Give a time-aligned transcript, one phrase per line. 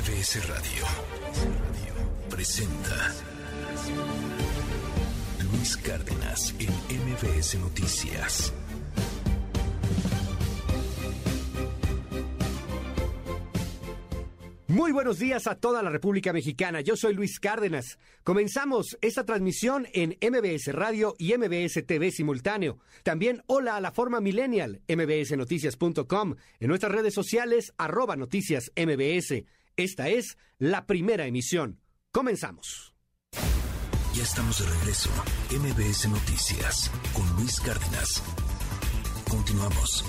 [0.00, 0.84] MBS Radio
[2.30, 3.12] presenta
[5.52, 6.70] Luis Cárdenas en
[7.02, 8.54] MBS Noticias.
[14.68, 16.80] Muy buenos días a toda la República Mexicana.
[16.80, 17.98] Yo soy Luis Cárdenas.
[18.22, 22.78] Comenzamos esta transmisión en MBS Radio y MBS TV simultáneo.
[23.02, 29.44] También hola a la forma millennial, mbsnoticias.com, en nuestras redes sociales, arroba noticias MBS.
[29.80, 31.80] Esta es la primera emisión.
[32.12, 32.92] Comenzamos.
[34.12, 35.08] Ya estamos de regreso.
[35.50, 38.22] MBS Noticias con Luis Cárdenas.
[39.26, 40.04] Continuamos.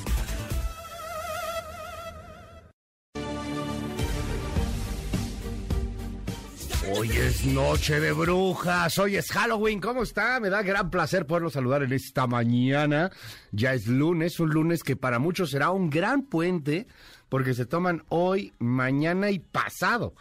[6.94, 10.42] Hoy es noche de brujas, hoy es Halloween, ¿cómo está?
[10.42, 13.12] Me da gran placer poderlo saludar en esta mañana.
[13.54, 16.88] Ya es lunes, un lunes que para muchos será un gran puente
[17.32, 20.16] porque se toman hoy, mañana y pasado.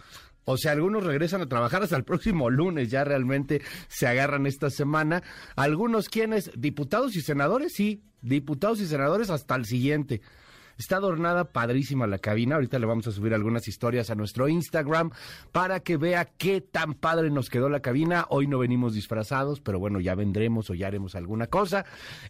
[0.44, 4.70] O sea, algunos regresan a trabajar hasta el próximo lunes, ya realmente se agarran esta
[4.70, 5.20] semana.
[5.56, 10.20] Algunos quienes, diputados y senadores, sí, diputados y senadores hasta el siguiente.
[10.80, 12.54] Está adornada padrísima la cabina.
[12.54, 15.10] Ahorita le vamos a subir algunas historias a nuestro Instagram
[15.52, 18.24] para que vea qué tan padre nos quedó la cabina.
[18.30, 21.84] Hoy no venimos disfrazados, pero bueno, ya vendremos o ya haremos alguna cosa.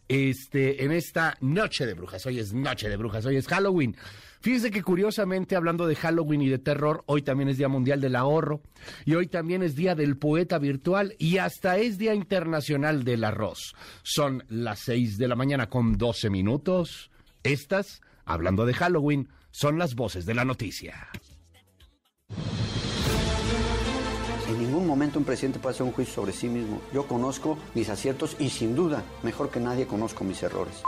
[0.08, 2.26] Este, en esta noche de brujas.
[2.26, 3.96] Hoy es noche de brujas, hoy es Halloween.
[4.40, 8.16] Fíjense que curiosamente, hablando de Halloween y de terror, hoy también es Día Mundial del
[8.16, 8.62] Ahorro
[9.04, 13.76] y hoy también es Día del Poeta Virtual y hasta es Día Internacional del Arroz.
[14.02, 17.12] Son las 6 de la mañana con 12 minutos.
[17.44, 18.00] Estas
[18.33, 21.09] hablando de Halloween, son las voces de la noticia.
[24.48, 26.81] En ningún momento un presidente puede hacer un juicio sobre sí mismo.
[26.92, 30.83] Yo conozco mis aciertos y sin duda, mejor que nadie, conozco mis errores.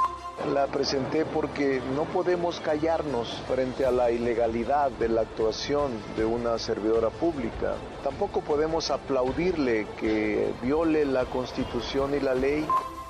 [0.52, 6.58] La presenté porque no podemos callarnos frente a la ilegalidad de la actuación de una
[6.58, 7.74] servidora pública.
[8.02, 12.66] Tampoco podemos aplaudirle que viole la constitución y la ley.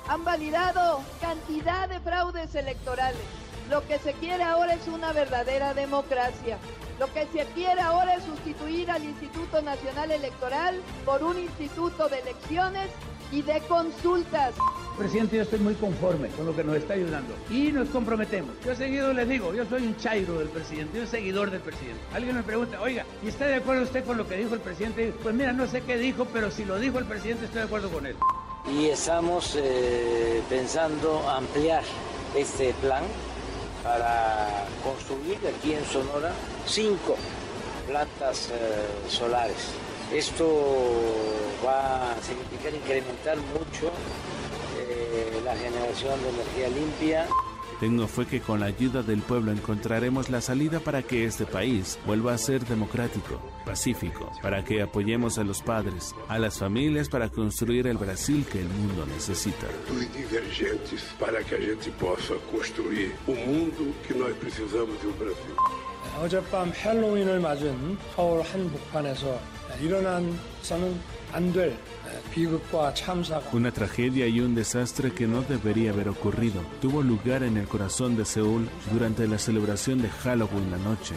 [0.07, 3.21] Han validado cantidad de fraudes electorales
[3.69, 6.57] lo que se quiere ahora es una verdadera democracia.
[6.99, 12.19] Lo que se quiere ahora es sustituir al Instituto Nacional Electoral por un instituto de
[12.19, 12.89] elecciones
[13.31, 14.53] y de consultas.
[14.97, 18.51] Presidente, yo estoy muy conforme con lo que nos está ayudando y nos comprometemos.
[18.63, 21.99] Yo seguido les digo, yo soy un chairo del presidente, un seguidor del presidente.
[22.13, 25.13] Alguien me pregunta, oiga, ¿y está de acuerdo usted con lo que dijo el presidente?
[25.23, 27.89] Pues mira, no sé qué dijo, pero si lo dijo el presidente estoy de acuerdo
[27.89, 28.15] con él.
[28.71, 31.83] Y estamos eh, pensando ampliar
[32.35, 33.03] este plan
[33.83, 36.31] para construir aquí en Sonora
[36.65, 37.17] cinco
[37.87, 39.71] plantas eh, solares.
[40.11, 40.47] Esto
[41.65, 43.91] va a significar incrementar mucho
[44.79, 47.27] eh, la generación de energía limpia.
[47.82, 51.98] Tengo fe que con la ayuda del pueblo encontraremos la salida para que este país
[52.06, 57.28] vuelva a ser democrático, pacífico, para que apoyemos a los padres, a las familias para
[57.28, 59.68] construir el Brasil que el mundo necesita.
[60.12, 65.54] divergentes para que a gente possa construir o mundo que nós precisamos de um Brasil.
[66.20, 69.38] 어젯밤 헬로윈을 맞은 서울 한복판에서
[69.80, 70.98] 일어난 서는
[71.32, 71.76] 안될
[73.53, 78.15] una tragedia y un desastre que no debería haber ocurrido tuvo lugar en el corazón
[78.15, 81.15] de Seúl durante la celebración de Halloween la noche.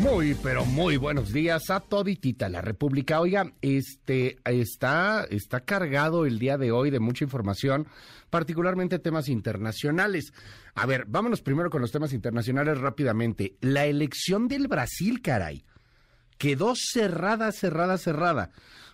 [0.00, 3.20] Muy, pero muy buenos días a toditita la República.
[3.20, 7.86] Oiga, este está, está cargado el día de hoy de mucha información,
[8.30, 10.32] particularmente temas internacionales.
[10.74, 13.56] A ver, vámonos primero con los temas internacionales rápidamente.
[13.60, 15.64] La elección del Brasil, caray,
[16.38, 18.50] quedó cerrada, cerrada, cerrada.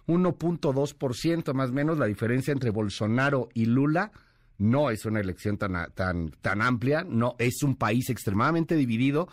[0.07, 4.13] 1.2% más o menos la diferencia entre Bolsonaro y Lula.
[4.59, 9.29] No es una elección tan, tan, tan amplia, no, es un país extremadamente dividido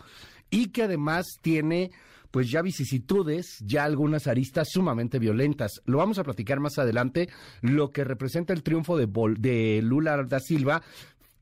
[0.50, 1.92] y que además tiene
[2.34, 5.80] pues ya vicisitudes, ya algunas aristas sumamente violentas.
[5.84, 7.28] Lo vamos a platicar más adelante,
[7.60, 9.06] lo que representa el triunfo de,
[9.38, 10.82] de Lula da Silva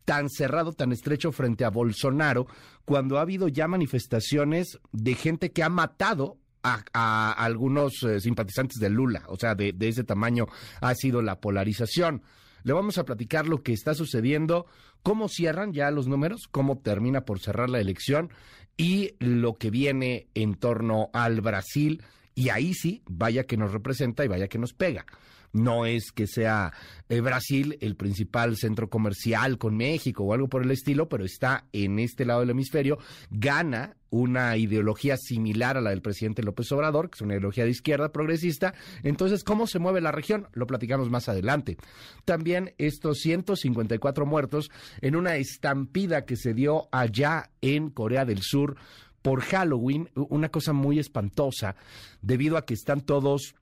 [0.04, 2.46] tan cerrado, tan estrecho frente a Bolsonaro,
[2.84, 8.90] cuando ha habido ya manifestaciones de gente que ha matado a, algunos eh, simpatizantes de
[8.90, 10.44] Lula, o sea, de ese tamaño
[10.82, 12.20] ha sido la polarización.
[12.64, 14.66] Le vamos a platicar lo que está sucediendo,
[15.02, 18.30] cómo cierran ya los números, cómo termina por cerrar la elección
[18.76, 22.02] y lo que viene en torno al Brasil.
[22.34, 25.04] Y ahí sí, vaya que nos representa y vaya que nos pega.
[25.52, 26.72] No es que sea
[27.08, 31.66] eh, Brasil el principal centro comercial con México o algo por el estilo, pero está
[31.72, 32.98] en este lado del hemisferio,
[33.30, 37.70] gana una ideología similar a la del presidente López Obrador, que es una ideología de
[37.70, 38.74] izquierda progresista.
[39.02, 40.48] Entonces, ¿cómo se mueve la región?
[40.52, 41.78] Lo platicamos más adelante.
[42.26, 44.70] También estos 154 muertos
[45.00, 48.76] en una estampida que se dio allá en Corea del Sur
[49.22, 51.74] por Halloween, una cosa muy espantosa,
[52.20, 53.54] debido a que están todos,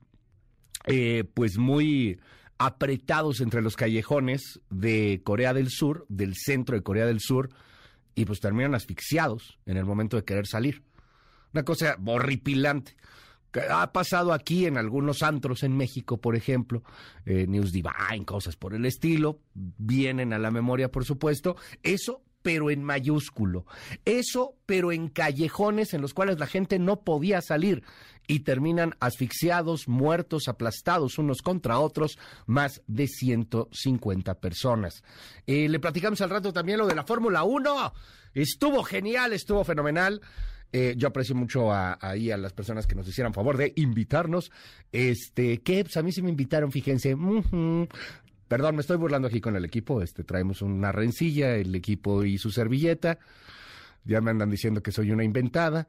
[0.85, 2.19] eh, pues muy
[2.57, 7.51] apretados entre los callejones de Corea del Sur, del centro de Corea del Sur,
[8.15, 10.83] y pues terminan asfixiados en el momento de querer salir.
[11.53, 12.95] Una cosa horripilante.
[13.69, 16.83] Ha pasado aquí en algunos antros en México, por ejemplo,
[17.25, 21.57] eh, News Divine, cosas por el estilo, vienen a la memoria, por supuesto.
[21.83, 23.65] Eso, pero en mayúsculo.
[24.05, 27.83] Eso, pero en callejones en los cuales la gente no podía salir
[28.27, 35.03] y terminan asfixiados, muertos, aplastados unos contra otros, más de 150 personas.
[35.47, 37.93] Eh, le platicamos al rato también lo de la Fórmula 1.
[38.33, 40.21] Estuvo genial, estuvo fenomenal.
[40.73, 44.51] Eh, yo aprecio mucho a, ahí a las personas que nos hicieran favor de invitarnos.
[44.91, 47.15] Este, que pues a mí sí me invitaron, fíjense.
[48.51, 50.01] Perdón, me estoy burlando aquí con el equipo.
[50.01, 53.17] Este, traemos una rencilla, el equipo y su servilleta.
[54.03, 55.87] Ya me andan diciendo que soy una inventada.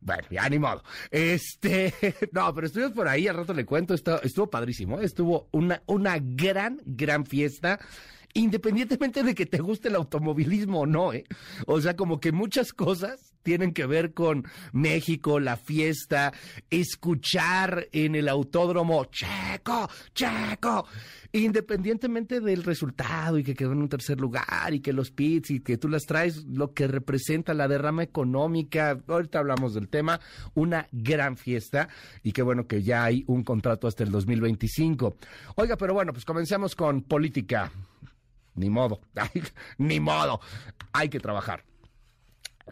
[0.00, 0.84] Bueno, ya ni modo.
[1.10, 1.92] Este,
[2.30, 6.20] no, pero estuvimos por ahí, al rato le cuento, estuvo, estuvo padrísimo, estuvo una, una
[6.20, 7.80] gran, gran fiesta
[8.32, 11.24] independientemente de que te guste el automovilismo o no, ¿eh?
[11.66, 16.32] O sea, como que muchas cosas tienen que ver con México, la fiesta,
[16.70, 20.86] escuchar en el autódromo, checo, checo,
[21.32, 25.60] independientemente del resultado y que quedó en un tercer lugar y que los pits y
[25.60, 30.20] que tú las traes, lo que representa la derrama económica, ahorita hablamos del tema,
[30.54, 31.88] una gran fiesta
[32.22, 35.16] y qué bueno que ya hay un contrato hasta el 2025.
[35.56, 37.70] Oiga, pero bueno, pues comencemos con política.
[38.54, 39.00] Ni modo,
[39.78, 40.40] ni modo,
[40.92, 41.64] hay que trabajar.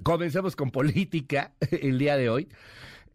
[0.03, 2.49] Comencemos con política el día de hoy.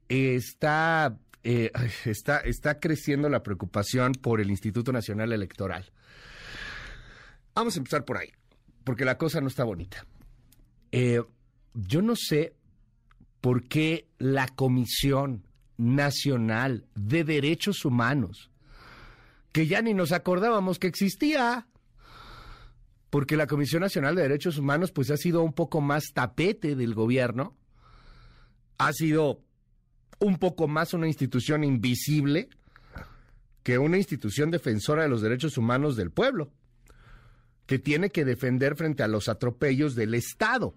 [0.08, 1.72] Está, eh,
[2.06, 5.92] está, está creciendo la preocupación por el Instituto Nacional Electoral.
[7.54, 8.30] Vamos a empezar por ahí,
[8.84, 10.06] porque la cosa no está bonita.
[10.92, 11.24] Eh,
[11.74, 12.54] yo no sé
[13.42, 15.46] por qué la Comisión
[15.78, 18.50] Nacional de Derechos Humanos,
[19.52, 21.68] que ya ni nos acordábamos que existía,
[23.10, 26.94] porque la Comisión Nacional de Derechos Humanos pues ha sido un poco más tapete del
[26.94, 27.56] gobierno,
[28.78, 29.42] ha sido
[30.20, 32.50] un poco más una institución invisible
[33.64, 36.52] que una institución defensora de los derechos humanos del pueblo,
[37.66, 40.76] que tiene que defender frente a los atropellos del Estado.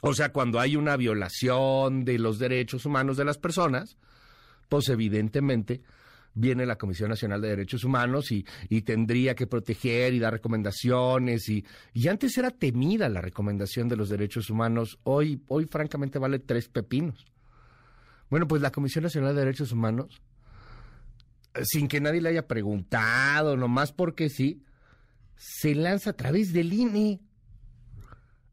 [0.00, 3.96] O sea, cuando hay una violación de los derechos humanos de las personas,
[4.68, 5.82] pues evidentemente
[6.36, 8.44] viene la Comisión Nacional de Derechos Humanos y,
[8.82, 11.48] tendría que proteger y dar recomendaciones.
[11.48, 14.98] Y, y, antes era temida la recomendación de los derechos humanos.
[15.02, 17.26] Hoy, hoy francamente vale tres pepinos.
[18.28, 20.20] Bueno, pues la Comisión Nacional de Derechos Humanos,
[21.62, 24.62] sin que nadie le haya preguntado, nomás porque sí,
[25.36, 27.20] se lanza a través del INE.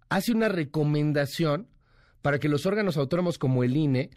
[0.09, 1.67] Hace una recomendación
[2.21, 4.11] para que los órganos autónomos como el INE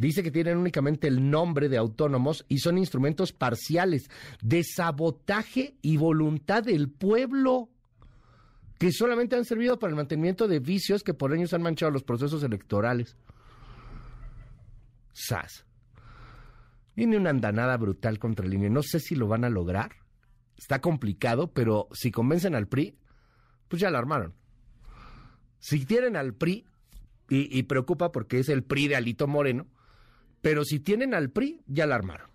[0.00, 4.08] Dice que tienen únicamente el nombre de autónomos y son instrumentos parciales
[4.40, 7.68] de sabotaje y voluntad del pueblo
[8.78, 12.02] que solamente han servido para el mantenimiento de vicios que por años han manchado los
[12.02, 13.18] procesos electorales.
[15.12, 15.66] SAS.
[16.96, 18.70] Viene una andanada brutal contra el INE.
[18.70, 19.96] No sé si lo van a lograr.
[20.56, 22.96] Está complicado, pero si convencen al PRI,
[23.68, 24.32] pues ya la armaron.
[25.58, 26.64] Si tienen al PRI,
[27.28, 29.66] y, y preocupa porque es el PRI de Alito Moreno,
[30.40, 32.30] pero si tienen al PRI, ya la armaron.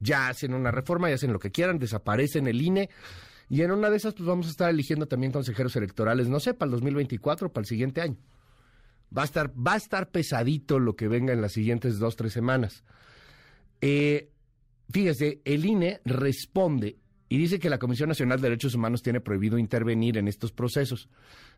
[0.00, 2.90] Ya hacen una reforma, ya hacen lo que quieran, desaparecen el INE.
[3.48, 6.52] Y en una de esas, pues vamos a estar eligiendo también consejeros electorales, no sé,
[6.52, 8.16] para el 2024, para el siguiente año.
[9.16, 12.32] Va a estar, va a estar pesadito lo que venga en las siguientes dos, tres
[12.32, 12.84] semanas.
[13.80, 14.30] Eh,
[14.90, 19.58] fíjese, el INE responde y dice que la Comisión Nacional de Derechos Humanos tiene prohibido
[19.58, 21.08] intervenir en estos procesos.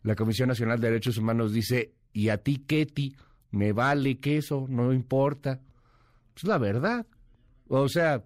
[0.03, 3.17] La Comisión Nacional de Derechos Humanos dice, ¿y a ti ti?
[3.51, 5.61] Me vale que eso, no importa.
[6.37, 7.07] Es la verdad.
[7.69, 8.23] O sea,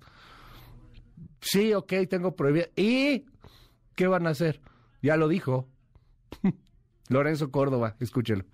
[1.41, 2.67] sí, ok, tengo prohibido.
[2.77, 3.27] ¿Y
[3.95, 4.61] qué van a hacer?
[5.03, 5.69] Ya lo dijo.
[7.09, 8.45] Lorenzo Córdoba, escúchelo.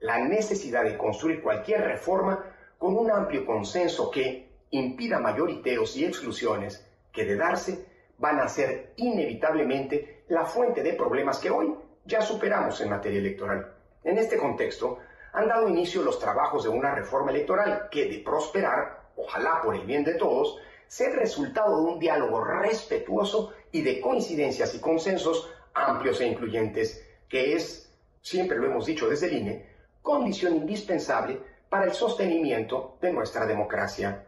[0.00, 2.42] La necesidad de construir cualquier reforma
[2.78, 7.86] con un amplio consenso que impida mayoriteos y exclusiones que de darse
[8.18, 11.74] van a ser inevitablemente la fuente de problemas que hoy
[12.04, 13.79] ya superamos en materia electoral.
[14.02, 14.98] En este contexto,
[15.32, 19.86] han dado inicio los trabajos de una reforma electoral que, de prosperar, ojalá por el
[19.86, 20.56] bien de todos,
[20.88, 27.06] sea el resultado de un diálogo respetuoso y de coincidencias y consensos amplios e incluyentes,
[27.28, 27.92] que es,
[28.22, 29.66] siempre lo hemos dicho desde el INE,
[30.02, 34.26] condición indispensable para el sostenimiento de nuestra democracia.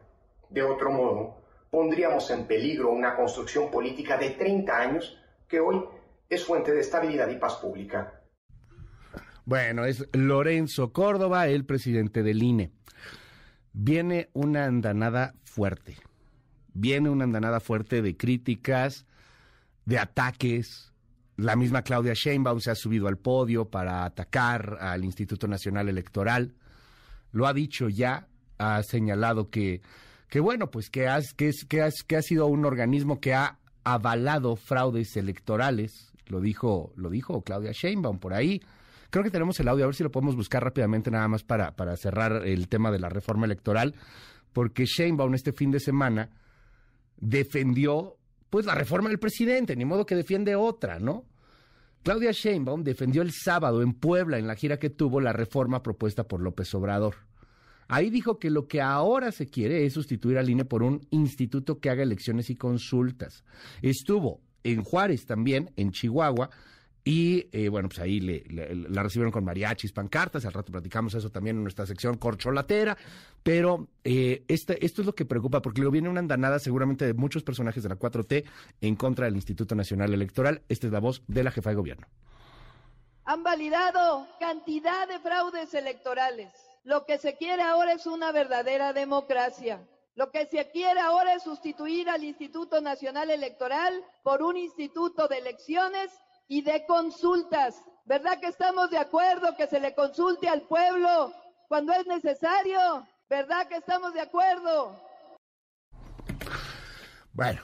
[0.49, 5.85] De otro modo, pondríamos en peligro una construcción política de 30 años que hoy
[6.29, 8.22] es fuente de estabilidad y paz pública.
[9.45, 12.71] Bueno, es Lorenzo Córdoba, el presidente del INE.
[13.73, 15.97] Viene una andanada fuerte.
[16.75, 19.05] Viene una andanada fuerte de críticas,
[19.85, 20.93] de ataques.
[21.37, 26.55] La misma Claudia Sheinbaum se ha subido al podio para atacar al Instituto Nacional Electoral.
[27.33, 29.81] Lo ha dicho ya, ha señalado que,
[30.29, 34.55] que bueno, pues que, que, es, que, que ha sido un organismo que ha avalado
[34.55, 36.13] fraudes electorales.
[36.27, 38.63] Lo dijo, lo dijo Claudia Sheinbaum por ahí.
[39.13, 41.75] Creo que tenemos el audio, a ver si lo podemos buscar rápidamente nada más para,
[41.99, 43.95] cerrar el tema de la reforma electoral,
[44.55, 46.31] porque Sheinbaum este fin de semana
[47.19, 48.17] defendió
[48.49, 51.27] pues la reforma del presidente, ni modo que defiende otra, ¿no?
[52.03, 56.25] Claudia Sheinbaum defendió el sábado en Puebla, en la gira que tuvo, la reforma propuesta
[56.27, 57.17] por López Obrador.
[57.89, 61.81] Ahí dijo que lo que ahora se quiere es sustituir al INE por un instituto
[61.81, 63.45] que haga elecciones y consultas.
[63.83, 66.49] Estuvo en Juárez también, en Chihuahua,
[67.05, 71.31] y eh, bueno, pues ahí le, la recibieron con mariachis, pancartas, al rato platicamos eso
[71.31, 72.97] también en nuestra sección corcholatera,
[73.43, 77.15] pero eh, este, esto es lo que preocupa, porque luego viene una andanada seguramente de
[77.15, 78.45] muchos personajes de la 4T
[78.81, 80.63] en contra del Instituto Nacional Electoral.
[80.69, 82.07] Esta es la voz de la jefa de gobierno.
[83.25, 86.53] Han validado cantidad de fraudes electorales.
[86.85, 89.81] Lo que se quiere ahora es una verdadera democracia.
[90.15, 95.39] Lo que se quiere ahora es sustituir al Instituto Nacional Electoral por un instituto de
[95.39, 96.11] elecciones
[96.53, 97.83] y de consultas.
[98.05, 101.33] ¿Verdad que estamos de acuerdo que se le consulte al pueblo
[101.67, 103.07] cuando es necesario?
[103.31, 104.95] ¿Verdad que estamos de acuerdo?
[107.33, 107.63] Bueno,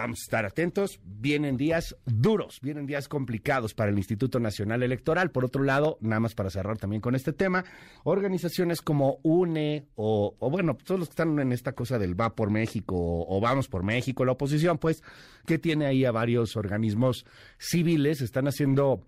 [0.00, 1.00] vamos a estar atentos.
[1.04, 5.30] Vienen días duros, vienen días complicados para el Instituto Nacional Electoral.
[5.30, 7.64] Por otro lado, nada más para cerrar también con este tema,
[8.04, 12.50] organizaciones como UNE o, bueno, todos los que están en esta cosa del Va por
[12.50, 15.02] México o, o Vamos por México, la oposición, pues,
[15.46, 17.26] que tiene ahí a varios organismos
[17.58, 19.02] civiles, están haciendo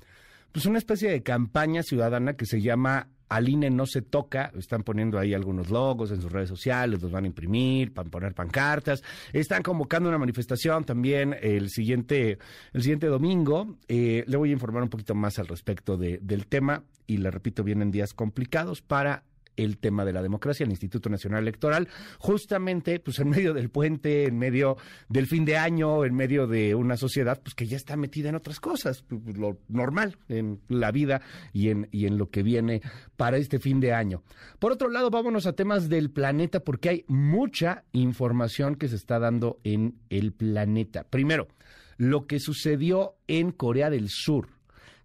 [0.53, 4.83] pues una especie de campaña ciudadana que se llama al INE no se toca, están
[4.83, 8.35] poniendo ahí algunos logos en sus redes sociales, los van a imprimir, van a poner
[8.35, 12.39] pancartas, están convocando una manifestación también el siguiente,
[12.73, 13.79] el siguiente domingo.
[13.89, 17.31] Eh, le voy a informar un poquito más al respecto de, del tema y le
[17.31, 19.25] repito, vienen días complicados para
[19.57, 24.25] el tema de la democracia, el Instituto Nacional Electoral, justamente pues en medio del puente,
[24.27, 24.77] en medio
[25.09, 28.35] del fin de año, en medio de una sociedad pues que ya está metida en
[28.35, 32.43] otras cosas, pues, pues, lo normal en la vida y en, y en lo que
[32.43, 32.83] viene
[33.17, 34.23] para este fin de año.
[34.59, 39.19] Por otro lado, vámonos a temas del planeta porque hay mucha información que se está
[39.19, 41.05] dando en el planeta.
[41.05, 41.49] Primero,
[41.97, 44.49] lo que sucedió en Corea del Sur.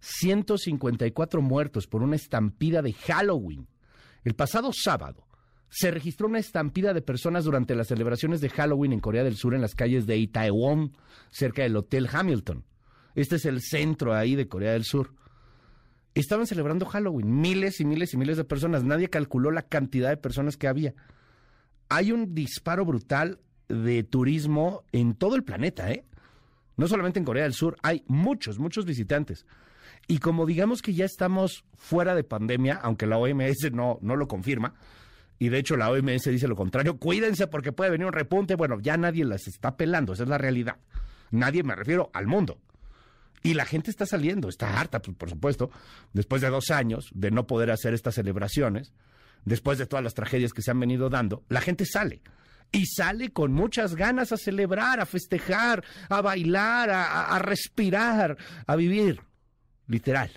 [0.00, 3.66] 154 muertos por una estampida de Halloween.
[4.24, 5.26] El pasado sábado
[5.70, 9.54] se registró una estampida de personas durante las celebraciones de Halloween en Corea del Sur
[9.54, 10.92] en las calles de Itaewon,
[11.30, 12.64] cerca del Hotel Hamilton.
[13.14, 15.14] Este es el centro ahí de Corea del Sur.
[16.14, 18.82] Estaban celebrando Halloween, miles y miles y miles de personas.
[18.82, 20.94] Nadie calculó la cantidad de personas que había.
[21.88, 26.04] Hay un disparo brutal de turismo en todo el planeta, ¿eh?
[26.76, 29.46] No solamente en Corea del Sur, hay muchos, muchos visitantes.
[30.10, 34.26] Y como digamos que ya estamos fuera de pandemia, aunque la OMS no, no lo
[34.26, 34.74] confirma,
[35.38, 38.80] y de hecho la OMS dice lo contrario, cuídense porque puede venir un repunte, bueno,
[38.80, 40.78] ya nadie las está pelando, esa es la realidad.
[41.30, 42.58] Nadie, me refiero al mundo.
[43.42, 45.70] Y la gente está saliendo, está harta, pues, por supuesto,
[46.14, 48.94] después de dos años de no poder hacer estas celebraciones,
[49.44, 52.22] después de todas las tragedias que se han venido dando, la gente sale.
[52.72, 58.76] Y sale con muchas ganas a celebrar, a festejar, a bailar, a, a respirar, a
[58.76, 59.20] vivir
[59.88, 60.30] literal.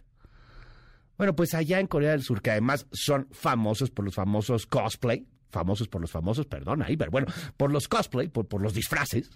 [1.17, 5.27] Bueno, pues allá en Corea del Sur, que además son famosos por los famosos cosplay,
[5.51, 7.27] famosos por los famosos, perdón, ahí, pero bueno,
[7.57, 9.29] por los cosplay, por, por los disfraces,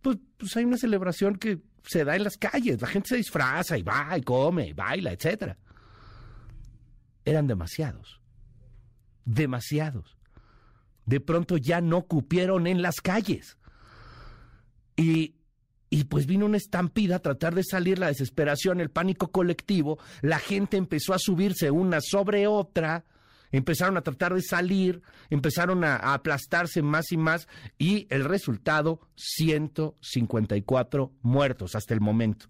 [0.00, 3.78] pues, pues, hay una celebración que se da en las calles, la gente se disfraza
[3.78, 5.56] y va y come y baila, etcétera.
[7.24, 8.20] Eran demasiados,
[9.24, 10.16] demasiados.
[11.06, 13.58] De pronto ya no cupieron en las calles.
[14.96, 15.36] Y
[15.92, 20.38] y pues vino una estampida a tratar de salir la desesperación, el pánico colectivo, la
[20.38, 23.04] gente empezó a subirse una sobre otra,
[23.50, 27.46] empezaron a tratar de salir, empezaron a, aplastarse más y más
[27.76, 32.46] y el resultado, 154 muertos hasta el momento,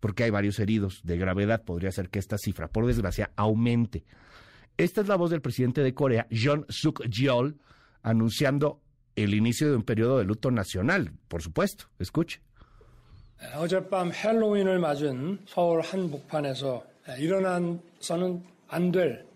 [0.00, 4.04] porque hay varios heridos de gravedad, podría ser que esta cifra, por desgracia, aumente.
[4.76, 7.56] Esta es la voz del presidente de Corea, John Suk Yeol,
[8.02, 8.82] anunciando
[9.14, 11.84] el inicio de un periodo de luto nacional, por supuesto.
[12.00, 12.47] Escuche.
[13.55, 16.83] 어젯밤 헬로윈을 맞은 서울 한복판에서
[17.19, 19.33] 일어난서는 안될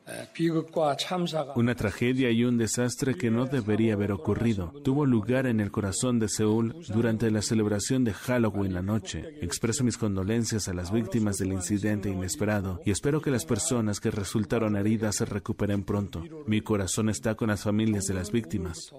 [1.56, 6.18] Una tragedia y un desastre que no debería haber ocurrido tuvo lugar en el corazón
[6.20, 9.26] de Seúl durante la celebración de Halloween la noche.
[9.42, 14.12] Expreso mis condolencias a las víctimas del incidente inesperado y espero que las personas que
[14.12, 16.24] resultaron heridas se recuperen pronto.
[16.46, 18.94] Mi corazón está con las familias de las víctimas.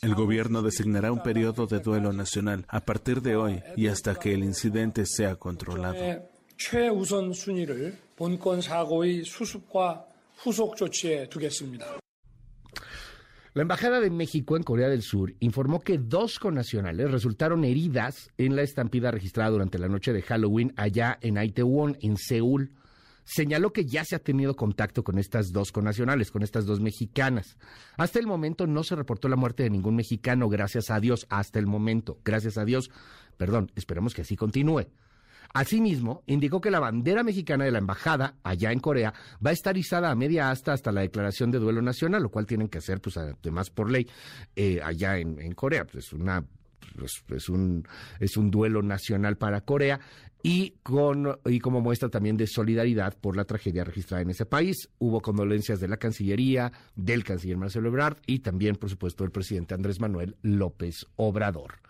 [0.00, 4.32] El gobierno designará un periodo de duelo nacional a partir de hoy y hasta que
[4.32, 5.98] el incidente sea controlado.
[13.54, 18.54] La Embajada de México en Corea del Sur informó que dos connacionales resultaron heridas en
[18.54, 22.70] la estampida registrada durante la noche de Halloween allá en Itaewon, en Seúl.
[23.30, 27.58] Señaló que ya se ha tenido contacto con estas dos connacionales, con estas dos mexicanas.
[27.98, 31.58] Hasta el momento no se reportó la muerte de ningún mexicano, gracias a Dios, hasta
[31.58, 32.90] el momento, gracias a Dios.
[33.36, 34.86] Perdón, esperemos que así continúe.
[35.52, 39.12] Asimismo, indicó que la bandera mexicana de la embajada allá en Corea
[39.44, 42.46] va a estar izada a media asta hasta la declaración de duelo nacional, lo cual
[42.46, 44.08] tienen que hacer, pues además por ley,
[44.56, 45.84] eh, allá en, Corea.
[45.84, 46.42] Pues, es una
[46.96, 47.86] pues, es, un,
[48.20, 50.00] es un duelo nacional para Corea
[50.42, 54.88] y, con, y como muestra también de solidaridad por la tragedia registrada en ese país.
[54.98, 59.74] Hubo condolencias de la Cancillería, del canciller Marcelo Ebrard y también, por supuesto, del presidente
[59.74, 61.80] Andrés Manuel López Obrador.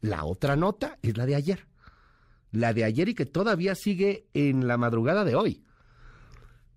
[0.00, 1.66] La otra nota es la de ayer
[2.50, 5.64] la de ayer y que todavía sigue en la madrugada de hoy.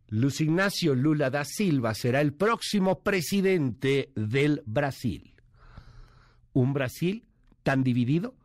[0.08, 5.34] Luis Ignacio Lula da Silva será el próximo presidente del Brasil.
[6.54, 7.26] Un Brasil
[7.64, 8.36] tan dividido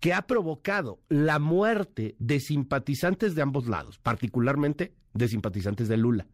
[0.00, 6.26] que ha provocado la muerte de simpatizantes de ambos lados, particularmente de simpatizantes de Lula.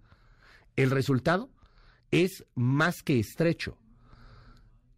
[0.76, 1.50] El resultado
[2.10, 3.78] es más que estrecho.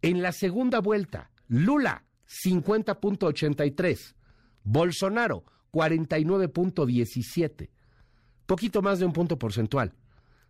[0.01, 2.03] En la segunda vuelta, Lula
[2.45, 4.15] 50.83,
[4.63, 7.69] Bolsonaro, 49.17.
[8.45, 9.93] Poquito más de un punto porcentual.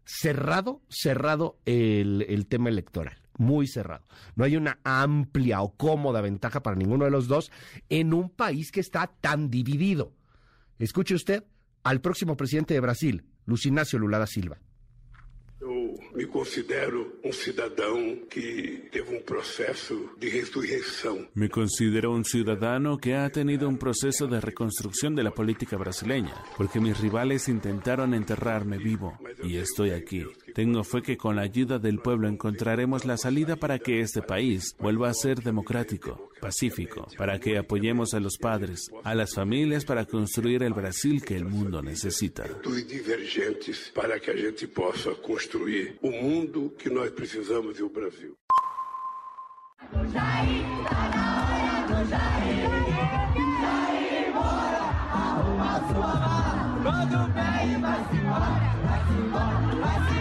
[0.06, 4.06] Cerrado, cerrado el, el tema electoral muy cerrado.
[4.36, 7.52] No hay una amplia o cómoda ventaja para ninguno de los dos
[7.90, 10.14] en un país que está tan dividido.
[10.80, 11.44] Escuche usted
[11.84, 14.60] al próximo presidente de Brasil, Luis Ignacio Lula da Silva.
[16.18, 21.28] me considero um cidadão que teve um processo de ressurreição.
[21.36, 26.34] Me considero un ciudadano que ha tenido un proceso de reconstrucción de la política brasileña,
[26.58, 30.26] porque mis rivales intentaron enterrarme vivo y estoy aquí.
[30.58, 34.76] Tengo fe que con la ayuda del pueblo encontraremos la salida para que este país
[34.80, 40.06] vuelva a ser democrático, pacífico, para que apoyemos a los padres, a las familias para
[40.06, 42.46] construir el Brasil que el mundo necesita.
[42.88, 48.36] divergentes para que a gente possa construir o mundo que nós precisamos e o Brasil.
[56.84, 60.18] Quando bem, vai-se embora, vai-se embora, vai-se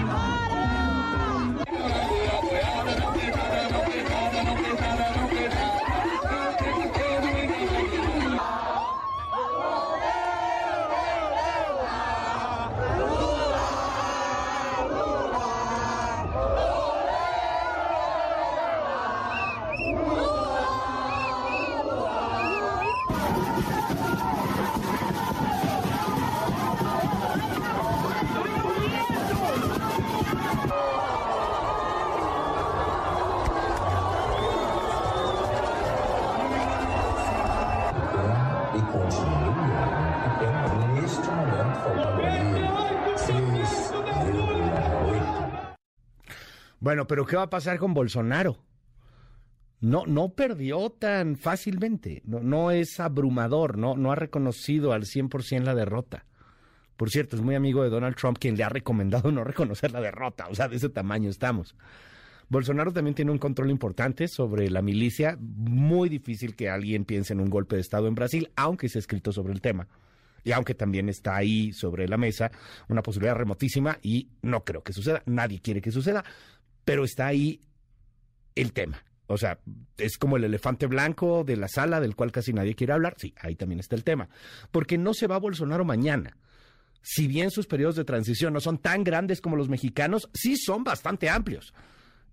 [1.89, 2.16] Thank you.
[46.87, 48.59] Bueno, pero ¿qué va a pasar con Bolsonaro?
[49.81, 55.75] No, no perdió tan fácilmente, no, es abrumador, no, no ha reconocido al 100% la
[55.75, 56.27] derrota.
[56.97, 60.01] Por cierto, es muy amigo de Donald Trump quien le ha recomendado no reconocer la
[60.01, 61.75] derrota, o sea, de ese tamaño estamos.
[62.51, 67.41] Bolsonaro también tiene un control importante sobre la milicia, muy difícil que alguien piense en
[67.41, 69.89] un golpe de Estado en Brasil, aunque se ha escrito sobre el tema.
[70.47, 72.53] Y aunque también está ahí sobre la mesa
[72.89, 76.25] una posibilidad remotísima y no creo que suceda, nadie quiere que suceda,
[76.87, 77.61] pero está ahí
[78.55, 79.03] el tema.
[79.27, 79.59] O sea,
[79.99, 83.17] es como el elefante blanco de la sala del cual casi nadie quiere hablar.
[83.19, 84.29] Sí, ahí también está el tema.
[84.71, 86.37] Porque no se va a Bolsonaro mañana.
[87.03, 90.85] Si bien sus periodos de transición no son tan grandes como los mexicanos, sí son
[90.85, 91.75] bastante amplios.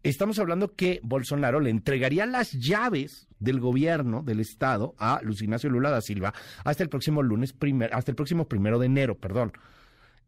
[0.03, 5.71] Estamos hablando que Bolsonaro le entregaría las llaves del gobierno del estado a Luis Ignacio
[5.71, 9.53] Lula da Silva hasta el próximo lunes primer, hasta el próximo primero de enero, perdón.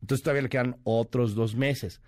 [0.02, 2.02] Entonces todavía le quedan otros dos meses.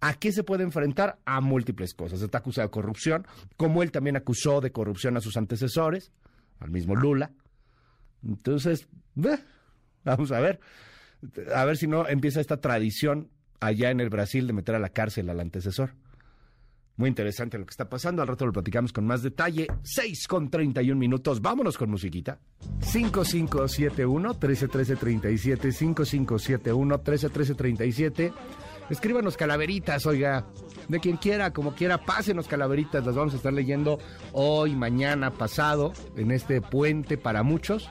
[0.00, 1.18] ¿A qué se puede enfrentar?
[1.24, 2.20] A múltiples cosas.
[2.20, 6.12] Está acusado de corrupción, como él también acusó de corrupción a sus antecesores,
[6.60, 7.32] al mismo Lula.
[8.24, 8.88] Entonces,
[10.04, 10.60] vamos a ver,
[11.54, 13.30] a ver si no empieza esta tradición
[13.60, 15.94] allá en el Brasil de meter a la cárcel al antecesor.
[16.96, 18.22] Muy interesante lo que está pasando.
[18.22, 19.66] Al rato lo platicamos con más detalle.
[19.82, 21.42] 6 con 31 minutos.
[21.42, 22.38] Vámonos con musiquita.
[22.80, 28.32] 5571 131337 5571 131337
[28.90, 30.46] Escríbanos calaveritas, oiga.
[30.88, 33.04] De quien quiera, como quiera, pásenos calaveritas.
[33.04, 33.98] Las vamos a estar leyendo
[34.32, 37.90] hoy, mañana, pasado, en este puente para muchos.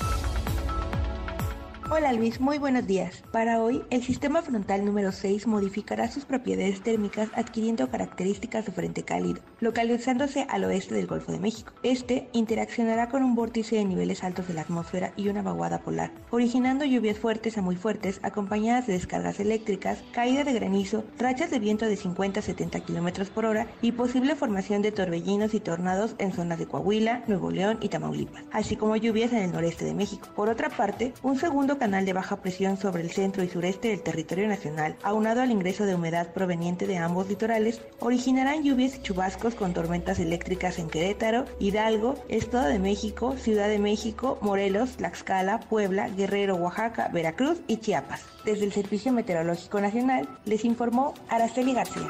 [1.90, 3.24] Hola Luis, muy buenos días.
[3.32, 9.04] Para hoy, el sistema frontal número 6 modificará sus propiedades térmicas adquiriendo características de frente
[9.04, 11.74] cálido, localizándose al oeste del Golfo de México.
[11.84, 16.12] Este interaccionará con un vórtice de niveles altos de la atmósfera y una vaguada polar,
[16.32, 21.60] originando lluvias fuertes a muy fuertes acompañadas de descargas eléctricas, caída de granizo, rachas de
[21.60, 26.16] viento de 50 a 70 km por hora y posible formación de torbellinos y tornados
[26.18, 29.94] en zonas de Coahuila, Nuevo León y Tamaulipas, así como lluvias en el noreste de
[29.94, 30.30] México.
[30.34, 34.02] Por otra parte, un segundo canal de baja presión sobre el centro y sureste del
[34.02, 39.54] territorio nacional, aunado al ingreso de humedad proveniente de ambos litorales, originarán lluvias y chubascos
[39.54, 46.08] con tormentas eléctricas en Querétaro, Hidalgo, Estado de México, Ciudad de México, Morelos, Tlaxcala, Puebla,
[46.08, 48.22] Guerrero, Oaxaca, Veracruz y Chiapas.
[48.46, 52.08] Desde el Servicio Meteorológico Nacional les informó Araceli García.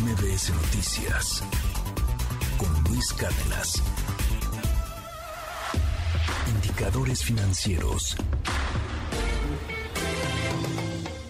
[0.00, 1.44] MBS Noticias
[2.94, 3.82] Luis.
[6.46, 8.16] Indicadores financieros.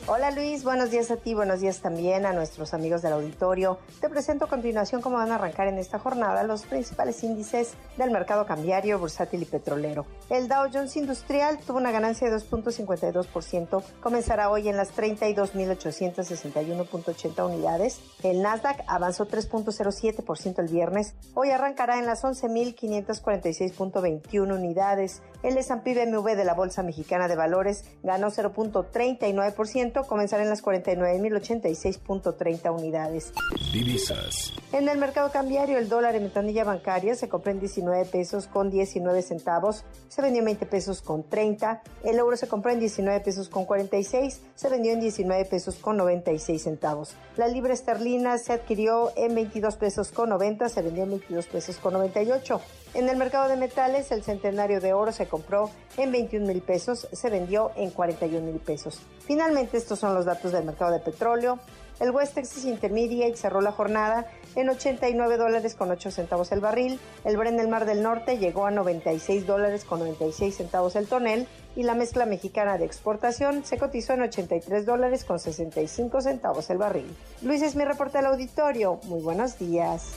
[0.06, 3.78] Hola Luis, buenos días a ti, buenos días también a nuestros amigos del auditorio.
[4.02, 8.10] Te presento a continuación cómo van a arrancar en esta jornada los principales índices del
[8.10, 10.04] mercado cambiario, bursátil y petrolero.
[10.28, 18.02] El Dow Jones Industrial tuvo una ganancia de 2.52%, comenzará hoy en las 32.861.80 unidades.
[18.22, 25.22] El Nasdaq avanzó 3.07% el viernes, hoy arrancará en las 11.546.21 unidades.
[25.42, 32.76] El S&P BMW de la Bolsa Mexicana de Valores ganó 0.39%, comenzará en las 49.086.30
[32.76, 33.32] unidades.
[33.72, 34.52] Divisas.
[34.72, 38.70] En el mercado cambiario, el dólar en ventanilla bancaria se compró en 19 pesos con
[38.70, 43.20] 19 centavos, se vendió en 20 pesos con 30, el euro se compró en 19
[43.20, 47.14] pesos con 46, se vendió en 19 pesos con 96 centavos.
[47.36, 51.76] La libra esterlina se adquirió en 22 pesos con 90, se vendió en 22 pesos
[51.78, 52.60] con 98.
[52.94, 57.08] En el mercado de metales, el centenario de oro se compró en 21 mil pesos,
[57.12, 59.00] se vendió en 41 mil pesos.
[59.26, 61.58] Finalmente, estos son los datos del mercado de petróleo.
[61.98, 67.00] El West Texas Intermediate cerró la jornada en 89 dólares con 8 centavos el barril.
[67.24, 71.48] El Brent del Mar del Norte llegó a 96 dólares con 96 centavos el tonel.
[71.76, 76.78] Y la mezcla mexicana de exportación se cotizó en 83 dólares con 65 centavos el
[76.78, 77.16] barril.
[77.42, 79.00] Luis es mi reporte al auditorio.
[79.04, 80.12] Muy buenos días.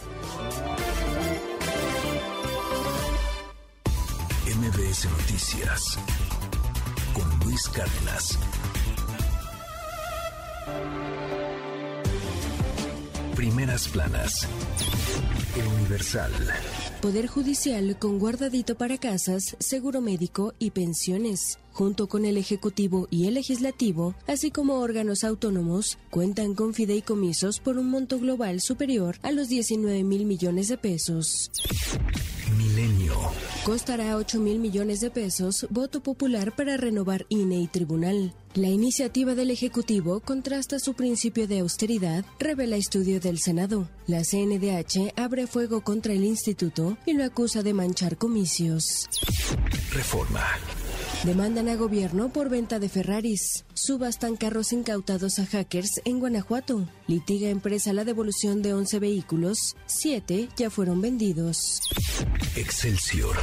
[4.59, 5.99] MBS Noticias
[7.13, 8.39] con Luis Cárdenas.
[13.35, 14.47] Primeras planas.
[15.55, 16.33] El Universal.
[17.01, 23.27] Poder Judicial con guardadito para casas, seguro médico y pensiones junto con el Ejecutivo y
[23.27, 29.31] el Legislativo, así como órganos autónomos, cuentan con fideicomisos por un monto global superior a
[29.31, 31.51] los 19 mil millones de pesos.
[32.57, 33.13] Milenio.
[33.63, 38.33] Costará 8 mil millones de pesos voto popular para renovar INE y tribunal.
[38.55, 43.87] La iniciativa del Ejecutivo contrasta su principio de austeridad, revela estudio del Senado.
[44.07, 49.07] La CNDH abre fuego contra el instituto y lo acusa de manchar comicios.
[49.91, 50.43] Reforma.
[51.23, 53.65] Demandan a gobierno por venta de Ferraris.
[53.73, 56.87] Subastan carros incautados a hackers en Guanajuato.
[57.07, 59.75] Litiga empresa la devolución de 11 vehículos.
[59.87, 61.81] Siete ya fueron vendidos.
[62.55, 63.35] Excelsior.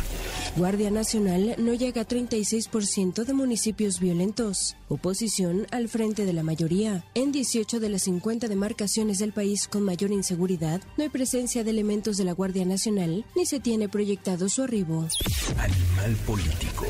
[0.57, 4.77] Guardia Nacional no llega a 36% de municipios violentos.
[4.89, 7.05] Oposición al frente de la mayoría.
[7.15, 11.71] En 18 de las 50 demarcaciones del país con mayor inseguridad, no hay presencia de
[11.71, 15.07] elementos de la Guardia Nacional ni se tiene proyectado su arribo.
[15.59, 16.87] Animal político.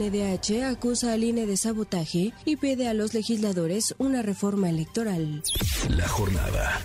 [0.00, 5.42] CNDH acusa al INE de sabotaje y pide a los legisladores una reforma electoral.
[5.90, 6.80] La jornada.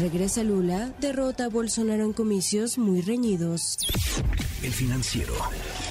[0.00, 3.78] Regresa Lula, derrota a Bolsonaro en comicios muy reñidos.
[4.64, 5.34] El financiero.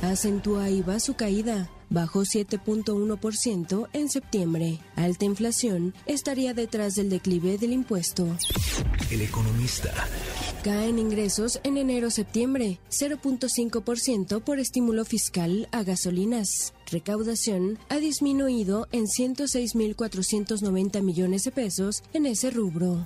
[0.02, 1.70] Acentúa IVA su caída.
[1.94, 4.80] Bajó 7.1% en septiembre.
[4.96, 8.36] Alta inflación estaría detrás del declive del impuesto.
[9.12, 9.94] El economista.
[10.64, 16.74] Caen ingresos en enero-septiembre, 0.5% por estímulo fiscal a gasolinas.
[16.90, 23.06] Recaudación ha disminuido en 106.490 millones de pesos en ese rubro.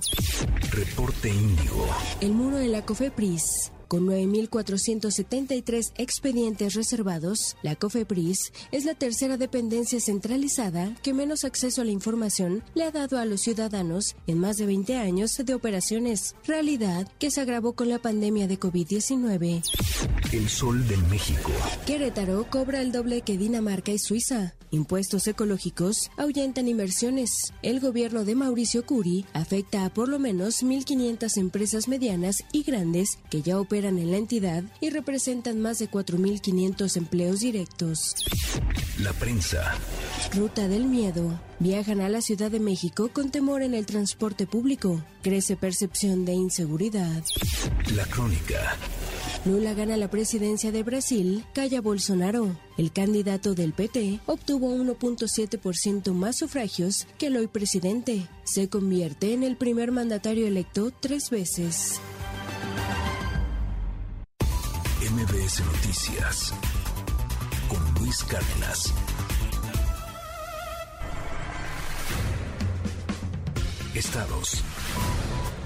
[0.70, 1.86] Reporte Índigo.
[2.22, 3.70] El muro en la COFEPRIS.
[3.88, 11.86] Con 9.473 expedientes reservados, la COFEPRIS es la tercera dependencia centralizada que menos acceso a
[11.86, 16.36] la información le ha dado a los ciudadanos en más de 20 años de operaciones,
[16.46, 19.62] realidad que se agravó con la pandemia de COVID-19.
[20.32, 21.50] El Sol de México.
[21.86, 24.54] Querétaro cobra el doble que Dinamarca y Suiza.
[24.70, 27.30] Impuestos ecológicos ahuyentan inversiones.
[27.62, 33.18] El gobierno de Mauricio Curi afecta a por lo menos 1.500 empresas medianas y grandes
[33.30, 38.14] que ya operan en la entidad y representan más de 4.500 empleos directos.
[38.98, 39.74] La prensa.
[40.34, 41.40] Ruta del miedo.
[41.60, 45.02] Viajan a la Ciudad de México con temor en el transporte público.
[45.22, 47.22] Crece percepción de inseguridad.
[47.94, 48.76] La crónica.
[49.44, 52.56] Lula gana la presidencia de Brasil, calla Bolsonaro.
[52.76, 58.26] El candidato del PT obtuvo 1.7% más sufragios que el hoy presidente.
[58.44, 62.00] Se convierte en el primer mandatario electo tres veces.
[65.00, 66.52] MBS Noticias
[67.68, 68.92] con Luis Cárdenas.
[73.94, 74.64] Estados.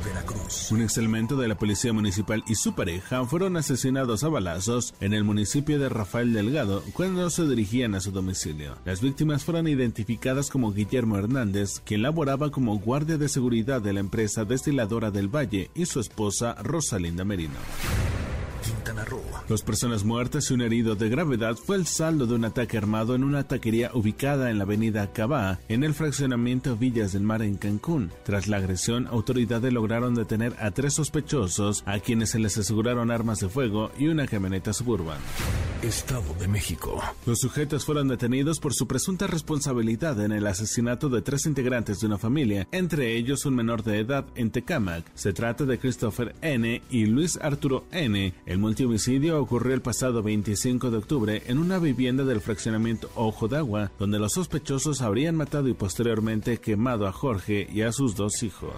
[0.04, 0.70] Veracruz.
[0.70, 5.24] Un excelmento de la Policía Municipal y su pareja fueron asesinados a balazos en el
[5.24, 8.76] municipio de Rafael Delgado cuando se dirigían a su domicilio.
[8.84, 14.00] Las víctimas fueron identificadas como Guillermo Hernández, quien laboraba como guardia de seguridad de la
[14.00, 17.56] empresa destiladora del Valle, y su esposa Rosalinda Merino.
[18.62, 19.20] Quintana Roo.
[19.48, 23.14] Dos personas muertas y un herido de gravedad fue el saldo de un ataque armado
[23.14, 27.56] en una taquería ubicada en la avenida Cabá, en el fraccionamiento Villas del Mar en
[27.56, 28.10] Cancún.
[28.24, 33.40] Tras la agresión, autoridades lograron detener a tres sospechosos, a quienes se les aseguraron armas
[33.40, 35.18] de fuego y una camioneta suburban.
[35.82, 37.02] Estado de México.
[37.26, 42.06] Los sujetos fueron detenidos por su presunta responsabilidad en el asesinato de tres integrantes de
[42.06, 45.04] una familia, entre ellos un menor de edad en Tecámac.
[45.14, 46.82] Se trata de Christopher N.
[46.88, 48.32] y Luis Arturo N.
[48.52, 53.56] El multihomicidio ocurrió el pasado 25 de octubre en una vivienda del fraccionamiento Ojo de
[53.56, 58.42] Agua, donde los sospechosos habrían matado y posteriormente quemado a Jorge y a sus dos
[58.42, 58.76] hijos.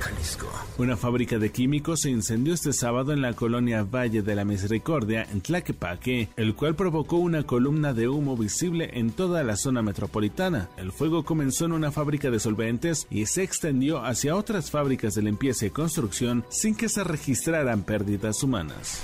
[0.00, 0.48] Jalisco.
[0.78, 5.26] Una fábrica de químicos se incendió este sábado en la colonia Valle de la Misericordia,
[5.30, 10.68] en Tlaquepaque, el cual provocó una columna de humo visible en toda la zona metropolitana.
[10.76, 15.22] El fuego comenzó en una fábrica de solventes y se extendió hacia otras fábricas de
[15.22, 19.02] limpieza y construcción sin que se registraran pérdidas humanas.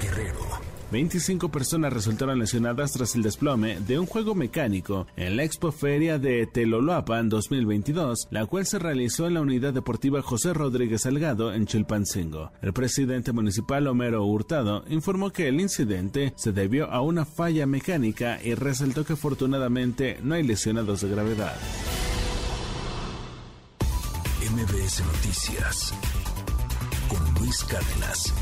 [0.00, 0.41] Guerrero.
[0.92, 6.18] 25 personas resultaron lesionadas tras el desplome de un juego mecánico en la Expo Feria
[6.18, 11.64] de Teloloapan 2022, la cual se realizó en la Unidad Deportiva José Rodríguez Salgado en
[11.64, 12.52] Chilpancingo.
[12.60, 18.38] El presidente municipal Homero Hurtado informó que el incidente se debió a una falla mecánica
[18.44, 21.56] y resaltó que afortunadamente no hay lesionados de gravedad.
[24.42, 25.94] MBS Noticias
[27.08, 28.41] con Luis Cárdenas.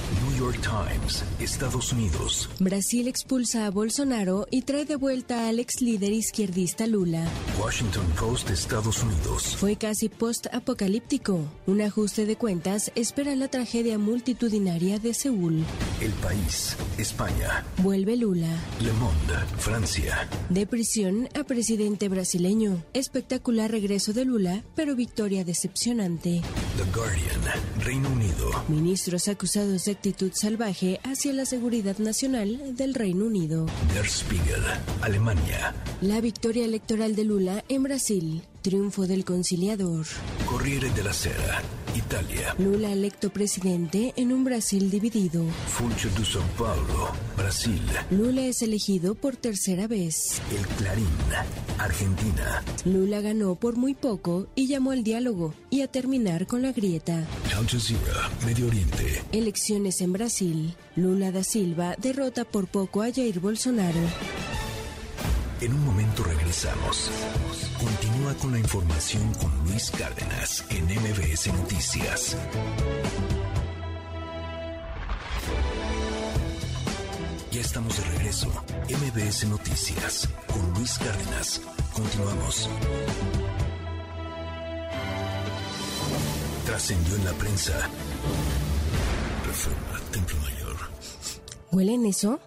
[0.41, 2.49] York Times, Estados Unidos.
[2.57, 7.27] Brasil expulsa a Bolsonaro y trae de vuelta al ex líder izquierdista Lula.
[7.61, 9.55] Washington Post, Estados Unidos.
[9.55, 11.45] Fue casi post-apocalíptico.
[11.67, 15.63] Un ajuste de cuentas espera la tragedia multitudinaria de Seúl.
[16.01, 17.63] El País, España.
[17.77, 18.49] Vuelve Lula.
[18.79, 20.27] Le Monde, Francia.
[20.49, 22.83] De prisión a presidente brasileño.
[22.93, 26.41] Espectacular regreso de Lula, pero victoria decepcionante.
[26.77, 27.41] The Guardian,
[27.85, 28.49] Reino Unido.
[28.69, 33.65] Ministros acusados de actitud salvaje hacia la seguridad nacional del Reino Unido.
[33.93, 34.63] Der Spiegel,
[35.01, 35.73] Alemania.
[36.01, 38.41] La victoria electoral de Lula en Brasil.
[38.61, 40.05] Triunfo del conciliador.
[40.45, 41.63] Corriere della Sera,
[41.95, 42.53] Italia.
[42.59, 45.43] Lula electo presidente en un Brasil dividido.
[45.67, 47.81] Funcho de São Paulo, Brasil.
[48.11, 50.39] Lula es elegido por tercera vez.
[50.51, 51.07] El Clarín,
[51.79, 52.63] Argentina.
[52.85, 57.25] Lula ganó por muy poco y llamó al diálogo y a terminar con la grieta.
[57.57, 59.23] Al Jazeera, Medio Oriente.
[59.31, 60.75] Elecciones en Brasil.
[60.95, 64.01] Lula da Silva derrota por poco a Jair Bolsonaro.
[65.61, 67.11] En un momento regresamos.
[67.77, 72.35] Continúa con la información con Luis Cárdenas en MBS Noticias.
[77.51, 78.47] Ya estamos de regreso.
[78.89, 81.61] MBS Noticias con Luis Cárdenas.
[81.93, 82.67] Continuamos.
[86.65, 87.73] Trascendió en la prensa.
[89.45, 90.77] Reforma Templo Mayor.
[91.71, 92.39] ¿Huelen eso?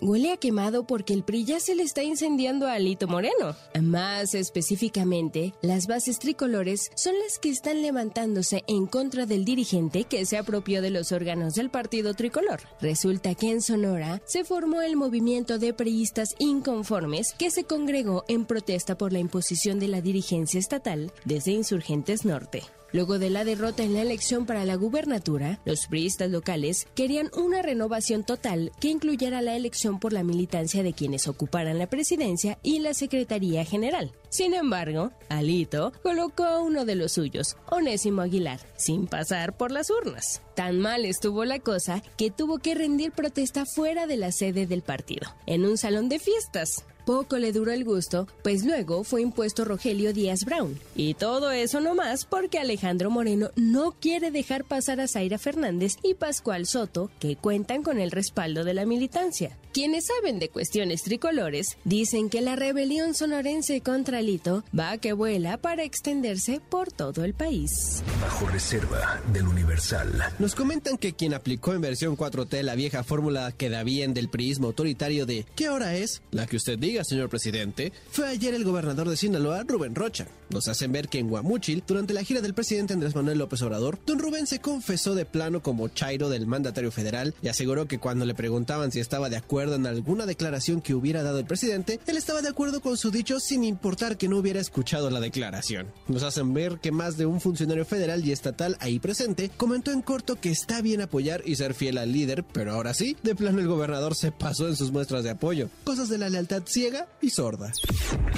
[0.00, 3.56] Huele a quemado porque el PRI ya se le está incendiando a Alito Moreno.
[3.82, 10.24] Más específicamente, las bases tricolores son las que están levantándose en contra del dirigente que
[10.24, 12.60] se apropió de los órganos del partido tricolor.
[12.80, 18.44] Resulta que en Sonora se formó el movimiento de priistas inconformes que se congregó en
[18.44, 22.62] protesta por la imposición de la dirigencia estatal desde Insurgentes Norte.
[22.92, 27.60] Luego de la derrota en la elección para la gubernatura, los priistas locales querían una
[27.60, 32.78] renovación total que incluyera la elección por la militancia de quienes ocuparan la presidencia y
[32.78, 34.12] la Secretaría General.
[34.30, 39.90] Sin embargo, Alito colocó a uno de los suyos, Onésimo Aguilar, sin pasar por las
[39.90, 40.42] urnas.
[40.54, 44.82] Tan mal estuvo la cosa que tuvo que rendir protesta fuera de la sede del
[44.82, 46.84] partido, en un salón de fiestas.
[47.08, 50.78] Poco le duró el gusto, pues luego fue impuesto Rogelio Díaz Brown.
[50.94, 56.12] Y todo eso nomás porque Alejandro Moreno no quiere dejar pasar a Zaira Fernández y
[56.12, 59.56] Pascual Soto, que cuentan con el respaldo de la militancia.
[59.72, 65.12] Quienes saben de cuestiones tricolores dicen que la rebelión sonorense contra Lito va a que
[65.12, 68.02] vuela para extenderse por todo el país.
[68.20, 70.10] Bajo reserva del Universal.
[70.38, 74.28] Nos comentan que quien aplicó en versión 4T la vieja fórmula que da bien del
[74.28, 76.22] priismo autoritario de ¿qué hora es?
[76.32, 80.26] La que usted diga, señor presidente, fue ayer el gobernador de Sinaloa, Rubén Rocha.
[80.50, 83.98] Nos hacen ver que en Guamúchil, durante la gira del presidente Andrés Manuel López Obrador,
[84.06, 88.24] don Rubén se confesó de plano como chairo del mandatario federal y aseguró que cuando
[88.24, 92.16] le preguntaban si estaba de acuerdo en alguna declaración que hubiera dado el presidente, él
[92.16, 95.86] estaba de acuerdo con su dicho sin importar que no hubiera escuchado la declaración.
[96.06, 100.02] Nos hacen ver que más de un funcionario federal y estatal ahí presente comentó en
[100.02, 103.60] corto que está bien apoyar y ser fiel al líder, pero ahora sí, de plano
[103.60, 105.68] el gobernador se pasó en sus muestras de apoyo.
[105.84, 107.72] Cosas de la lealtad ciega y sorda.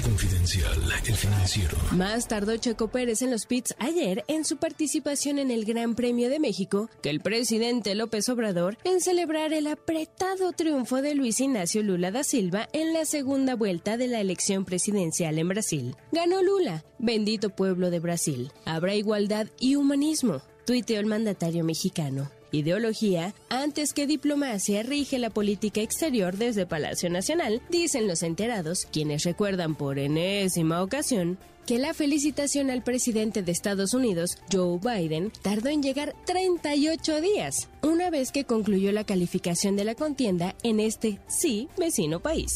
[0.03, 0.73] Confidencial,
[1.05, 1.77] el financiero.
[1.91, 6.29] Más tardó Checo Pérez en los pits ayer en su participación en el Gran Premio
[6.29, 11.83] de México que el presidente López Obrador en celebrar el apretado triunfo de Luis Ignacio
[11.83, 15.95] Lula da Silva en la segunda vuelta de la elección presidencial en Brasil.
[16.11, 18.51] Ganó Lula, bendito pueblo de Brasil.
[18.65, 22.29] Habrá igualdad y humanismo, tuiteó el mandatario mexicano.
[22.51, 29.23] Ideología, antes que diplomacia, rige la política exterior desde Palacio Nacional, dicen los enterados, quienes
[29.23, 35.69] recuerdan por enésima ocasión que la felicitación al presidente de Estados Unidos, Joe Biden, tardó
[35.69, 41.19] en llegar 38 días, una vez que concluyó la calificación de la contienda en este
[41.27, 42.51] sí vecino país.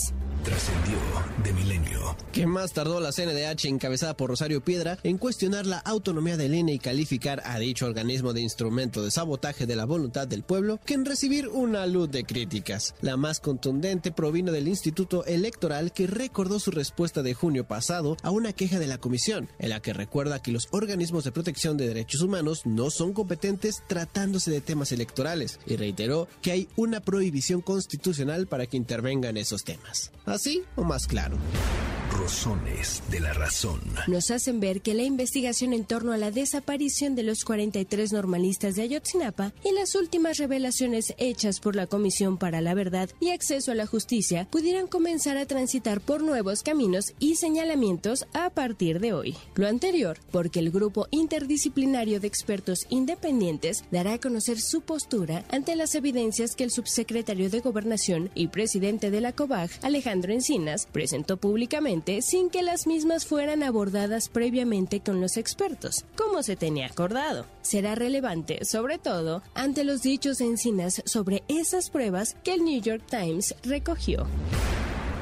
[0.46, 1.00] Trascendió
[1.44, 2.16] de milenio.
[2.32, 6.74] ¿Qué más tardó la CNDH encabezada por Rosario Piedra en cuestionar la autonomía del INE
[6.74, 10.94] y calificar a dicho organismo de instrumento de sabotaje de la voluntad del pueblo que
[10.94, 12.94] en recibir una luz de críticas?
[13.02, 18.30] La más contundente provino del Instituto Electoral que recordó su respuesta de junio pasado a
[18.30, 21.88] una queja de la comisión, en la que recuerda que los organismos de protección de
[21.88, 27.62] derechos humanos no son competentes tratándose de temas electorales y reiteró que hay una prohibición
[27.62, 30.12] constitucional para que intervengan esos temas.
[30.36, 31.38] ¿Así o más claro?
[32.12, 33.82] Rosones de la razón.
[34.08, 38.76] Nos hacen ver que la investigación en torno a la desaparición de los 43 normalistas
[38.76, 43.72] de Ayotzinapa y las últimas revelaciones hechas por la Comisión para la Verdad y Acceso
[43.72, 49.14] a la Justicia pudieran comenzar a transitar por nuevos caminos y señalamientos a partir de
[49.14, 49.36] hoy.
[49.56, 55.76] Lo anterior, porque el grupo interdisciplinario de expertos independientes dará a conocer su postura ante
[55.76, 61.38] las evidencias que el subsecretario de Gobernación y presidente de la COBAG, Alejandro Encinas, presentó
[61.38, 67.46] públicamente sin que las mismas fueran abordadas previamente con los expertos, como se tenía acordado.
[67.62, 72.82] Será relevante, sobre todo, ante los dichos de Encinas sobre esas pruebas que el New
[72.82, 74.28] York Times recogió.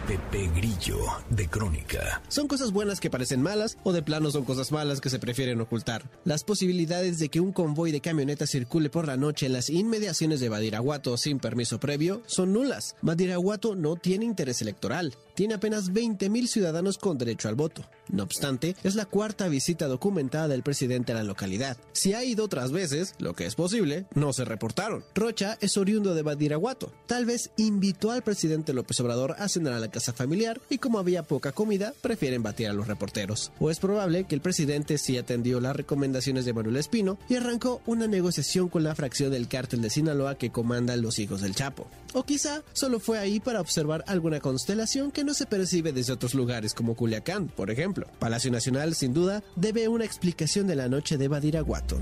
[0.08, 0.97] Pepe Grillo,
[1.30, 2.22] de Crónica.
[2.28, 5.62] Son cosas buenas que parecen malas o de plano son cosas malas que se prefieren
[5.62, 6.04] ocultar.
[6.26, 10.41] Las posibilidades de que un convoy de camionetas circule por la noche en las inmediaciones
[10.41, 12.97] de Badiraguato sin permiso previo son nulas.
[13.01, 15.16] Badiraguato no tiene interés electoral.
[15.34, 17.84] Tiene apenas 20.000 ciudadanos con derecho al voto.
[18.09, 21.77] No obstante, es la cuarta visita documentada del presidente a la localidad.
[21.93, 25.03] Si ha ido otras veces, lo que es posible, no se reportaron.
[25.15, 26.91] Rocha es oriundo de Badiraguato.
[27.07, 30.99] Tal vez invitó al presidente López Obrador a cenar a la casa familiar y como
[30.99, 33.51] había poca comida, prefieren batir a los reporteros.
[33.59, 37.81] O es probable que el presidente sí atendió las recomendaciones de Manuel Espino y arrancó
[37.86, 41.88] una negociación con la fracción del cártel de Sinaloa que comandan los hijos del Chapo.
[42.14, 46.34] O quizá solo fue ahí para observar alguna constelación que no se percibe desde otros
[46.34, 48.07] lugares como Culiacán, por ejemplo.
[48.20, 51.97] Palacio Nacional, sin duda, debe una explicación de la noche de Badiraguato.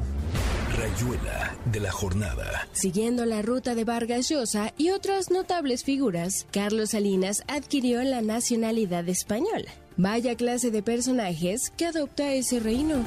[0.78, 2.68] Rayuela de la jornada.
[2.72, 9.08] Siguiendo la ruta de Vargas Llosa y otras notables figuras, Carlos Salinas adquirió la nacionalidad
[9.10, 9.72] española.
[9.98, 13.04] Vaya clase de personajes que adopta ese reino.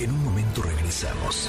[0.00, 1.48] En un momento regresamos.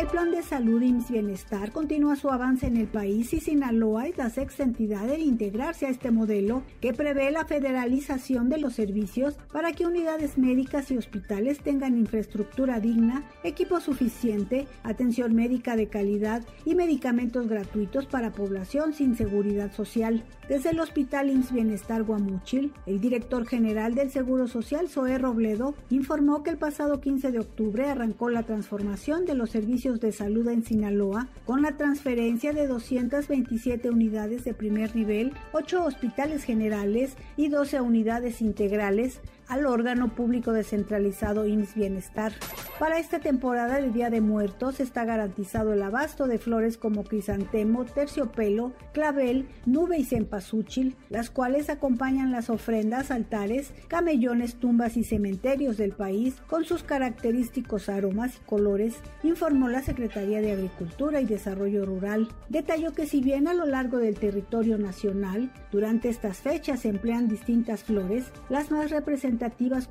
[0.00, 4.16] El Plan de Salud IMSS Bienestar continúa su avance en el país y Sinaloa es
[4.16, 9.34] la sexta entidad en integrarse a este modelo que prevé la federalización de los servicios
[9.52, 16.44] para que unidades médicas y hospitales tengan infraestructura digna, equipo suficiente, atención médica de calidad
[16.64, 20.24] y medicamentos gratuitos para población sin seguridad social.
[20.48, 26.42] Desde el Hospital IMSS Bienestar Guamuchil, el director general del Seguro Social, Zoé Robledo, informó
[26.42, 30.62] que el pasado 15 de octubre arrancó la transformación de los servicios de salud en
[30.62, 37.80] Sinaloa con la transferencia de 227 unidades de primer nivel, 8 hospitales generales y 12
[37.80, 39.20] unidades integrales
[39.50, 42.32] al órgano público descentralizado IMSS Bienestar.
[42.78, 47.84] Para esta temporada de Día de Muertos está garantizado el abasto de flores como crisantemo,
[47.84, 55.76] terciopelo, clavel, nube y cempasúchil, las cuales acompañan las ofrendas, altares, camellones, tumbas y cementerios
[55.76, 58.94] del país con sus característicos aromas y colores,
[59.24, 62.28] informó la Secretaría de Agricultura y Desarrollo Rural.
[62.48, 67.28] Detalló que si bien a lo largo del territorio nacional, durante estas fechas se emplean
[67.28, 69.39] distintas flores, las más representativas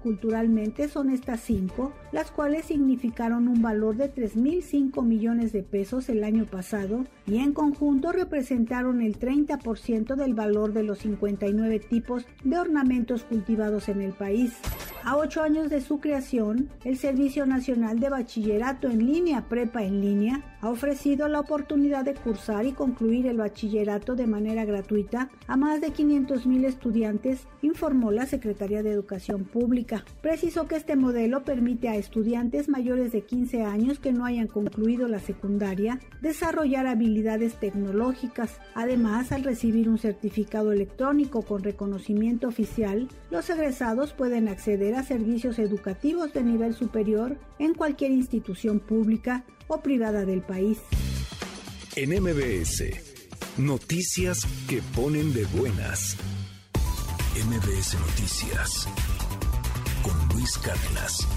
[0.01, 6.23] culturalmente son estas cinco, las cuales significaron un valor de 3.005 millones de pesos el
[6.23, 12.57] año pasado y en conjunto representaron el 30% del valor de los 59 tipos de
[12.57, 14.53] ornamentos cultivados en el país.
[15.03, 20.01] A ocho años de su creación, el Servicio Nacional de Bachillerato en línea, Prepa en
[20.01, 25.57] línea, ha ofrecido la oportunidad de cursar y concluir el bachillerato de manera gratuita a
[25.57, 30.03] más de 500.000 estudiantes, informó la Secretaría de Educación Pública.
[30.21, 35.07] Precisó que este modelo permite a estudiantes mayores de 15 años que no hayan concluido
[35.07, 38.59] la secundaria desarrollar habilidades tecnológicas.
[38.75, 45.59] Además, al recibir un certificado electrónico con reconocimiento oficial, los egresados pueden acceder a servicios
[45.59, 50.79] educativos de nivel superior en cualquier institución pública o privada del país.
[51.95, 52.83] En MBS,
[53.57, 56.17] noticias que ponen de buenas.
[57.35, 58.87] MBS Noticias
[60.03, 61.27] con Luis Cárdenas.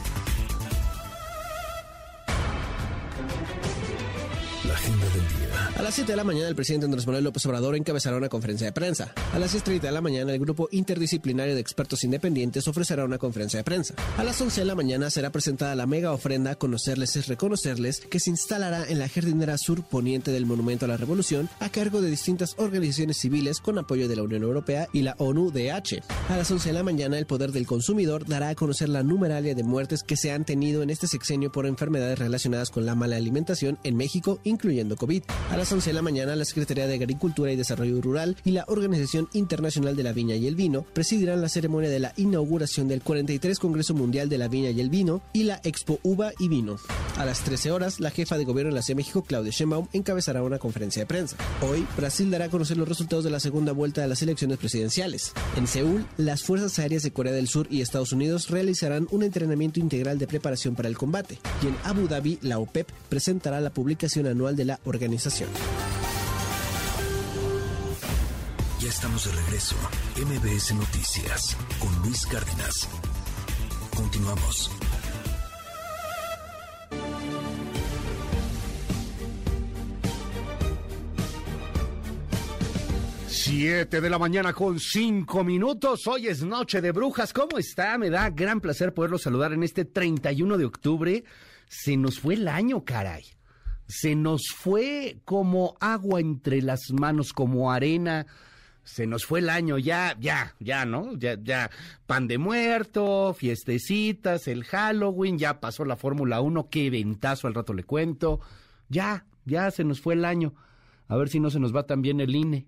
[5.76, 8.66] A las 7 de la mañana, el presidente Andrés Manuel López Obrador encabezará una conferencia
[8.66, 9.12] de prensa.
[9.33, 13.59] A las 6.30 de la mañana, el grupo interdisciplinario de expertos independientes ofrecerá una conferencia
[13.59, 13.95] de prensa.
[14.18, 18.20] A las 11 de la mañana será presentada la mega ofrenda Conocerles es Reconocerles, que
[18.20, 22.11] se instalará en la jardinera sur poniente del Monumento a la Revolución, a cargo de
[22.11, 26.03] distintas organizaciones civiles con apoyo de la Unión Europea y la ONU-DH.
[26.28, 29.55] A las 11 de la mañana, el Poder del Consumidor dará a conocer la numeralia
[29.55, 33.16] de muertes que se han tenido en este sexenio por enfermedades relacionadas con la mala
[33.16, 35.23] alimentación en México, incluyendo COVID.
[35.51, 38.64] A las 11 de la mañana, la Secretaría de Agricultura y Desarrollo Rural y la
[38.68, 43.03] Organización Internacional de la Viña y el Vino presidirán la ceremonia de la inauguración del
[43.03, 46.77] 43 Congreso Mundial de la Viña y el Vino y la Expo Uva y Vino.
[47.18, 49.89] A las 13 horas, la jefa de gobierno de la Ciudad de México, Claudia Sheinbaum,
[49.93, 51.37] encabezará una conferencia de prensa.
[51.61, 55.33] Hoy, Brasil dará a conocer los resultados de la segunda vuelta de las elecciones presidenciales.
[55.57, 59.81] En Seúl, las Fuerzas Aéreas de Corea del Sur y Estados Unidos realizarán un entrenamiento
[59.81, 61.39] integral de preparación para el combate.
[61.62, 65.51] Y en Abu Dhabi, la OPEP presentará la publicación anual de la organización.
[68.81, 69.77] Ya estamos de regreso.
[70.17, 72.89] MBS Noticias con Luis Cárdenas.
[73.95, 74.71] Continuamos.
[83.29, 86.07] Siete de la mañana con cinco minutos.
[86.07, 87.33] Hoy es Noche de Brujas.
[87.33, 87.99] ¿Cómo está?
[87.99, 91.25] Me da gran placer poderlo saludar en este 31 de octubre.
[91.69, 93.25] Se nos fue el año, caray.
[93.87, 98.26] Se nos fue como agua entre las manos, como arena.
[98.85, 101.16] Se nos fue el año, ya, ya, ya, ¿no?
[101.16, 101.70] Ya, ya,
[102.07, 107.74] pan de muerto, fiestecitas, el Halloween, ya pasó la Fórmula 1, qué ventazo al rato
[107.74, 108.41] le cuento.
[108.89, 110.55] Ya, ya se nos fue el año.
[111.07, 112.66] A ver si no se nos va también el INE.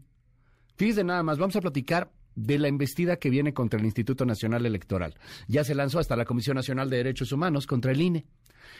[0.76, 4.66] Fíjese nada más, vamos a platicar de la embestida que viene contra el Instituto Nacional
[4.66, 5.14] Electoral.
[5.49, 8.26] Ya se lanzó hasta la Comisión Nacional de Derechos Humanos contra el INE.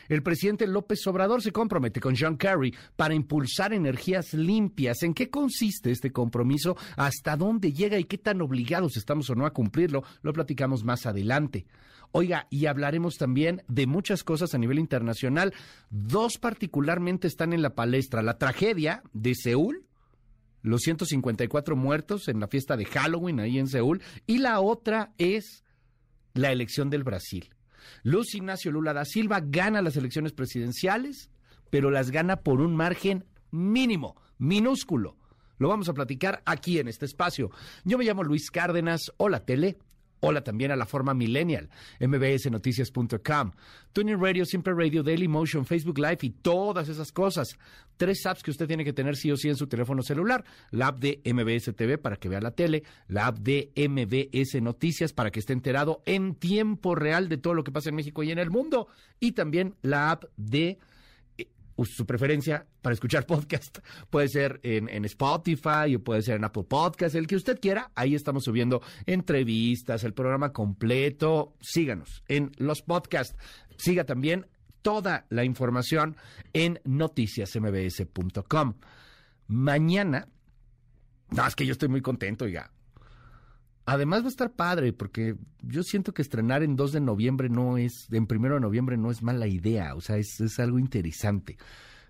[0.09, 5.03] El presidente López Obrador se compromete con John Kerry para impulsar energías limpias.
[5.03, 6.75] ¿En qué consiste este compromiso?
[6.97, 10.03] ¿Hasta dónde llega y qué tan obligados estamos o no a cumplirlo?
[10.21, 11.65] Lo platicamos más adelante.
[12.11, 15.53] Oiga, y hablaremos también de muchas cosas a nivel internacional.
[15.89, 18.21] Dos particularmente están en la palestra.
[18.21, 19.85] La tragedia de Seúl,
[20.65, 25.63] los 154 muertos en la fiesta de Halloween ahí en Seúl, y la otra es
[26.33, 27.49] la elección del Brasil.
[28.01, 31.29] Luis Ignacio Lula da Silva gana las elecciones presidenciales,
[31.69, 35.17] pero las gana por un margen mínimo, minúsculo.
[35.59, 37.51] Lo vamos a platicar aquí en este espacio.
[37.83, 39.13] Yo me llamo Luis Cárdenas.
[39.17, 39.77] Hola, tele.
[40.27, 41.69] Hola también a la forma millennial,
[41.99, 43.51] mbsnoticias.com,
[43.93, 47.59] Tuning Radio, Simple Radio, Daily Motion, Facebook Live y todas esas cosas.
[47.95, 50.43] Tres apps que usted tiene que tener sí o sí en su teléfono celular.
[50.71, 55.13] La app de MBS TV para que vea la tele, la app de MBS Noticias
[55.13, 58.31] para que esté enterado en tiempo real de todo lo que pasa en México y
[58.31, 58.87] en el mundo.
[59.19, 60.79] Y también la app de
[61.83, 63.79] su preferencia para escuchar podcast.
[64.09, 67.91] Puede ser en, Spotify o puede ser en Apple Podcast, el que usted quiera.
[67.95, 71.55] Ahí estamos subiendo entrevistas, el programa completo.
[71.59, 73.35] Síganos en los podcasts.
[73.77, 74.47] Siga también
[74.81, 76.15] toda la información
[76.53, 78.75] en noticiasmbs.com.
[79.47, 80.27] Mañana,
[81.29, 82.71] no, es que yo estoy muy contento, ya.
[83.85, 87.77] Además va a estar padre, porque yo siento que estrenar en 2 de noviembre no
[87.77, 91.57] es, en primero de noviembre no es mala idea, o sea, es, es algo interesante.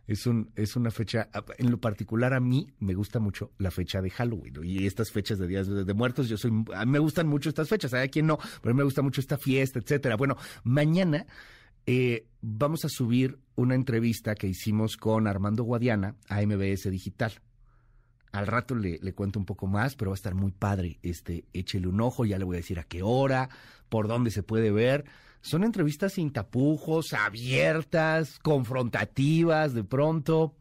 [0.07, 4.01] Es, un, es una fecha, en lo particular a mí me gusta mucho la fecha
[4.01, 7.49] de Halloween y estas fechas de Días de, Muertos, yo soy, a me gustan mucho
[7.49, 10.15] estas fechas, hay quien no, pero a mí me gusta mucho esta fiesta, etcétera.
[10.15, 11.25] Bueno, mañana
[11.87, 17.33] eh, vamos a subir una entrevista que hicimos con Armando Guadiana a MBS Digital.
[18.35, 20.99] Al rato le, cuento un poco más, pero va a estar muy padre.
[21.01, 23.49] Este, échele un ojo, ya le voy a decir a qué hora,
[23.87, 25.05] por dónde se puede ver.
[25.39, 30.53] Son entrevistas sin tapujos, abiertas, confrontativas, de pronto.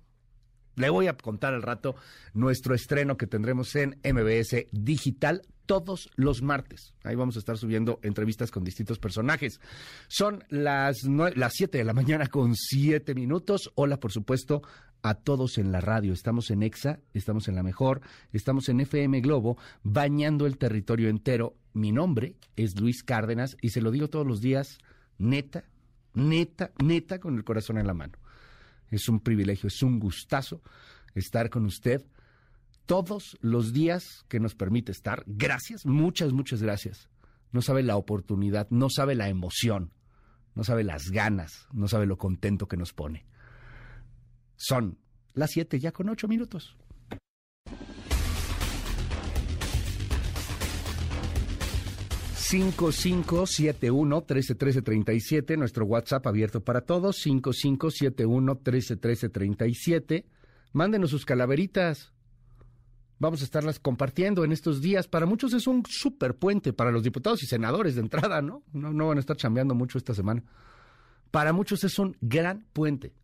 [0.76, 1.96] Le voy a contar al rato
[2.32, 6.94] nuestro estreno que tendremos en MBS Digital todos los martes.
[7.02, 9.58] Ahí vamos a estar subiendo entrevistas con distintos personajes.
[10.06, 13.72] Son las, las 7 de la mañana con 7 minutos.
[13.74, 14.62] Hola, por supuesto,
[15.04, 16.14] a todos en la radio.
[16.14, 18.00] Estamos en EXA, estamos en La Mejor,
[18.32, 21.54] estamos en FM Globo, bañando el territorio entero.
[21.74, 24.78] Mi nombre es Luis Cárdenas y se lo digo todos los días,
[25.18, 25.64] neta,
[26.14, 28.14] neta, neta, con el corazón en la mano.
[28.90, 30.62] Es un privilegio, es un gustazo
[31.14, 32.02] estar con usted
[32.86, 35.22] todos los días que nos permite estar.
[35.26, 37.10] Gracias, muchas, muchas gracias.
[37.52, 39.92] No sabe la oportunidad, no sabe la emoción,
[40.54, 43.26] no sabe las ganas, no sabe lo contento que nos pone.
[44.56, 44.98] Son
[45.34, 46.76] las 7 ya con 8 minutos.
[52.46, 57.16] Cinco cinco siete uno trece trece treinta y siete nuestro WhatsApp abierto para todos.
[57.16, 60.26] Cinco cinco siete uno trece trece treinta y siete.
[60.72, 62.12] Mándenos sus calaveritas.
[63.18, 65.08] Vamos a estarlas compartiendo en estos días.
[65.08, 68.92] Para muchos es un super puente para los diputados y senadores de entrada no no,
[68.92, 70.44] no van a estar chambeando mucho esta semana.
[71.30, 73.14] Para muchos es un gran puente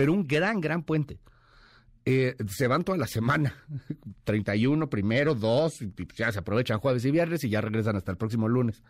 [0.00, 1.20] pero un gran, gran puente.
[2.06, 3.54] Eh, se van toda la semana,
[4.24, 8.16] 31, primero, 2, y ya se aprovechan jueves y viernes y ya regresan hasta el
[8.16, 8.82] próximo lunes.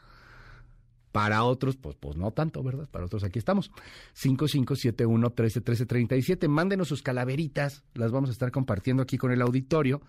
[1.10, 2.88] Para otros, pues, pues no tanto, ¿verdad?
[2.88, 3.72] Para otros aquí estamos.
[4.12, 6.46] 5571 131337.
[6.46, 10.02] Mándenos sus calaveritas, las vamos a estar compartiendo aquí con el auditorio.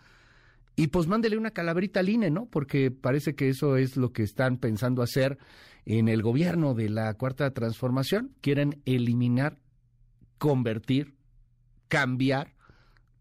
[0.76, 2.46] Y pues mándele una calaverita al INE, ¿no?
[2.46, 5.40] Porque parece que eso es lo que están pensando hacer
[5.88, 8.36] en el gobierno de la Cuarta Transformación.
[8.42, 9.58] Quieren eliminar
[10.42, 11.14] convertir,
[11.88, 12.56] cambiar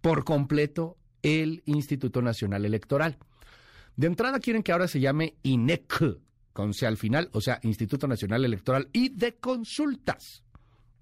[0.00, 3.18] por completo el Instituto Nacional Electoral.
[3.94, 6.18] De entrada quieren que ahora se llame INEC,
[6.54, 10.44] con C al final, o sea, Instituto Nacional Electoral y de Consultas.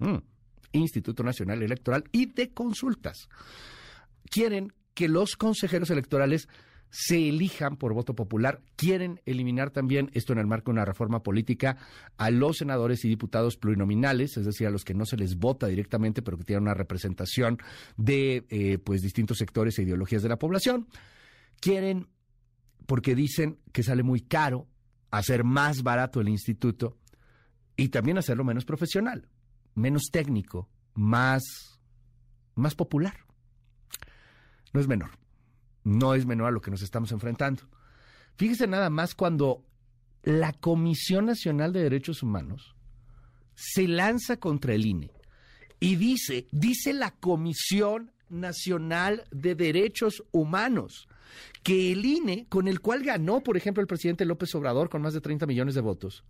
[0.01, 0.17] Mm,
[0.73, 3.29] Instituto Nacional Electoral y de Consultas.
[4.29, 6.49] Quieren que los consejeros electorales
[6.91, 8.61] se elijan por voto popular.
[8.77, 11.77] Quieren eliminar también, esto en el marco de una reforma política,
[12.17, 15.67] a los senadores y diputados plurinominales, es decir, a los que no se les vota
[15.67, 17.59] directamente, pero que tienen una representación
[17.97, 20.87] de eh, pues distintos sectores e ideologías de la población.
[21.61, 22.09] Quieren
[22.87, 24.67] porque dicen que sale muy caro
[25.11, 26.97] hacer más barato el instituto
[27.77, 29.29] y también hacerlo menos profesional,
[29.75, 31.43] menos técnico, más,
[32.55, 33.25] más popular.
[34.73, 35.11] No es menor,
[35.89, 37.63] no es menor a lo que nos estamos enfrentando.
[38.37, 39.65] Fíjese nada más cuando
[40.23, 42.77] la Comisión Nacional de Derechos Humanos
[43.55, 45.11] se lanza contra el INE
[45.81, 51.09] y dice, dice la Comisión Nacional de Derechos Humanos,
[51.63, 55.15] que el INE, con el cual ganó, por ejemplo, el presidente López Obrador con más
[55.15, 56.25] de 30 millones de votos,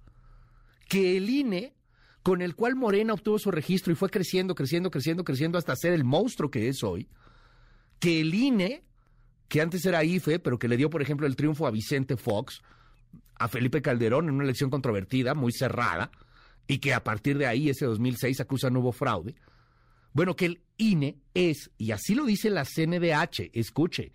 [0.88, 1.74] que el INE,
[2.22, 5.92] con el cual Morena obtuvo su registro y fue creciendo, creciendo, creciendo, creciendo hasta ser
[5.92, 7.08] el monstruo que es hoy,
[7.98, 8.84] que el INE,
[9.48, 12.62] que antes era IFE, pero que le dio, por ejemplo, el triunfo a Vicente Fox,
[13.38, 16.10] a Felipe Calderón en una elección controvertida, muy cerrada,
[16.66, 19.34] y que a partir de ahí, ese 2006, acusa no hubo fraude.
[20.12, 24.12] Bueno, que el INE es, y así lo dice la CNDH, escuche,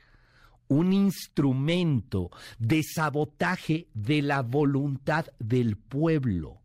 [0.68, 2.30] un instrumento
[2.60, 6.62] de sabotaje de la voluntad del pueblo.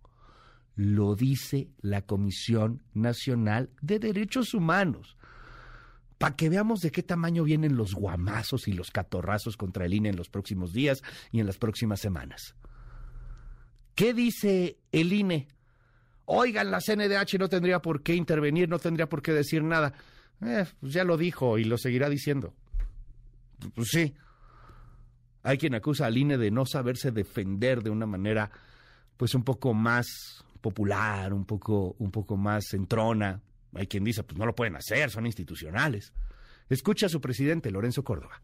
[0.74, 5.17] Lo dice la Comisión Nacional de Derechos Humanos.
[6.18, 10.10] Para que veamos de qué tamaño vienen los guamazos y los catorrazos contra el INE
[10.10, 12.56] en los próximos días y en las próximas semanas.
[13.94, 15.48] ¿Qué dice el INE?
[16.24, 19.94] Oigan, la CNDH no tendría por qué intervenir, no tendría por qué decir nada.
[20.40, 22.54] Eh, pues ya lo dijo y lo seguirá diciendo.
[23.74, 24.14] Pues sí.
[25.42, 28.50] Hay quien acusa al INE de no saberse defender de una manera,
[29.16, 33.40] pues un poco más popular, un poco, un poco más centrona.
[33.74, 36.12] Hay quien dice, pues no lo pueden hacer, son institucionales.
[36.68, 38.42] Escucha a su presidente, Lorenzo Córdoba.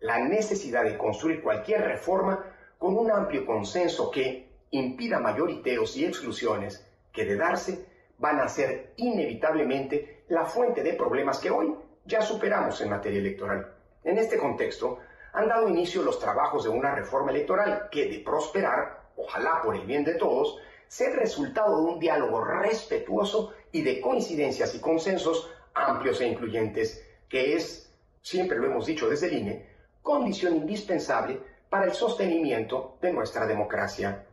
[0.00, 2.44] La necesidad de construir cualquier reforma
[2.78, 7.86] con un amplio consenso que impida mayoriteos y exclusiones que de darse
[8.18, 11.74] van a ser inevitablemente la fuente de problemas que hoy
[12.04, 13.74] ya superamos en materia electoral.
[14.02, 14.98] En este contexto,
[15.32, 19.86] han dado inicio los trabajos de una reforma electoral que, de prosperar, ojalá por el
[19.86, 20.58] bien de todos,
[21.00, 27.54] el resultado de un diálogo respetuoso y de coincidencias y consensos amplios e incluyentes, que
[27.54, 29.66] es, siempre lo hemos dicho desde el INE,
[30.02, 34.26] condición indispensable para el sostenimiento de nuestra democracia.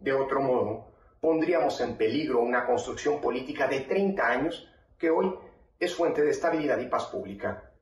[0.00, 0.86] De otro modo,
[1.20, 5.34] pondríamos en peligro una construcción política de 30 años que hoy
[5.78, 7.72] es fuente de estabilidad y paz pública.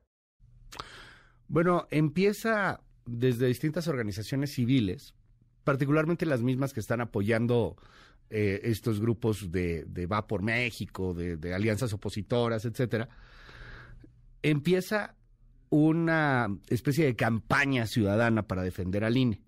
[1.47, 5.13] Bueno, empieza desde distintas organizaciones civiles,
[5.63, 7.77] particularmente las mismas que están apoyando
[8.29, 13.09] eh, estos grupos de, Va por México, de, de alianzas opositoras, etcétera,
[14.41, 15.15] empieza
[15.69, 19.41] una especie de campaña ciudadana para defender al INE.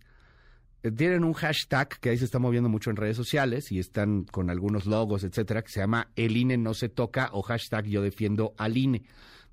[0.84, 4.24] Eh, tienen un hashtag que ahí se está moviendo mucho en redes sociales y están
[4.24, 8.02] con algunos logos, etcétera, que se llama El INE no se toca o hashtag yo
[8.02, 9.04] defiendo al INE.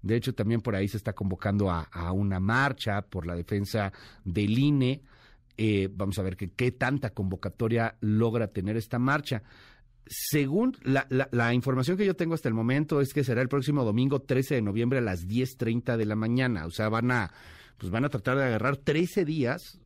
[0.03, 3.91] De hecho, también por ahí se está convocando a, una marcha por la defensa
[4.23, 5.01] del INE.
[5.57, 9.43] Eh, vamos a ver qué tanta convocatoria logra tener esta marcha.
[10.07, 13.85] Según la, la, información que yo tengo hasta el momento es que será el próximo
[13.85, 16.67] domingo 13 de noviembre a las 10.30 de la mañana.
[16.67, 17.33] O sea, van a,
[17.79, 19.79] pues van a tratar de agarrar 13 días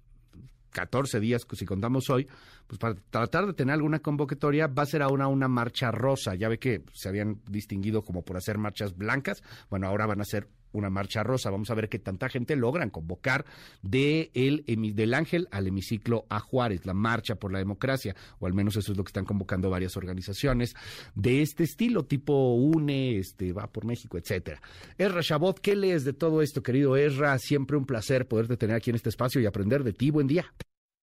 [0.70, 2.28] 14 días, si contamos hoy,
[2.66, 6.34] pues para tratar de tener alguna convocatoria va a ser ahora una marcha rosa.
[6.34, 10.24] Ya ve que se habían distinguido como por hacer marchas blancas, bueno, ahora van a
[10.24, 11.50] ser una marcha rosa.
[11.50, 13.44] Vamos a ver qué tanta gente logran convocar
[13.82, 14.64] de el,
[14.94, 18.92] del Ángel al hemiciclo a Juárez, la marcha por la democracia, o al menos eso
[18.92, 20.74] es lo que están convocando varias organizaciones
[21.14, 24.60] de este estilo, tipo UNE, este, va por México, etcétera.
[24.96, 27.38] Erra Chabot, ¿qué lees de todo esto, querido Erra?
[27.38, 30.10] Siempre un placer poderte tener aquí en este espacio y aprender de ti.
[30.10, 30.52] Buen día.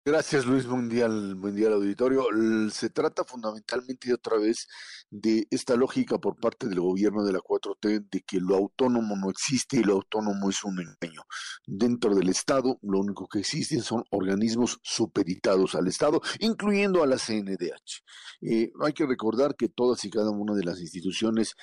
[0.07, 2.27] Gracias Luis, buen día, buen día al auditorio.
[2.69, 4.67] Se trata fundamentalmente otra vez
[5.09, 9.31] de esta lógica por parte del gobierno de la 4T de que lo autónomo no
[9.31, 11.23] existe y lo autónomo es un engaño.
[11.65, 17.17] Dentro del Estado lo único que existen son organismos supeditados al Estado, incluyendo a la
[17.17, 18.03] CNDH.
[18.41, 21.55] Eh, hay que recordar que todas y cada una de las instituciones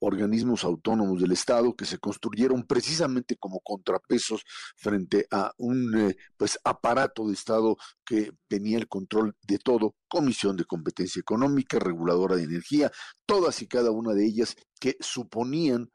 [0.00, 4.44] organismos autónomos del Estado que se construyeron precisamente como contrapesos
[4.76, 10.56] frente a un eh, pues aparato de Estado que tenía el control de todo, Comisión
[10.56, 12.90] de Competencia Económica, Reguladora de Energía,
[13.26, 15.90] todas y cada una de ellas que suponían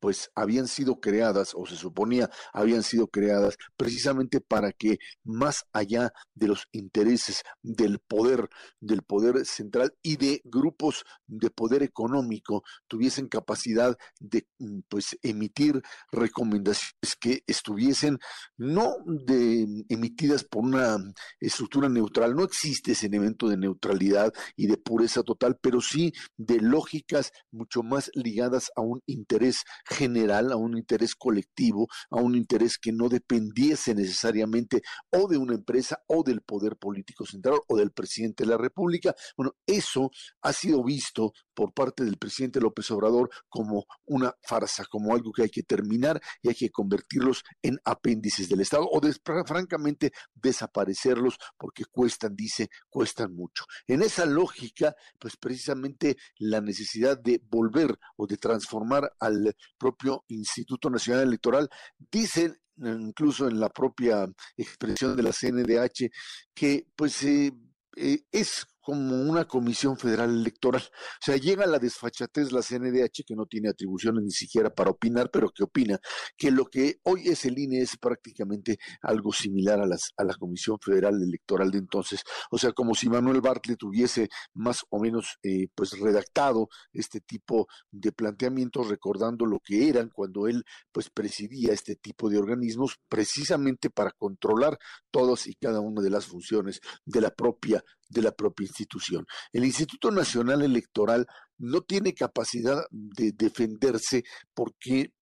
[0.00, 6.12] pues habían sido creadas o se suponía habían sido creadas precisamente para que más allá
[6.34, 8.48] de los intereses del poder
[8.80, 15.82] del poder central y de grupos de poder económico tuviesen capacidad de mm, pues emitir
[16.12, 18.18] recomendaciones que estuviesen
[18.56, 20.96] no de emitidas por una
[21.40, 26.60] estructura neutral no existe ese elemento de neutralidad y de pureza total pero sí de
[26.60, 32.78] lógicas mucho más ligadas a un interés general, a un interés colectivo, a un interés
[32.78, 37.92] que no dependiese necesariamente o de una empresa o del poder político central o del
[37.92, 39.14] presidente de la República.
[39.36, 40.10] Bueno, eso
[40.42, 45.42] ha sido visto por parte del presidente López Obrador como una farsa, como algo que
[45.42, 49.00] hay que terminar y hay que convertirlos en apéndices del Estado o
[49.46, 53.64] francamente desaparecerlos porque cuestan, dice, cuestan mucho.
[53.86, 60.90] En esa lógica, pues precisamente la necesidad de volver o de transformar al propio Instituto
[60.90, 61.68] Nacional Electoral,
[62.10, 66.10] dicen incluso en la propia expresión de la CNDH,
[66.54, 67.52] que pues eh,
[67.96, 70.82] eh, es como una comisión federal electoral.
[70.82, 75.30] O sea, llega la desfachatez la CNDH, que no tiene atribuciones ni siquiera para opinar,
[75.32, 75.98] pero que opina
[76.36, 80.34] que lo que hoy es el INE es prácticamente algo similar a, las, a la
[80.34, 82.22] Comisión Federal Electoral de entonces.
[82.50, 87.66] O sea, como si Manuel Bartlett hubiese más o menos eh, pues redactado este tipo
[87.90, 90.62] de planteamientos, recordando lo que eran cuando él
[90.92, 94.78] pues presidía este tipo de organismos, precisamente para controlar
[95.10, 99.26] todas y cada una de las funciones de la propia de la propia institución.
[99.52, 101.26] El Instituto Nacional Electoral
[101.58, 105.12] no tiene capacidad de defenderse porque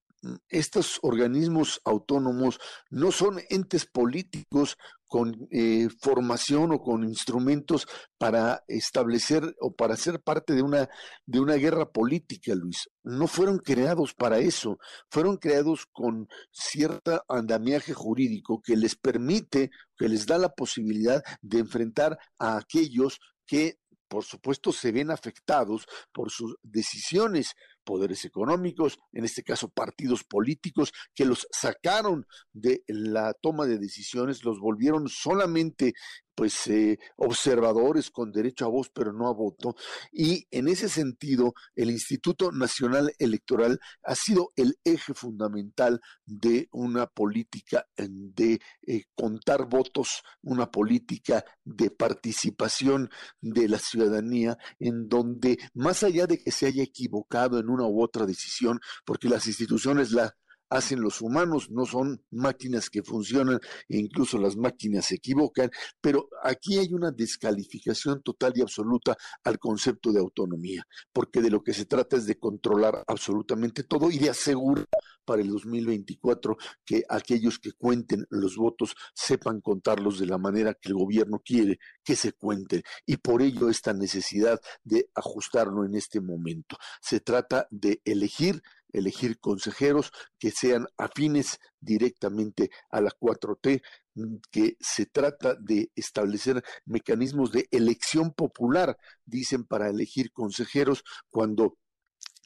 [0.49, 2.59] estos organismos autónomos
[2.91, 10.23] no son entes políticos con eh, formación o con instrumentos para establecer o para ser
[10.23, 10.89] parte de una,
[11.27, 12.89] de una guerra política, Luis.
[13.03, 14.79] No fueron creados para eso,
[15.11, 21.59] fueron creados con cierto andamiaje jurídico que les permite, que les da la posibilidad de
[21.59, 23.77] enfrentar a aquellos que
[24.13, 27.55] por supuesto, se ven afectados por sus decisiones,
[27.85, 34.45] poderes económicos, en este caso partidos políticos, que los sacaron de la toma de decisiones,
[34.45, 35.95] los volvieron solamente
[36.35, 39.75] pues eh, observadores con derecho a voz pero no a voto.
[40.13, 47.07] Y en ese sentido el Instituto Nacional Electoral ha sido el eje fundamental de una
[47.07, 53.11] política de eh, contar votos, una política de participación
[53.41, 58.03] de la ciudadanía en donde más allá de que se haya equivocado en una u
[58.03, 60.35] otra decisión, porque las instituciones la
[60.73, 65.71] hacen los humanos, no son máquinas que funcionan e incluso las máquinas se equivocan,
[66.01, 71.63] pero aquí hay una descalificación total y absoluta al concepto de autonomía, porque de lo
[71.63, 74.89] que se trata es de controlar absolutamente todo y de asegurar
[75.25, 80.89] para el 2024 que aquellos que cuenten los votos sepan contarlos de la manera que
[80.89, 86.21] el gobierno quiere que se cuenten y por ello esta necesidad de ajustarlo en este
[86.21, 86.77] momento.
[87.01, 93.83] Se trata de elegir elegir consejeros que sean afines directamente a la 4T,
[94.15, 101.79] mm, que se trata de establecer mecanismos de elección popular, dicen, para elegir consejeros cuando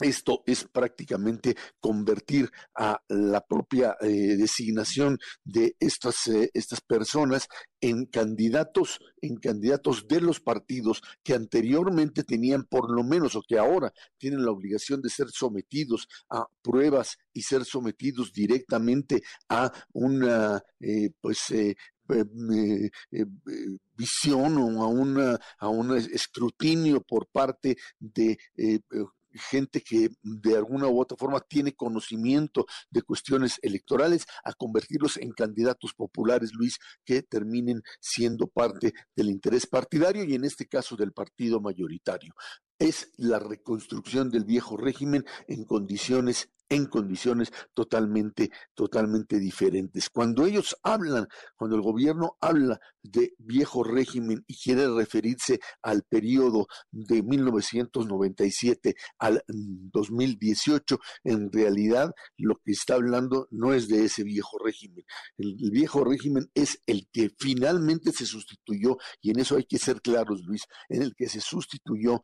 [0.01, 7.49] esto es prácticamente convertir a la propia eh, designación de estas, eh, estas personas
[7.81, 13.59] en candidatos, en candidatos de los partidos que anteriormente tenían por lo menos o que
[13.59, 20.63] ahora tienen la obligación de ser sometidos a pruebas y ser sometidos directamente a una
[20.81, 21.39] eh, pues
[23.97, 28.39] visión o a, una, a un escrutinio por parte de
[29.39, 35.33] gente que de alguna u otra forma tiene conocimiento de cuestiones electorales, a convertirlos en
[35.33, 41.13] candidatos populares, Luis, que terminen siendo parte del interés partidario y en este caso del
[41.13, 42.35] partido mayoritario.
[42.79, 50.11] Es la reconstrucción del viejo régimen en condiciones en condiciones totalmente, totalmente diferentes.
[50.11, 52.81] Cuando ellos hablan, cuando el gobierno habla
[53.11, 62.57] de viejo régimen y quiere referirse al periodo de 1997 al 2018, en realidad lo
[62.65, 65.05] que está hablando no es de ese viejo régimen.
[65.37, 69.79] El, el viejo régimen es el que finalmente se sustituyó, y en eso hay que
[69.79, 72.23] ser claros, Luis, en el que se sustituyó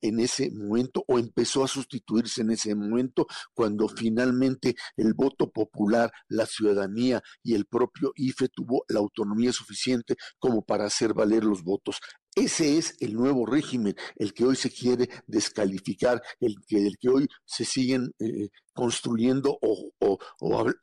[0.00, 6.10] en, ese momento o empezó a sustituirse en ese momento cuando finalmente el voto popular,
[6.28, 11.62] la ciudadanía y el propio IFE tuvo la autonomía suficiente como para hacer valer los
[11.62, 12.00] votos.
[12.34, 17.08] Ese es el nuevo régimen, el que hoy se quiere descalificar, el que, el que
[17.08, 20.18] hoy se siguen eh, construyendo o,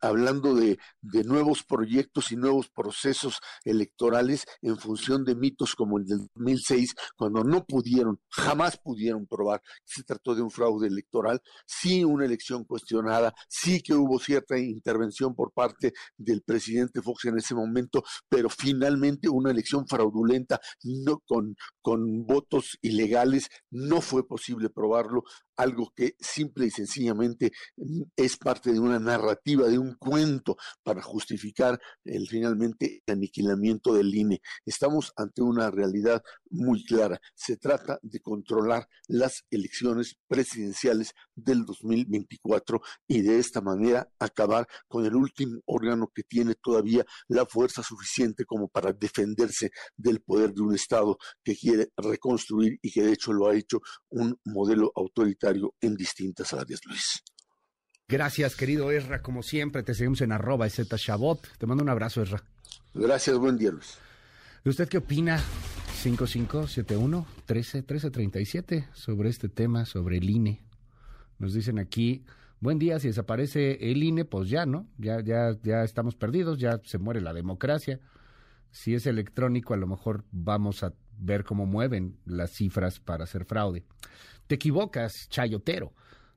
[0.02, 0.78] hablando de,
[1.26, 7.44] nuevos proyectos y nuevos procesos electorales en función de mitos como el del 2006, cuando
[7.44, 12.64] no pudieron, jamás pudieron probar que se trató de un fraude electoral, sí una elección
[12.64, 18.50] cuestionada, sí que hubo cierta intervención por parte del presidente Fox en ese momento, pero
[18.50, 25.24] finalmente una elección fraudulenta, no con, con votos ilegales, no fue posible probarlo
[25.62, 31.01] algo que simple y sencillamente mm, es parte de una narrativa, de un cuento para
[31.01, 34.41] justificar el finalmente aniquilamiento del INE.
[34.66, 37.20] Estamos ante una realidad muy clara.
[37.36, 41.14] Se trata de controlar las elecciones presidenciales
[41.44, 47.46] del 2024 y de esta manera acabar con el último órgano que tiene todavía la
[47.46, 53.04] fuerza suficiente como para defenderse del poder de un Estado que quiere reconstruir y que
[53.04, 57.24] de hecho lo ha hecho un modelo autoritario en distintas áreas, Luis.
[58.08, 59.22] Gracias, querido Esra.
[59.22, 61.48] Como siempre, te seguimos en arroba Shabot.
[61.58, 62.44] Te mando un abrazo, Esra.
[62.94, 63.98] Gracias, buen día, Luis.
[64.66, 65.42] ¿Usted qué opina?
[66.02, 70.71] 5571 131337 sobre este tema, sobre el INE.
[71.42, 72.24] Nos dicen aquí,
[72.60, 74.88] buen día, si desaparece el INE, pues ya, ¿no?
[75.00, 78.00] Ya, ya, ya estamos perdidos, ya se muere la democracia.
[78.70, 83.46] Si es electrónico, a lo mejor vamos a ver cómo mueven las cifras para hacer
[83.46, 83.84] fraude.
[84.46, 85.94] Te equivocas, chayotero.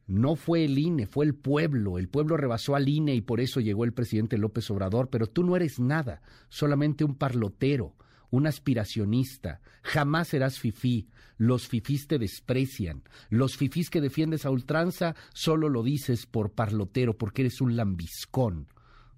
[0.07, 1.98] No fue el INE, fue el pueblo.
[1.98, 5.44] El pueblo rebasó al INE y por eso llegó el presidente López Obrador, pero tú
[5.44, 7.94] no eres nada, solamente un parlotero,
[8.35, 9.61] un aspiracionista.
[9.82, 11.09] Jamás serás fifí.
[11.37, 13.03] Los fifís te desprecian.
[13.30, 18.66] Los fifís que defiendes a ultranza solo lo dices por parlotero, porque eres un lambiscón.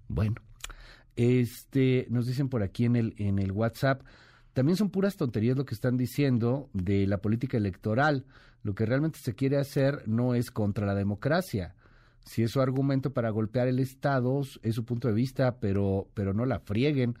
[0.07, 0.35] Bueno,
[1.15, 4.03] este, nos dicen por aquí en el, en el WhatsApp,
[4.53, 8.25] también son puras tonterías lo que están diciendo de la política electoral.
[8.61, 11.75] Lo que realmente se quiere hacer no es contra la democracia.
[12.25, 16.33] Si es su argumento para golpear el Estado, es su punto de vista, pero, pero
[16.33, 17.15] no la frieguen.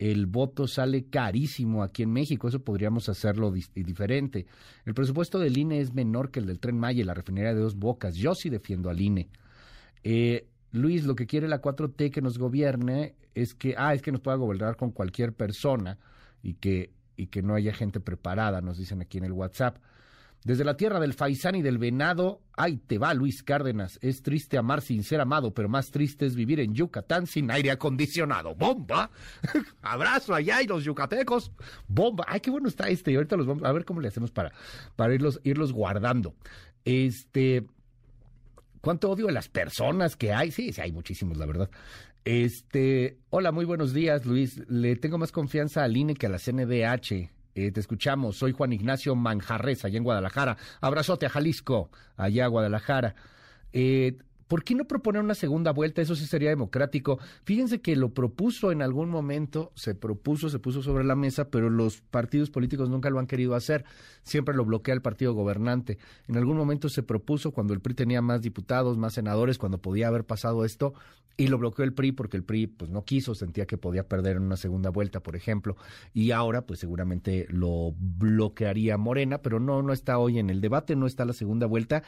[0.00, 4.46] El voto sale carísimo aquí en México, eso podríamos hacerlo diferente.
[4.86, 7.60] El presupuesto del INE es menor que el del Tren Maya y la refinería de
[7.60, 8.14] Dos Bocas.
[8.16, 9.28] Yo sí defiendo al INE.
[10.02, 14.10] Eh, Luis, lo que quiere la 4T que nos gobierne es que, ah, es que
[14.10, 15.98] nos pueda gobernar con cualquier persona
[16.42, 19.76] y que, y que no haya gente preparada, nos dicen aquí en el WhatsApp.
[20.42, 23.98] Desde la tierra del faisán y del venado, ay, te va Luis Cárdenas.
[24.00, 27.70] Es triste amar sin ser amado, pero más triste es vivir en Yucatán sin aire
[27.70, 28.54] acondicionado.
[28.54, 29.10] ¡Bomba!
[29.82, 31.52] Abrazo allá y los yucatecos.
[31.88, 32.24] ¡Bomba!
[32.26, 33.12] Ay, qué bueno está este.
[33.12, 34.52] Y ahorita los vamos a ver cómo le hacemos para,
[34.96, 36.34] para irlos, irlos guardando.
[36.86, 37.66] Este.
[38.80, 40.50] ¿Cuánto odio a las personas que hay?
[40.52, 41.70] Sí, sí, hay muchísimos, la verdad.
[42.24, 44.56] Este, hola, muy buenos días, Luis.
[44.70, 47.30] Le tengo más confianza al INE que a la CNDH.
[47.60, 48.38] Eh, te escuchamos.
[48.38, 50.56] Soy Juan Ignacio Manjarres, allá en Guadalajara.
[50.80, 53.14] Abrazote a Jalisco, allá a Guadalajara.
[53.74, 54.16] Eh,
[54.50, 56.02] ¿Por qué no proponer una segunda vuelta?
[56.02, 57.20] Eso sí sería democrático.
[57.44, 61.70] Fíjense que lo propuso en algún momento, se propuso, se puso sobre la mesa, pero
[61.70, 63.84] los partidos políticos nunca lo han querido hacer.
[64.24, 65.98] Siempre lo bloquea el partido gobernante.
[66.26, 70.08] En algún momento se propuso cuando el PRI tenía más diputados, más senadores, cuando podía
[70.08, 70.94] haber pasado esto,
[71.36, 74.36] y lo bloqueó el PRI porque el PRI pues no quiso, sentía que podía perder
[74.36, 75.76] en una segunda vuelta, por ejemplo,
[76.12, 80.96] y ahora pues seguramente lo bloquearía Morena, pero no no está hoy en el debate,
[80.96, 82.02] no está la segunda vuelta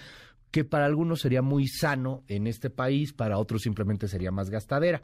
[0.52, 5.02] que para algunos sería muy sano en este país, para otros simplemente sería más gastadera.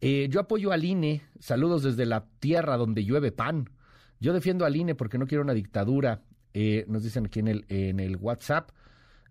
[0.00, 3.70] Eh, yo apoyo al INE, saludos desde la tierra donde llueve pan.
[4.18, 6.22] Yo defiendo al INE porque no quiero una dictadura.
[6.52, 8.70] Eh, nos dicen aquí en el, WhatsApp.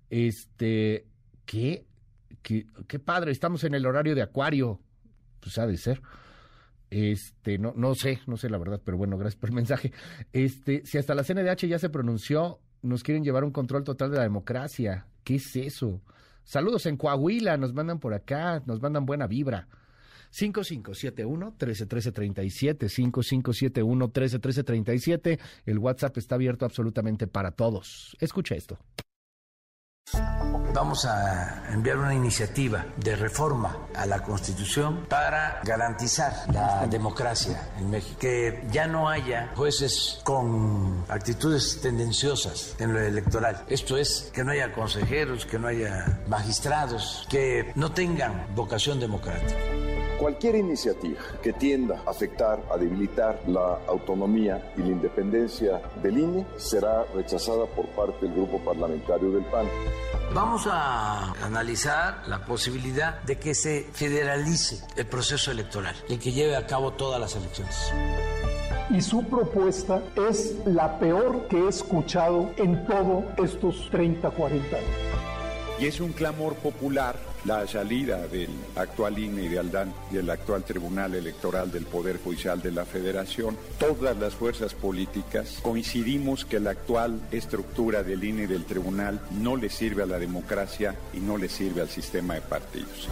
[0.09, 1.05] Este,
[1.45, 1.85] ¿qué?
[2.41, 2.65] ¿qué?
[2.87, 3.33] ¿Qué padre?
[3.33, 4.79] Estamos en el horario de Acuario.
[5.41, 6.01] Pues ha de ser.
[6.89, 9.91] Este, no, no sé, no sé la verdad, pero bueno, gracias por el mensaje.
[10.31, 14.17] Este, si hasta la CNDH ya se pronunció, nos quieren llevar un control total de
[14.17, 15.05] la democracia.
[15.29, 16.01] ¿Qué es eso?
[16.43, 19.67] Saludos en Coahuila, nos mandan por acá, nos mandan buena vibra.
[20.31, 25.39] 5571-131337, 5571-131337.
[25.67, 28.17] El WhatsApp está abierto absolutamente para todos.
[28.19, 28.79] Escucha esto.
[30.73, 37.89] Vamos a enviar una iniciativa de reforma a la Constitución para garantizar la democracia en
[37.89, 38.17] México.
[38.19, 43.63] Que ya no haya jueces con actitudes tendenciosas en lo electoral.
[43.67, 49.55] Esto es, que no haya consejeros, que no haya magistrados, que no tengan vocación democrática.
[50.19, 56.45] Cualquier iniciativa que tienda a afectar, a debilitar la autonomía y la independencia del INE
[56.57, 59.65] será rechazada por parte del grupo parlamentario del PAN.
[60.33, 66.55] Vamos a analizar la posibilidad de que se federalice el proceso electoral y que lleve
[66.55, 67.91] a cabo todas las elecciones
[68.89, 74.89] y su propuesta es la peor que he escuchado en todos estos 30, 40 años.
[75.79, 77.15] Y es un clamor popular
[77.45, 82.19] la salida del actual INE y de Aldán y el actual Tribunal Electoral del Poder
[82.21, 88.43] Judicial de la Federación, todas las fuerzas políticas coincidimos que la actual estructura del INE
[88.43, 92.35] y del Tribunal no le sirve a la democracia y no le sirve al sistema
[92.35, 93.07] de partidos.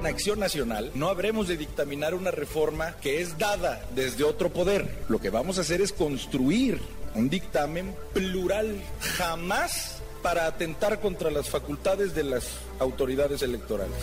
[0.00, 5.04] En Acción Nacional no habremos de dictaminar una reforma que es dada desde otro poder.
[5.08, 6.80] Lo que vamos a hacer es construir
[7.14, 8.80] un dictamen plural.
[9.00, 12.44] Jamás para atentar contra las facultades de las
[12.78, 13.96] autoridades electorales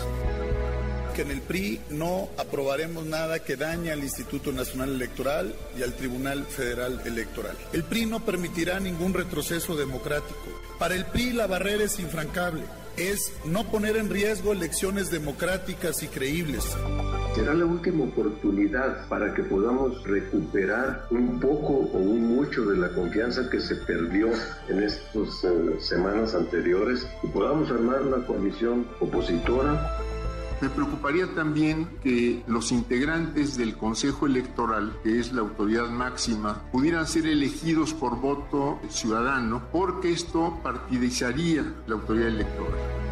[1.15, 5.93] que en el PRI no aprobaremos nada que dañe al Instituto Nacional Electoral y al
[5.93, 7.55] Tribunal Federal Electoral.
[7.71, 10.61] El PRI no permitirá ningún retroceso democrático.
[10.77, 12.63] Para el PRI la barrera es infrancable.
[12.97, 16.63] Es no poner en riesgo elecciones democráticas y creíbles.
[17.35, 22.89] Será la última oportunidad para que podamos recuperar un poco o un mucho de la
[22.93, 24.29] confianza que se perdió
[24.69, 29.99] en estas eh, semanas anteriores y podamos armar una coalición opositora
[30.61, 37.07] me preocuparía también que los integrantes del Consejo Electoral, que es la autoridad máxima, pudieran
[37.07, 43.04] ser elegidos por voto ciudadano, porque esto partidizaría la autoridad electoral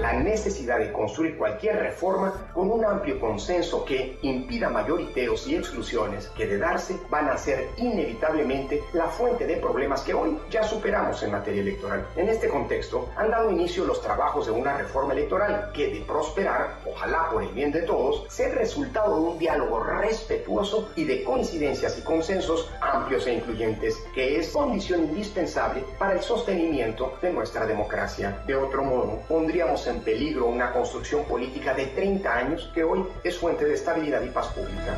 [0.00, 6.28] la necesidad de construir cualquier reforma con un amplio consenso que impida mayoriteos y exclusiones
[6.28, 11.22] que de darse van a ser inevitablemente la fuente de problemas que hoy ya superamos
[11.22, 12.06] en materia electoral.
[12.16, 16.78] En este contexto han dado inicio los trabajos de una reforma electoral que de prosperar,
[16.86, 21.98] ojalá por el bien de todos, sea resultado de un diálogo respetuoso y de coincidencias
[21.98, 28.42] y consensos amplios e incluyentes, que es condición indispensable para el sostenimiento de nuestra democracia.
[28.46, 33.36] De otro modo, pondríamos en peligro una construcción política de 30 años que hoy es
[33.36, 34.96] fuente de estabilidad y paz pública.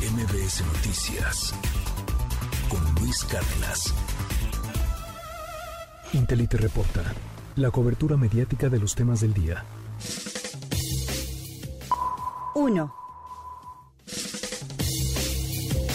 [0.00, 1.54] MBS Noticias
[2.68, 3.94] con Luis Cárdenas.
[6.12, 7.02] Intelite reporta
[7.56, 9.64] la cobertura mediática de los temas del día.
[12.54, 13.07] 1.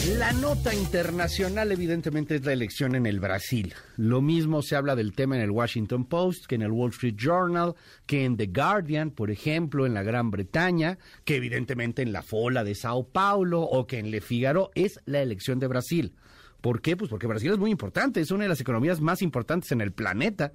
[0.09, 3.73] La nota internacional evidentemente es la elección en el Brasil.
[3.95, 7.15] Lo mismo se habla del tema en el Washington Post, que en el Wall Street
[7.15, 7.73] Journal,
[8.05, 12.65] que en The Guardian, por ejemplo, en la Gran Bretaña, que evidentemente en la Fola
[12.65, 16.13] de Sao Paulo o que en Le Figaro es la elección de Brasil.
[16.59, 16.97] ¿Por qué?
[16.97, 19.93] Pues porque Brasil es muy importante, es una de las economías más importantes en el
[19.93, 20.51] planeta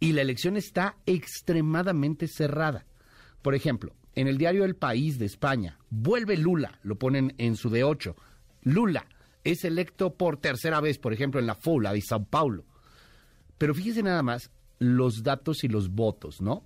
[0.00, 2.86] y la elección está extremadamente cerrada.
[3.42, 7.68] Por ejemplo, en el diario El País de España, vuelve Lula, lo ponen en su
[7.68, 8.14] D8
[8.72, 9.06] Lula
[9.44, 12.64] es electo por tercera vez, por ejemplo, en la FULA de Sao Paulo.
[13.56, 16.64] Pero fíjese nada más los datos y los votos, ¿no?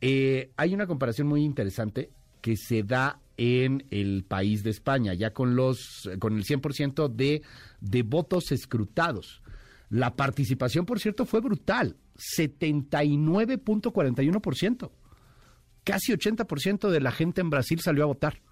[0.00, 2.10] Eh, hay una comparación muy interesante
[2.40, 7.42] que se da en el país de España, ya con los con el 100% de,
[7.80, 9.42] de votos escrutados.
[9.90, 14.90] La participación, por cierto, fue brutal, 79.41%.
[15.84, 18.42] Casi 80% de la gente en Brasil salió a votar.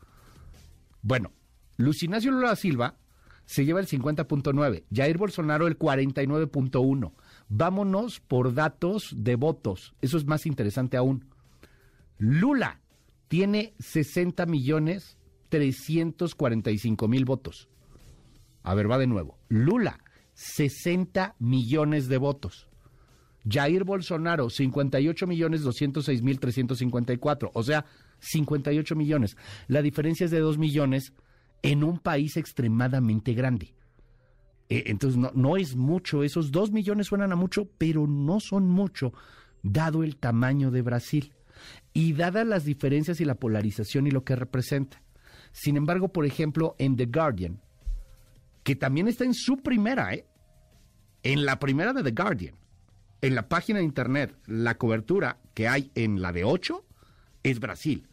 [1.03, 1.33] Bueno,
[1.77, 2.97] Luis Ignacio Lula Silva
[3.45, 7.13] se lleva el 50.9, Jair Bolsonaro el 49.1.
[7.49, 11.27] Vámonos por datos de votos, eso es más interesante aún.
[12.19, 12.81] Lula
[13.29, 15.17] tiene 60 millones
[15.49, 17.69] 345 mil votos.
[18.63, 19.39] A ver, va de nuevo.
[19.49, 20.01] Lula,
[20.35, 22.69] 60 millones de votos.
[23.49, 27.53] Jair Bolsonaro, 58 millones 206 mil 354.
[27.55, 27.85] O sea,
[28.19, 29.37] 58 millones.
[29.69, 31.13] La diferencia es de 2 millones
[31.67, 33.75] en un país extremadamente grande.
[34.69, 39.13] Eh, entonces, no, es mucho, esos dos millones suenan a mucho, pero no son mucho,
[39.63, 41.35] dado el tamaño de Brasil
[41.93, 45.03] y dadas las diferencias y la polarización y lo que representa.
[45.51, 47.61] Sin embargo, por ejemplo, en The Guardian,
[48.63, 50.25] que también está en su primera, ¿eh?
[51.25, 52.55] en la primera de The Guardian,
[53.23, 56.85] en la página de internet, la cobertura que hay en la de 8
[57.43, 58.07] es Brasil.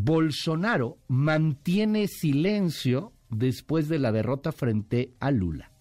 [0.00, 5.72] Bolsonaro mantiene silencio después de la derrota frente a Lula.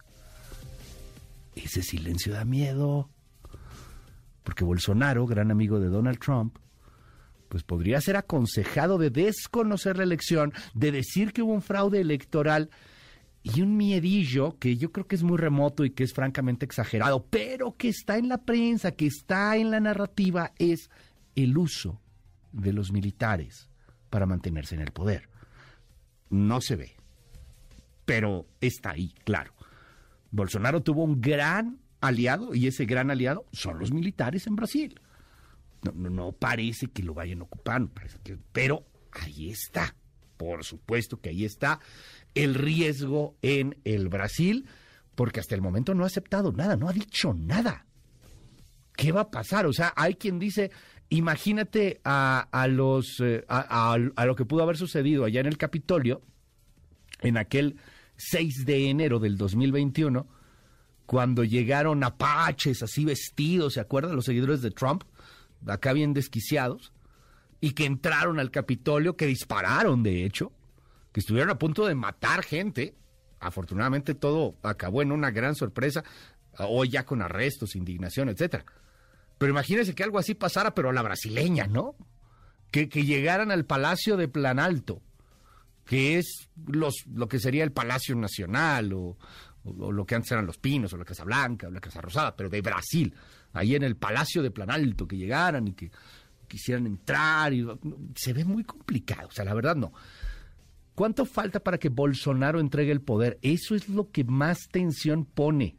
[1.53, 3.11] Ese silencio da miedo,
[4.41, 6.57] porque Bolsonaro, gran amigo de Donald Trump,
[7.47, 12.72] pues podría ser aconsejado de desconocer la elección, de decir que hubo un fraude electoral
[13.43, 17.28] y un miedillo que yo creo que es muy remoto y que es francamente exagerado,
[17.30, 20.89] pero que está en la prensa, que está en la narrativa, es
[21.36, 22.01] el uso
[22.51, 23.70] de los militares
[24.10, 25.30] para mantenerse en el poder.
[26.30, 26.95] No se ve,
[28.05, 29.53] pero está ahí, claro.
[30.32, 34.99] Bolsonaro tuvo un gran aliado y ese gran aliado son los militares en Brasil.
[35.84, 37.91] No, no, parece que lo vayan ocupando,
[38.51, 39.95] pero ahí está.
[40.38, 41.80] Por supuesto que ahí está
[42.36, 44.68] el riesgo en el Brasil,
[45.16, 47.86] porque hasta el momento no ha aceptado nada, no ha dicho nada.
[48.95, 49.66] ¿Qué va a pasar?
[49.66, 50.72] O sea, hay quien dice,
[51.10, 56.22] imagínate a, los, eh, a, lo que pudo haber sucedido allá en el Capitolio,
[57.22, 57.78] en aquel
[58.18, 60.28] 6 de enero del 2021,
[61.05, 64.16] cuando llegaron apaches así vestidos, ¿se acuerdan?
[64.16, 65.03] Los seguidores de Trump,
[65.66, 66.91] acá bien desquiciados,
[67.62, 70.51] y que entraron al Capitolio, que dispararon, de hecho,
[71.12, 72.95] que estuvieron a punto de matar gente,
[73.39, 76.03] Afortunadamente todo acabó en una gran sorpresa,
[76.58, 78.66] hoy ya con arrestos, indignación, etcétera.
[79.38, 81.95] Pero imagínense que algo así pasara, pero a la brasileña, ¿no?
[82.71, 85.01] Que, que llegaran al Palacio de Planalto,
[85.85, 89.17] que es los, lo que sería el Palacio Nacional, o,
[89.63, 92.49] lo que antes eran los Pinos, o la Casa Blanca, o la Casa Rosada, pero
[92.49, 93.13] de Brasil,
[93.53, 95.91] ahí en el Palacio de Planalto, que llegaran y que
[96.47, 97.65] quisieran entrar, y,
[98.15, 99.93] se ve muy complicado, o sea, la verdad no.
[100.95, 103.38] ¿Cuánto falta para que Bolsonaro entregue el poder?
[103.41, 105.77] Eso es lo que más tensión pone.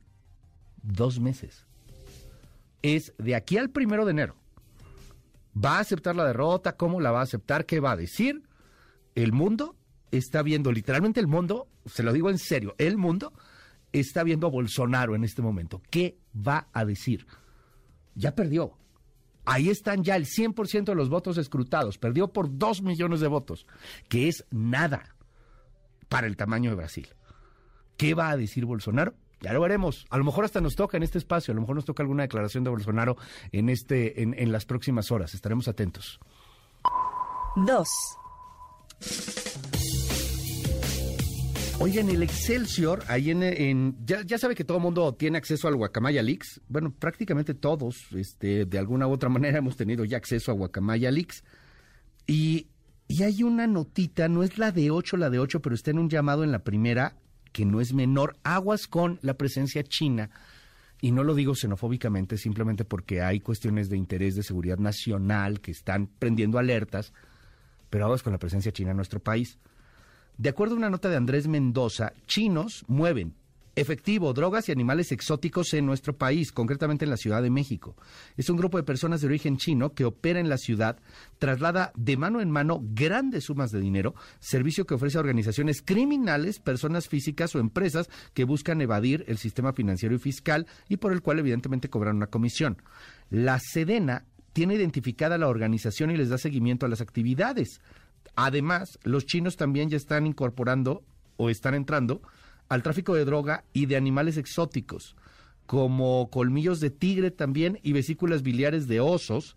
[0.81, 1.68] Dos meses.
[2.83, 4.37] Es de aquí al primero de enero.
[5.55, 6.77] ¿Va a aceptar la derrota?
[6.77, 7.67] ¿Cómo la va a aceptar?
[7.67, 8.43] ¿Qué va a decir?
[9.15, 9.77] El mundo
[10.11, 13.33] está viendo, literalmente el mundo, se lo digo en serio, el mundo
[13.93, 15.83] está viendo a Bolsonaro en este momento.
[15.91, 17.27] ¿Qué va a decir?
[18.15, 18.77] Ya perdió.
[19.45, 21.97] Ahí están ya el 100% de los votos escrutados.
[21.99, 23.67] Perdió por 2 millones de votos,
[24.09, 25.17] que es nada
[26.09, 27.09] para el tamaño de Brasil.
[27.97, 29.15] ¿Qué va a decir Bolsonaro?
[29.41, 30.07] Ya lo veremos.
[30.11, 32.23] A lo mejor hasta nos toca en este espacio, a lo mejor nos toca alguna
[32.25, 33.17] declaración de Bolsonaro
[33.53, 35.35] en, este, en, en las próximas horas.
[35.35, 36.19] Estaremos atentos.
[37.57, 37.89] 2.
[41.81, 45.77] Oigan, el Excelsior, ahí en, ya, ya, sabe que todo el mundo tiene acceso al
[45.77, 46.61] Guacamaya Leaks.
[46.67, 51.13] Bueno, prácticamente todos, este, de alguna u otra manera hemos tenido ya acceso a Guacamaya
[51.13, 51.45] Leaks.
[52.27, 52.67] Y,
[53.07, 56.01] y hay una notita, no es la de 8, la de 8, pero está en
[56.01, 57.15] un llamado en la primera,
[57.53, 60.31] que no es menor, aguas con la presencia china.
[61.01, 65.71] Y no lo digo xenofóbicamente, simplemente porque hay cuestiones de interés de seguridad nacional que
[65.71, 67.13] están prendiendo alertas,
[67.89, 69.59] pero aguas con la presencia china en nuestro país.
[70.37, 73.35] De acuerdo a una nota de Andrés Mendoza, chinos mueven
[73.81, 77.97] efectivo, drogas y animales exóticos en nuestro país, concretamente en la Ciudad de México.
[78.37, 80.99] Es un grupo de personas de origen chino que opera en la ciudad,
[81.39, 86.59] traslada de mano en mano grandes sumas de dinero, servicio que ofrece a organizaciones criminales,
[86.59, 91.23] personas físicas o empresas que buscan evadir el sistema financiero y fiscal y por el
[91.23, 92.83] cual evidentemente cobran una comisión.
[93.31, 97.81] La Sedena tiene identificada la organización y les da seguimiento a las actividades.
[98.35, 101.05] Además, los chinos también ya están incorporando
[101.37, 102.23] o están entrando
[102.69, 105.17] al tráfico de droga y de animales exóticos,
[105.67, 109.57] como colmillos de tigre también y vesículas biliares de osos,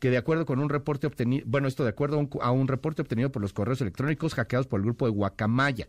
[0.00, 2.66] que de acuerdo con un reporte obtenido, bueno, esto de acuerdo a un, a un,
[2.66, 5.86] reporte obtenido por los correos electrónicos hackeados por el grupo de Guacamaya.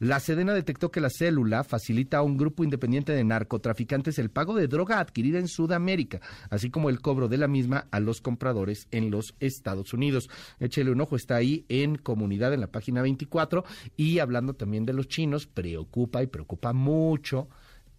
[0.00, 4.56] La Sedena detectó que la célula facilita a un grupo independiente de narcotraficantes el pago
[4.56, 8.88] de droga adquirida en Sudamérica, así como el cobro de la misma a los compradores
[8.90, 10.28] en los Estados Unidos.
[10.58, 13.64] Échele un ojo, está ahí en comunidad en la página 24
[13.96, 17.48] y hablando también de los chinos, preocupa y preocupa mucho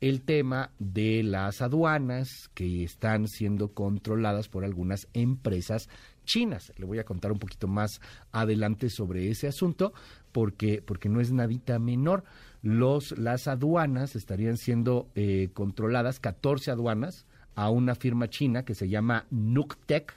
[0.01, 5.89] el tema de las aduanas que están siendo controladas por algunas empresas
[6.25, 6.73] chinas.
[6.77, 9.93] Le voy a contar un poquito más adelante sobre ese asunto
[10.31, 12.23] porque, porque no es nadita menor.
[12.61, 18.89] Los, las aduanas estarían siendo eh, controladas, 14 aduanas, a una firma china que se
[18.89, 20.13] llama Nuktec.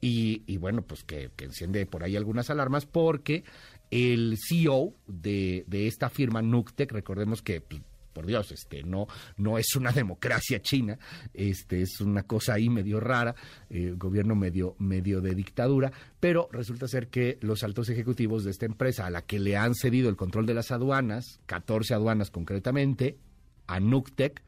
[0.00, 3.42] Y, y bueno, pues que, enciende por ahí algunas alarmas porque
[3.90, 7.82] el CEO de, de esta firma Nuktec, recordemos que pues,
[8.18, 9.06] por Dios, este, no,
[9.36, 10.98] no es una democracia china,
[11.32, 13.36] este, es una cosa ahí medio rara,
[13.70, 18.66] eh, gobierno medio, medio de dictadura, pero resulta ser que los altos ejecutivos de esta
[18.66, 23.18] empresa, a la que le han cedido el control de las aduanas, 14 aduanas concretamente,
[23.68, 24.42] a Nuktec,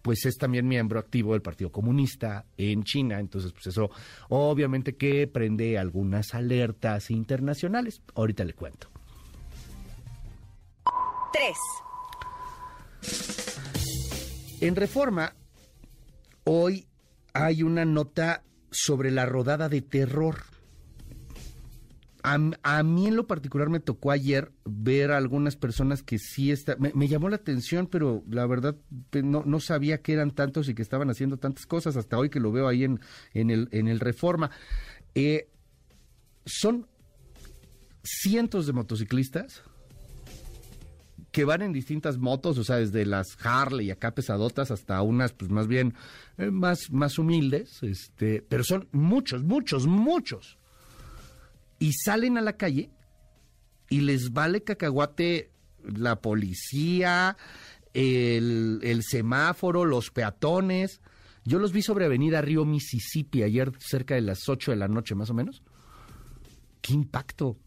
[0.00, 3.20] pues es también miembro activo del Partido Comunista en China.
[3.20, 3.90] Entonces, pues eso
[4.30, 8.00] obviamente que prende algunas alertas internacionales.
[8.14, 8.88] Ahorita le cuento.
[11.34, 11.54] 3.
[14.60, 15.34] En Reforma,
[16.44, 16.86] hoy
[17.34, 20.42] hay una nota sobre la rodada de terror.
[22.22, 26.74] A, mí en lo particular me tocó ayer ver a algunas personas que sí está,
[26.76, 28.76] me, me llamó la atención, pero la verdad
[29.12, 32.40] no, no, sabía que eran tantos y que estaban haciendo tantas cosas hasta hoy que
[32.40, 33.00] lo veo ahí en,
[33.34, 34.50] en, el, en el Reforma.
[35.14, 35.50] Eh,
[36.46, 36.86] son
[38.02, 39.62] cientos de motociclistas
[41.34, 45.50] que van en distintas motos, o sea, desde las Harley acá pesadotas hasta unas, pues
[45.50, 45.94] más bien,
[46.38, 50.58] eh, más, más humildes, este, pero son muchos, muchos, muchos.
[51.80, 52.92] Y salen a la calle
[53.90, 55.50] y les vale cacahuate
[55.82, 57.36] la policía,
[57.94, 61.00] el, el semáforo, los peatones.
[61.44, 65.16] Yo los vi sobre Avenida Río Mississippi ayer cerca de las 8 de la noche
[65.16, 65.64] más o menos.
[66.80, 67.58] ¡Qué impacto!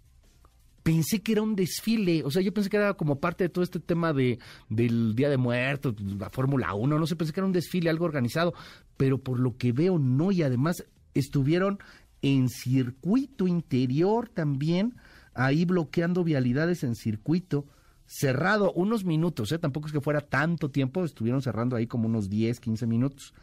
[0.88, 3.62] Pensé que era un desfile, o sea, yo pensé que era como parte de todo
[3.62, 4.40] este tema de
[4.70, 8.06] del Día de Muertos, la Fórmula 1, no sé, pensé que era un desfile, algo
[8.06, 8.54] organizado,
[8.96, 11.80] pero por lo que veo no, y además estuvieron
[12.22, 14.96] en circuito interior también,
[15.34, 17.66] ahí bloqueando vialidades en circuito.
[18.06, 19.60] cerrado unos minutos, ¿eh?
[19.60, 23.34] tampoco es que fuera tanto tiempo, estuvieron cerrando ahí como unos 10, 15 minutos.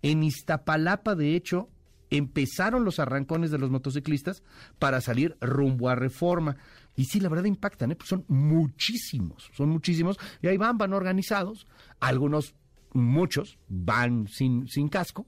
[0.00, 1.68] En Iztapalapa, de hecho,
[2.10, 4.42] empezaron los arrancones de los motociclistas
[4.78, 6.56] para salir rumbo a reforma.
[6.96, 7.96] Y sí, la verdad impactan, ¿eh?
[7.96, 10.18] Pues son muchísimos, son muchísimos.
[10.42, 11.66] Y ahí van, van organizados.
[12.00, 12.54] Algunos,
[12.92, 15.26] muchos, van sin, sin casco.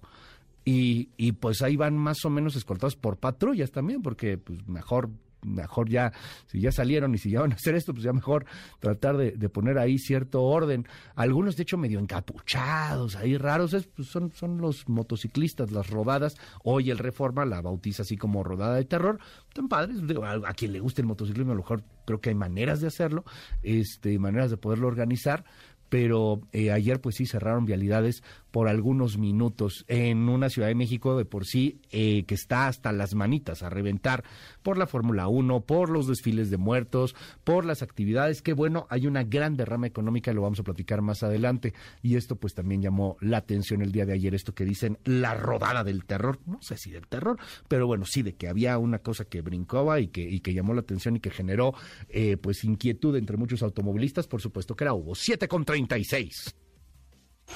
[0.65, 5.11] Y, y pues ahí van más o menos escoltados por patrullas también, porque pues mejor
[5.43, 6.13] mejor ya,
[6.47, 8.47] si ya salieron y si ya van a hacer esto, pues ya mejor
[8.81, 10.87] tratar de, poner ahí cierto orden.
[11.15, 16.37] Algunos, de hecho, medio encapuchados, ahí raros, es, pues son, son los motociclistas, las rodadas.
[16.65, 19.19] Hoy el Reforma la bautiza así como rodada de terror.
[19.53, 19.99] Tan padres,
[20.45, 23.25] a, quien le guste el motociclismo, a lo mejor creo que hay maneras de hacerlo,
[23.63, 25.45] este, maneras de poderlo organizar
[25.89, 31.19] pero eh, ayer pues sí cerraron vialidades por algunos minutos en una Ciudad de México
[31.19, 34.25] de por sí eh, que está hasta las manitas a reventar
[34.63, 37.15] por la Fórmula 1, por los desfiles de muertos,
[37.45, 41.23] por las actividades, que bueno, hay una gran derrama económica, lo vamos a platicar más
[41.23, 44.99] adelante y esto pues también llamó la atención el día de ayer, esto que dicen
[45.05, 47.39] la rodada del terror, no sé si del terror,
[47.69, 50.73] pero bueno, sí de que había una cosa que brincaba y que, y que llamó
[50.73, 51.75] la atención y que generó
[52.09, 56.55] eh, pues inquietud entre muchos automovilistas, por supuesto que era hubo 7 contra 36.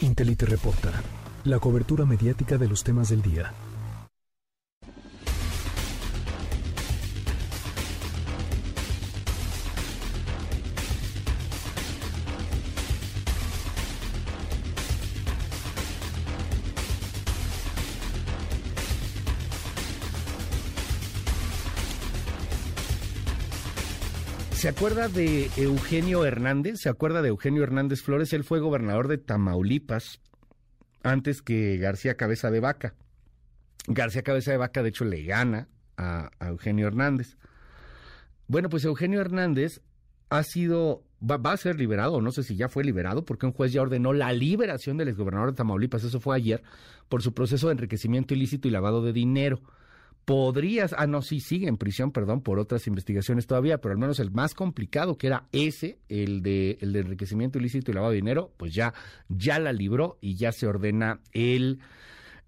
[0.03, 0.93] Intelite reporta.
[1.45, 3.55] La cobertura mediática de los temas del día.
[24.61, 26.81] ¿Se acuerda de Eugenio Hernández?
[26.81, 28.35] ¿Se acuerda de Eugenio Hernández Flores?
[28.35, 30.21] Él fue gobernador de Tamaulipas
[31.03, 32.95] antes que García Cabeza de Vaca.
[33.87, 37.39] García Cabeza de Vaca, de hecho, le gana a, Eugenio Hernández.
[38.49, 39.81] Bueno, pues Eugenio Hernández
[40.29, 43.53] ha sido, va, va, a ser liberado, no sé si ya fue liberado, porque un
[43.53, 46.63] juez ya ordenó la liberación del exgobernador de Tamaulipas, eso fue ayer,
[47.09, 49.63] por su proceso de enriquecimiento ilícito y lavado de dinero
[50.31, 54.21] podrías, ah, no, sí, sigue en prisión, perdón, por otras investigaciones todavía, pero al menos
[54.21, 58.19] el más complicado, que era ese, el de, el de enriquecimiento ilícito y lavado de
[58.19, 58.95] dinero, pues ya,
[59.29, 61.81] ya la libró y ya se ordena el,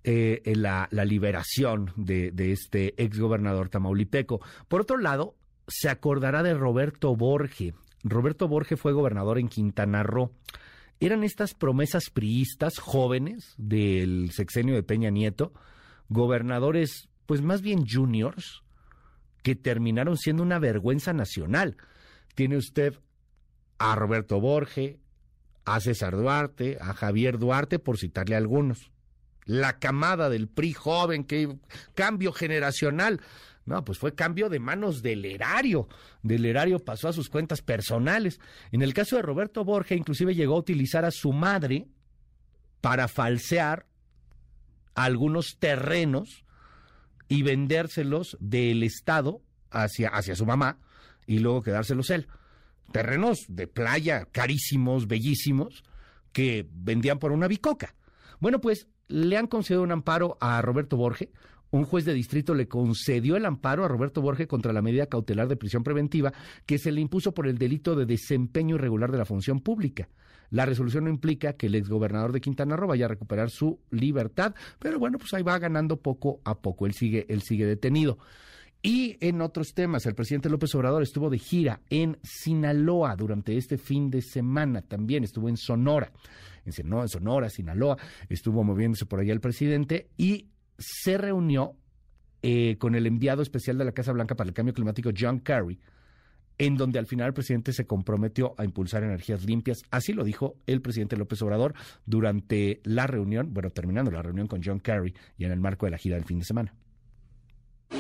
[0.05, 4.41] eh, la, la, liberación de, de este exgobernador tamaulipeco.
[4.69, 5.35] Por otro lado,
[5.67, 7.75] se acordará de Roberto Borge.
[8.05, 10.31] Roberto Borge fue gobernador en Quintana Roo.
[11.01, 15.53] Eran estas promesas priistas jóvenes del sexenio de Peña Nieto,
[16.09, 18.63] gobernadores pues más bien juniors,
[19.43, 21.79] que terminaron siendo una vergüenza nacional.
[22.35, 22.93] Tiene usted
[23.79, 24.99] a Roberto Borge,
[25.65, 28.91] a César Duarte, a Javier Duarte, por citarle algunos.
[29.47, 31.57] La camada del PRI joven, que
[31.95, 33.23] cambio generacional.
[33.65, 35.89] No, pues fue cambio de manos del erario.
[36.23, 38.41] Del erario pasó a sus cuentas personales.
[38.73, 41.87] En el caso de Roberto Borge, inclusive llegó a utilizar a su madre
[42.83, 43.87] para falsear
[44.95, 46.45] algunos terrenos
[47.33, 49.41] y vendérselos del Estado
[49.71, 50.77] hacia, hacia su mamá
[51.27, 52.27] y luego quedárselos él.
[52.93, 55.83] Terrenos de playa carísimos, bellísimos,
[56.33, 57.95] que vendían por una bicoca.
[58.39, 61.31] Bueno, pues le han concedido un amparo a Roberto Borge.
[61.71, 65.49] Un juez de distrito le concedió el amparo a Roberto Borge contra la medida cautelar
[65.49, 66.35] de prisión preventiva
[66.67, 70.11] que se le impuso por el delito de desempeño irregular de la función pública.
[70.53, 74.55] La resolución no implica que el exgobernador de Quintana Roo vaya a recuperar su libertad,
[74.79, 76.85] pero bueno, pues ahí va ganando poco a poco.
[76.85, 78.19] Él sigue, él sigue detenido.
[78.83, 83.79] Y en otros temas, el presidente López Obrador estuvo de gira en Sinaloa durante este
[83.79, 84.83] fin de semana.
[84.83, 86.13] También estuvo en Sonora,
[86.67, 87.97] en, Sonora, Sinaloa,
[88.29, 90.49] estuvo moviéndose por allá el presidente y
[90.79, 91.77] se reunió
[92.43, 95.79] eh, con el enviado especial de la Casa Blanca para el Cambio Climático, John Kerry,
[96.63, 99.83] en donde al final el presidente se comprometió a impulsar energías limpias.
[99.91, 101.75] Así lo dijo el presidente López Obrador
[102.07, 105.91] durante la reunión, bueno, terminando la reunión con John Kerry y en el marco de
[105.91, 106.73] la gira del fin de semana.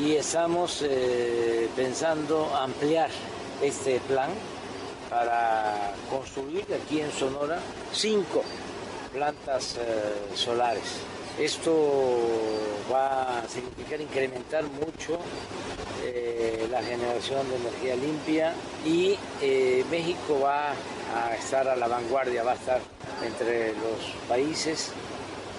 [0.01, 3.10] Y estamos eh, pensando ampliar
[3.60, 4.30] este plan
[5.10, 7.59] para construir aquí en Sonora
[7.93, 8.44] cinco
[9.12, 11.01] plantas eh, solares.
[11.39, 11.73] Esto
[12.93, 15.19] va a significar incrementar mucho
[16.05, 18.55] eh, la generación de energía limpia
[18.85, 20.73] y eh, México va
[21.17, 22.81] a estar a la vanguardia, va a estar
[23.25, 24.93] entre los países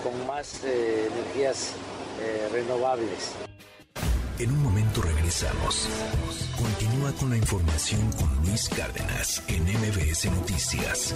[0.03, 1.73] con más eh, energías
[2.51, 3.31] renovables.
[4.39, 5.87] En un momento regresamos.
[6.55, 11.15] Continúa con la información con Luis Cárdenas en MBS Noticias.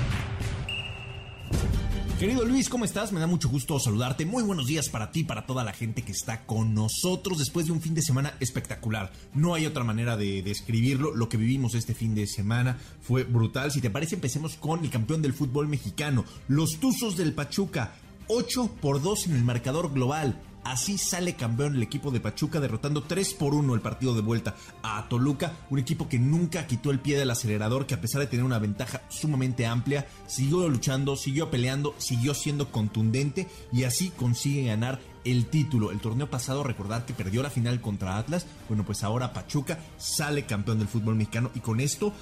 [2.21, 3.11] Querido Luis, ¿cómo estás?
[3.11, 4.27] Me da mucho gusto saludarte.
[4.27, 7.71] Muy buenos días para ti, para toda la gente que está con nosotros después de
[7.71, 9.11] un fin de semana espectacular.
[9.33, 11.15] No hay otra manera de describirlo.
[11.15, 13.71] Lo que vivimos este fin de semana fue brutal.
[13.71, 17.95] Si te parece, empecemos con el campeón del fútbol mexicano, los Tuzos del Pachuca.
[18.27, 20.39] 8 por 2 en el marcador global.
[20.63, 24.55] Así sale campeón el equipo de Pachuca derrotando 3 por 1 el partido de vuelta
[24.83, 28.27] a Toluca, un equipo que nunca quitó el pie del acelerador, que a pesar de
[28.27, 34.65] tener una ventaja sumamente amplia, siguió luchando, siguió peleando, siguió siendo contundente y así consigue
[34.65, 35.91] ganar el título.
[35.91, 38.45] El torneo pasado, recordar que perdió la final contra Atlas.
[38.67, 42.13] Bueno, pues ahora Pachuca sale campeón del fútbol mexicano y con esto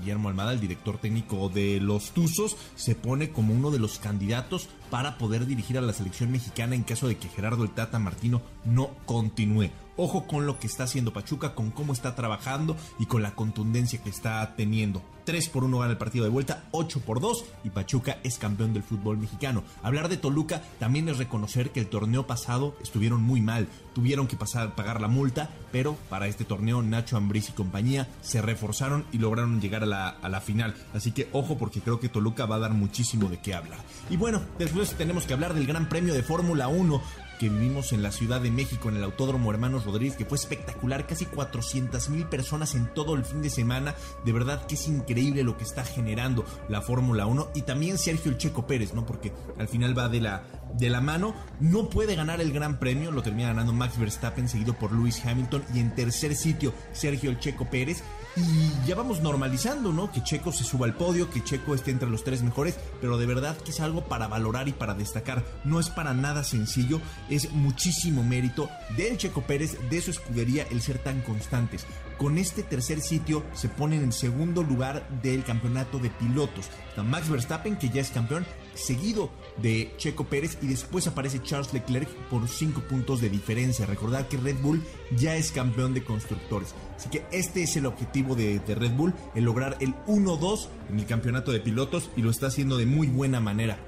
[0.00, 4.68] Guillermo Almada, el director técnico de los Tuzos, se pone como uno de los candidatos
[4.90, 8.42] para poder dirigir a la selección mexicana en caso de que Gerardo el Tata Martino
[8.64, 9.70] no continúe.
[9.96, 14.02] Ojo con lo que está haciendo Pachuca, con cómo está trabajando y con la contundencia
[14.02, 15.02] que está teniendo.
[15.24, 18.72] 3 por 1 gana el partido de vuelta, 8 por 2 y Pachuca es campeón
[18.72, 19.64] del fútbol mexicano.
[19.82, 24.36] Hablar de Toluca también es reconocer que el torneo pasado estuvieron muy mal, tuvieron que
[24.36, 29.18] pasar, pagar la multa, pero para este torneo Nacho Ambriz y compañía se reforzaron y
[29.18, 30.76] lograron llegar a la, a la final.
[30.94, 33.80] Así que ojo porque creo que Toluca va a dar muchísimo de qué hablar.
[34.08, 38.02] Y bueno, después tenemos que hablar del Gran Premio de Fórmula 1 que vivimos en
[38.02, 42.26] la Ciudad de México, en el Autódromo Hermanos Rodríguez, que fue espectacular, casi 400 mil
[42.26, 43.94] personas en todo el fin de semana.
[44.24, 48.30] De verdad que es increíble lo que está generando la Fórmula 1 y también Sergio
[48.30, 49.06] El Checo Pérez, ¿no?
[49.06, 50.44] Porque al final va de la,
[50.74, 51.34] de la mano.
[51.60, 55.64] No puede ganar el Gran Premio, lo termina ganando Max Verstappen, seguido por Lewis Hamilton
[55.74, 58.02] y en tercer sitio Sergio El Checo Pérez.
[58.36, 60.12] Y ya vamos normalizando, ¿no?
[60.12, 63.24] Que Checo se suba al podio, que Checo esté entre los tres mejores, pero de
[63.24, 65.42] verdad que es algo para valorar y para destacar.
[65.64, 67.00] No es para nada sencillo,
[67.30, 71.86] es muchísimo mérito del Checo Pérez, de su escudería, el ser tan constantes.
[72.18, 76.66] Con este tercer sitio se ponen en segundo lugar del campeonato de pilotos.
[76.90, 81.72] Está Max Verstappen, que ya es campeón, seguido de Checo Pérez y después aparece Charles
[81.72, 83.86] Leclerc por 5 puntos de diferencia.
[83.86, 84.82] Recordar que Red Bull
[85.16, 86.74] ya es campeón de constructores.
[86.96, 91.06] Así que este es el objetivo de, Red Bull, el lograr el 1-2 en el
[91.06, 93.78] campeonato de pilotos y lo está haciendo de muy buena manera.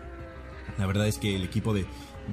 [0.79, 1.87] La verdad es que el equipo de,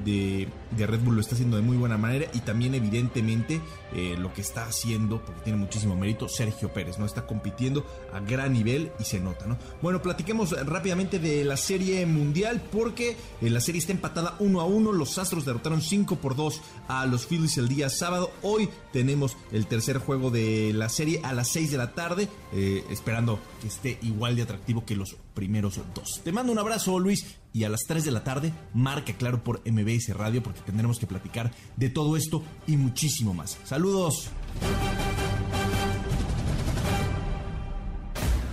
[0.03, 3.61] de, de, Red Bull lo está haciendo de muy buena manera y también evidentemente
[3.93, 7.05] eh, lo que está haciendo, porque tiene muchísimo mérito, Sergio Pérez, ¿no?
[7.05, 9.57] Está compitiendo a gran nivel y se nota, ¿no?
[9.81, 14.65] Bueno, platiquemos rápidamente de la serie mundial porque eh, la serie está empatada 1 a
[14.65, 19.37] 1, los Astros derrotaron 5 por 2 a los Phillies el día sábado, hoy tenemos
[19.51, 23.67] el tercer juego de la serie a las 6 de la tarde, eh, esperando que
[23.67, 26.21] esté igual de atractivo que los primeros dos.
[26.23, 29.61] Te mando un abrazo Luis y a las 3 de la tarde marca claro por
[29.69, 33.59] MBS Radio porque tendremos que platicar de todo esto y muchísimo más.
[33.63, 34.29] Saludos.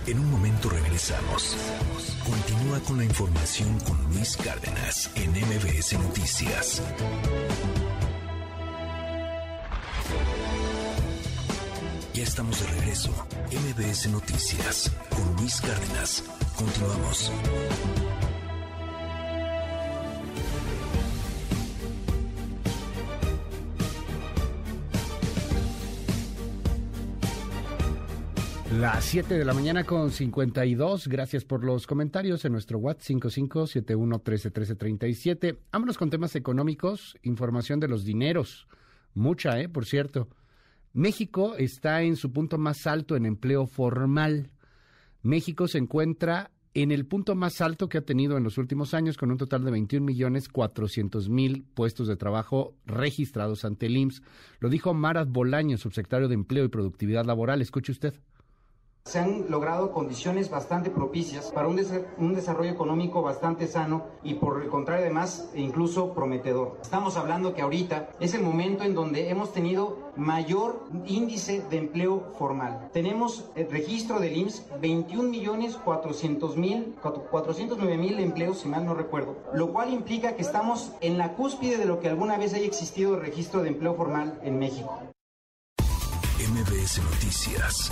[0.05, 1.55] En un momento regresamos.
[2.25, 6.81] Continúa con la información con Luis Cárdenas en MBS Noticias.
[12.13, 13.11] Ya estamos de regreso.
[13.51, 16.23] MBS Noticias con Luis Cárdenas.
[16.55, 17.31] Continuamos.
[28.79, 31.07] Las 7 de la mañana con 52.
[31.07, 35.59] Gracias por los comentarios en nuestro WhatsApp 5571131337.
[35.71, 38.67] Vámonos con temas económicos, información de los dineros.
[39.13, 39.69] Mucha, ¿eh?
[39.69, 40.27] Por cierto.
[40.91, 44.49] México está en su punto más alto en empleo formal.
[45.23, 49.15] México se encuentra en el punto más alto que ha tenido en los últimos años,
[49.17, 54.21] con un total de 21 millones 400 mil puestos de trabajo registrados ante el IMSS.
[54.59, 57.61] Lo dijo Marat Bolaño, subsecretario de Empleo y Productividad Laboral.
[57.61, 58.15] Escuche usted.
[59.05, 61.79] Se han logrado condiciones bastante propicias para un,
[62.17, 66.79] un, desarrollo económico bastante sano y por el contrario además incluso prometedor.
[66.81, 72.31] Estamos hablando que ahorita es el momento en donde hemos tenido mayor índice de empleo
[72.39, 72.89] formal.
[72.93, 76.95] Tenemos registro del IMSS 21 millones 400 mil
[77.29, 81.77] 409 mil empleos si mal no recuerdo, lo cual implica que estamos en la cúspide
[81.77, 84.97] de lo que alguna vez haya existido registro de empleo formal en México.
[86.39, 87.91] MBS Noticias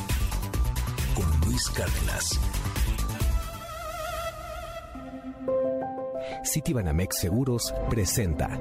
[1.15, 2.39] con Luis Cárdenas.
[6.45, 8.59] Citibanamex Seguros presenta.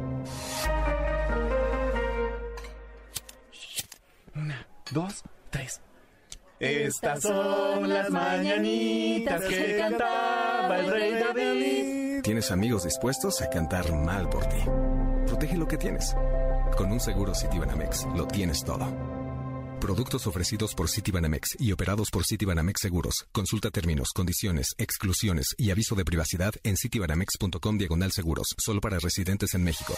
[4.34, 5.80] Una, dos, tres.
[6.58, 12.22] Estas son las mañanitas que cantaba el rey David.
[12.22, 14.58] ¿Tienes amigos dispuestos a cantar mal por ti?
[15.26, 16.14] Protege lo que tienes.
[16.76, 19.19] Con un seguro Citibanamex lo tienes todo
[19.80, 23.26] Productos ofrecidos por Citibanamex y operados por Citibanamex Seguros.
[23.32, 28.48] Consulta términos, condiciones, exclusiones y aviso de privacidad en citibanamex.com diagonal seguros.
[28.58, 29.94] Solo para residentes en México.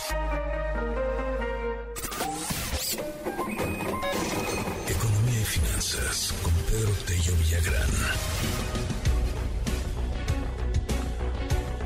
[4.89, 8.92] Economía y finanzas con Pedro Tello Villagrán.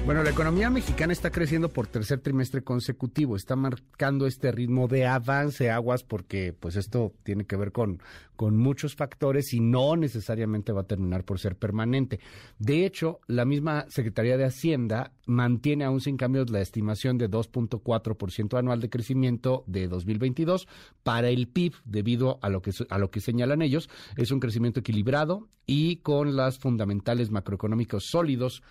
[0.07, 5.05] Bueno, la economía mexicana está creciendo por tercer trimestre consecutivo, está marcando este ritmo de
[5.05, 8.01] avance aguas porque pues esto tiene que ver con,
[8.37, 12.21] con muchos factores y no necesariamente va a terminar por ser permanente.
[12.61, 18.57] De hecho, la misma Secretaría de Hacienda mantiene aún sin cambios la estimación de 2.4%
[18.57, 20.69] anual de crecimiento de 2022
[21.03, 24.79] para el PIB debido a lo que a lo que señalan ellos, es un crecimiento
[24.79, 28.63] equilibrado y con las fundamentales macroeconómicos sólidos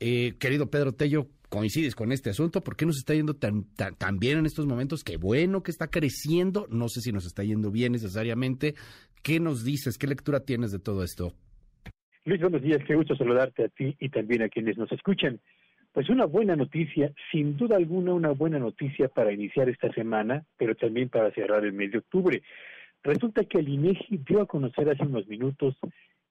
[0.00, 2.60] eh, querido Pedro Tello, coincides con este asunto.
[2.60, 5.04] ¿Por qué nos está yendo tan, tan, bien en estos momentos?
[5.04, 6.66] Qué bueno que está creciendo.
[6.70, 8.74] No sé si nos está yendo bien necesariamente.
[9.22, 9.98] ¿Qué nos dices?
[9.98, 11.32] ¿Qué lectura tienes de todo esto?
[12.24, 12.80] Luis, buenos días.
[12.86, 15.40] Qué gusto saludarte a ti y también a quienes nos escuchan.
[15.92, 20.74] Pues una buena noticia, sin duda alguna una buena noticia para iniciar esta semana, pero
[20.74, 22.42] también para cerrar el mes de octubre.
[23.02, 25.76] Resulta que el INEGI dio a conocer hace unos minutos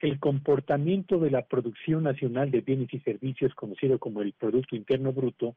[0.06, 5.12] el comportamiento de la producción nacional de bienes y servicios, conocido como el Producto Interno
[5.12, 5.56] Bruto,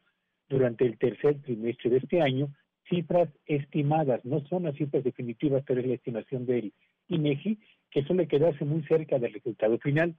[0.48, 2.48] durante el tercer trimestre de este año,
[2.88, 6.72] cifras estimadas, no son las cifras definitivas, pero es la estimación del
[7.08, 7.58] INEGI,
[7.90, 10.14] que suele quedarse muy cerca del resultado final.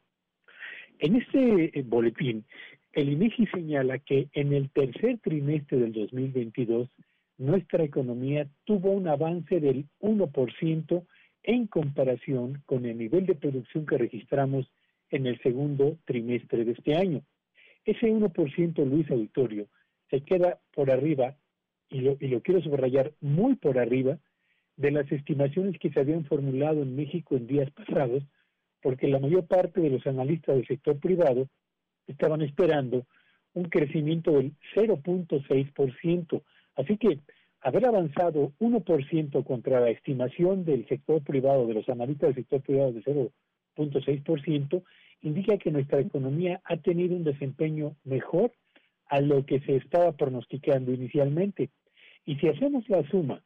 [1.00, 2.46] En este eh, boletín,
[2.94, 6.90] el INEGI señala que en el tercer trimestre del 2022,
[7.40, 11.06] nuestra economía tuvo un avance del 1%
[11.50, 14.72] en comparación con el nivel de producción que registramos
[15.10, 17.24] en el segundo trimestre de este año.
[17.84, 19.66] Ese 1%, Luis Auditorio,
[20.12, 21.38] se queda por arriba,
[21.90, 24.20] y lo, y lo quiero subrayar, muy por arriba,
[24.78, 28.22] de las estimaciones que se habían formulado en México en días pasados,
[28.80, 31.50] porque la mayor parte de los analistas del sector privado
[32.06, 33.08] estaban esperando
[33.56, 36.44] un crecimiento del 0.6%.
[36.76, 37.18] Así que
[37.62, 42.94] haber avanzado 1% contra la estimación del sector privado, de los analistas del sector privado
[42.94, 44.84] de 0.6%,
[45.22, 48.52] indica que nuestra economía ha tenido un desempeño mejor
[49.08, 51.70] a lo que se estaba pronosticando inicialmente.
[52.26, 53.44] Y si hacemos la suma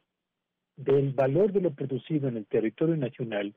[0.76, 3.54] del valor de lo producido en el territorio nacional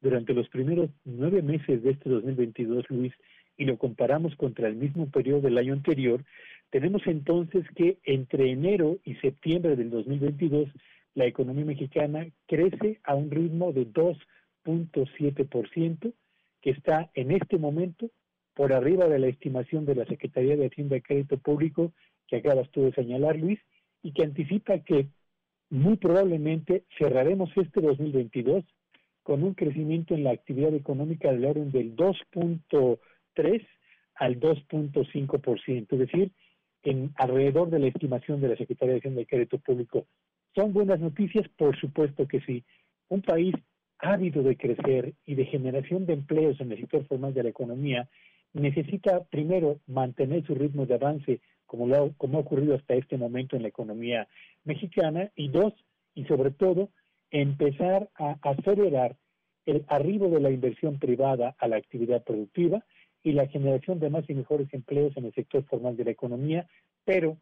[0.00, 3.12] durante los primeros nueve meses de este 2022, Luis,
[3.56, 6.24] y lo comparamos contra el mismo periodo del año anterior,
[6.70, 10.68] tenemos entonces que entre enero y septiembre del 2022
[11.14, 16.12] la economía mexicana crece a un ritmo de 2.7%,
[16.60, 18.10] que está en este momento
[18.54, 21.92] por arriba de la estimación de la Secretaría de Hacienda y Crédito Público
[22.28, 23.58] que acabas tú de señalar, Luis,
[24.02, 25.08] y que anticipa que
[25.70, 28.64] muy probablemente cerraremos este 2022
[29.22, 33.66] con un crecimiento en la actividad económica del orden del 2.3
[34.14, 36.32] al 2.5%, es decir,
[36.82, 40.06] en alrededor de la estimación de la Secretaría de Hacienda y Crédito Público.
[40.54, 41.48] ¿Son buenas noticias?
[41.56, 42.64] Por supuesto que sí.
[43.08, 43.54] Un país
[43.98, 48.08] ávido de crecer y de generación de empleos en el sector formal de la economía
[48.52, 53.56] necesita primero mantener su ritmo de avance como, lo, como ha ocurrido hasta este momento
[53.56, 54.26] en la economía
[54.64, 55.74] mexicana y dos,
[56.14, 56.88] y sobre todo,
[57.30, 59.16] empezar a acelerar
[59.66, 62.82] el arribo de la inversión privada a la actividad productiva
[63.22, 66.66] y la generación de más y mejores empleos en el sector formal de la economía,
[67.04, 67.36] pero,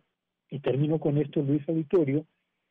[0.50, 2.26] y termino con esto, Luis Auditorio,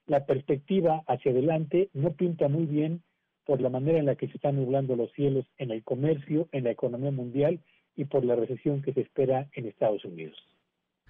[0.07, 3.01] la perspectiva hacia adelante no pinta muy bien
[3.45, 6.63] por la manera en la que se están nublando los cielos en el comercio, en
[6.63, 7.59] la economía mundial
[7.95, 10.37] y por la recesión que se espera en Estados Unidos.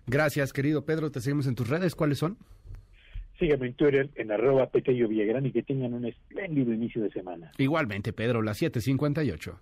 [0.07, 1.11] Gracias, querido Pedro.
[1.11, 1.95] Te seguimos en tus redes.
[1.95, 2.37] ¿Cuáles son?
[3.39, 7.51] Sígueme en Twitter en arroba Villagrán y que tengan un espléndido inicio de semana.
[7.57, 9.59] Igualmente, Pedro, las 758.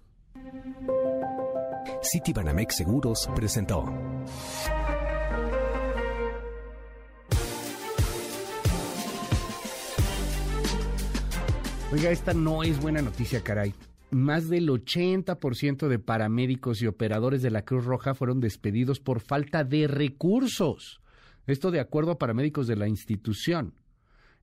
[2.04, 3.86] Citibanamex Seguros presentó.
[11.92, 13.74] Oiga, esta no es buena noticia, caray.
[14.10, 19.64] Más del 80% de paramédicos y operadores de la Cruz Roja fueron despedidos por falta
[19.64, 21.02] de recursos.
[21.46, 23.74] Esto de acuerdo a paramédicos de la institución.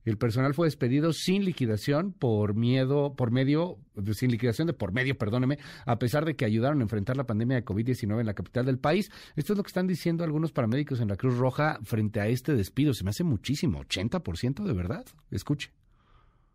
[0.03, 3.77] El personal fue despedido sin liquidación por miedo, por medio,
[4.13, 7.57] sin liquidación de por medio, perdóneme, a pesar de que ayudaron a enfrentar la pandemia
[7.57, 9.11] de COVID-19 en la capital del país.
[9.35, 12.55] Esto es lo que están diciendo algunos paramédicos en la Cruz Roja frente a este
[12.55, 12.93] despido.
[12.93, 15.05] Se me hace muchísimo, 80% de verdad.
[15.29, 15.71] Escuche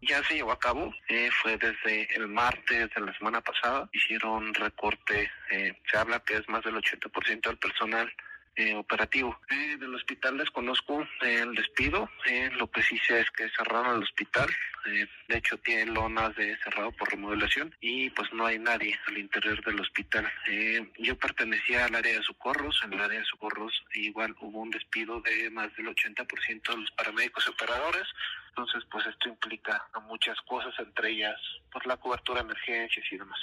[0.02, 4.52] ya se llevó a cabo, eh, fue desde el martes de la semana pasada, hicieron
[4.54, 8.12] recorte, eh, se habla que es más del 80% del personal
[8.56, 9.38] eh, operativo.
[9.50, 14.02] Eh, del hospital desconozco el despido, eh, lo que sí sé es que cerraron el
[14.02, 14.48] hospital
[14.86, 19.18] Eh, de hecho, tiene lonas de cerrado por remodelación y pues no hay nadie al
[19.18, 20.26] interior del hospital.
[20.48, 22.80] Eh, yo pertenecía al área de socorros.
[22.84, 26.90] En el área de socorros igual hubo un despido de más del 80% de los
[26.92, 28.06] paramédicos operadores.
[28.50, 31.36] Entonces, pues esto implica muchas cosas, entre ellas
[31.72, 33.38] por pues, la cobertura de emergencias y demás.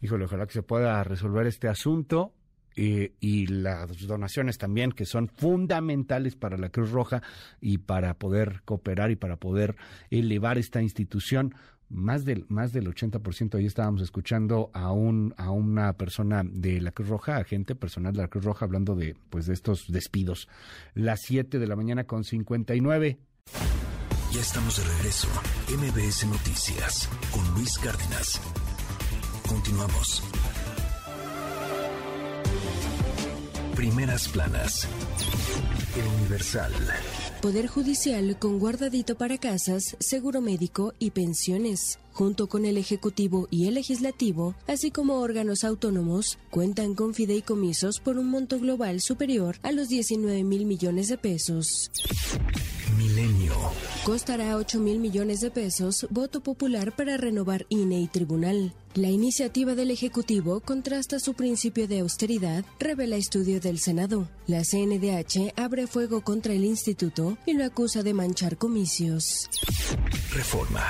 [0.00, 2.32] Híjole, ojalá que se pueda resolver este asunto.
[2.78, 7.22] Eh, y las donaciones también, que son fundamentales para la Cruz Roja
[7.58, 9.76] y para poder cooperar y para poder
[10.10, 11.54] elevar esta institución.
[11.88, 16.90] Más del, más del 80%, ahí estábamos escuchando a, un, a una persona de la
[16.90, 20.48] Cruz Roja, agente personal de la Cruz Roja, hablando de, pues, de estos despidos.
[20.94, 23.18] Las 7 de la mañana con 59.
[24.32, 25.28] Ya estamos de regreso.
[25.68, 28.40] MBS Noticias con Luis Cárdenas.
[29.48, 30.22] Continuamos.
[33.76, 34.88] Primeras planas.
[35.94, 36.72] El Universal.
[37.42, 41.98] Poder Judicial con guardadito para casas, seguro médico y pensiones.
[42.12, 48.16] Junto con el Ejecutivo y el Legislativo, así como órganos autónomos, cuentan con fideicomisos por
[48.16, 51.90] un monto global superior a los 19 mil millones de pesos.
[52.96, 53.54] Milenio.
[54.04, 58.72] Costará 8 mil millones de pesos voto popular para renovar INE y tribunal.
[58.94, 64.28] La iniciativa del Ejecutivo contrasta su principio de austeridad, revela estudio del Senado.
[64.46, 69.50] La CNDH abre fuego contra el instituto y lo acusa de manchar comicios.
[70.32, 70.84] Reforma.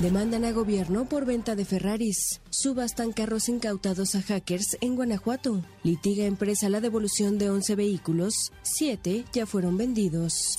[0.00, 2.40] Demandan a gobierno por venta de Ferraris.
[2.50, 5.64] Subastan carros incautados a hackers en Guanajuato.
[5.84, 8.52] Litiga empresa la devolución de 11 vehículos.
[8.62, 10.56] Siete ya fueron vendidos.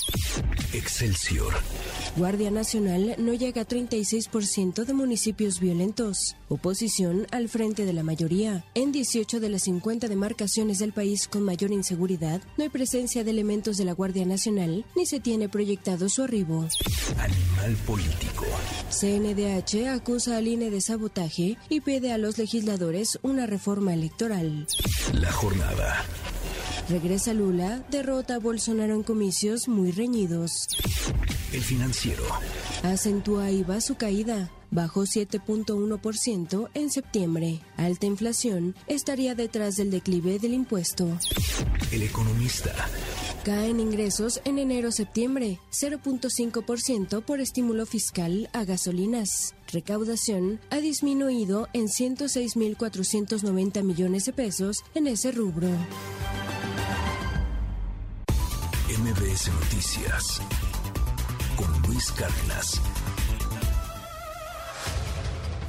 [0.73, 1.53] Excelsior.
[2.15, 6.35] Guardia Nacional no llega a 36% de municipios violentos.
[6.47, 8.63] Oposición al frente de la mayoría.
[8.75, 13.31] En 18 de las 50 demarcaciones del país con mayor inseguridad, no hay presencia de
[13.31, 16.67] elementos de la Guardia Nacional ni se tiene proyectado su arribo.
[17.17, 18.45] Animal político.
[19.13, 24.65] CNDH acusa al INE de sabotaje y pide a los legisladores una reforma electoral.
[25.13, 26.03] La jornada.
[26.89, 30.67] Regresa Lula, derrota a Bolsonaro en comicios muy reñidos.
[31.51, 32.23] El financiero.
[32.81, 34.49] Acentúa IVA su caída.
[34.73, 37.61] Bajó 7.1% en septiembre.
[37.77, 41.07] Alta inflación estaría detrás del declive del impuesto.
[41.91, 42.73] El economista.
[43.45, 49.53] Caen ingresos en enero-septiembre, 0.5% por estímulo fiscal a gasolinas.
[49.71, 55.67] Recaudación ha disminuido en 106.490 millones de pesos en ese rubro.
[58.87, 60.41] MBS Noticias
[61.57, 62.81] con Luis Cárdenas.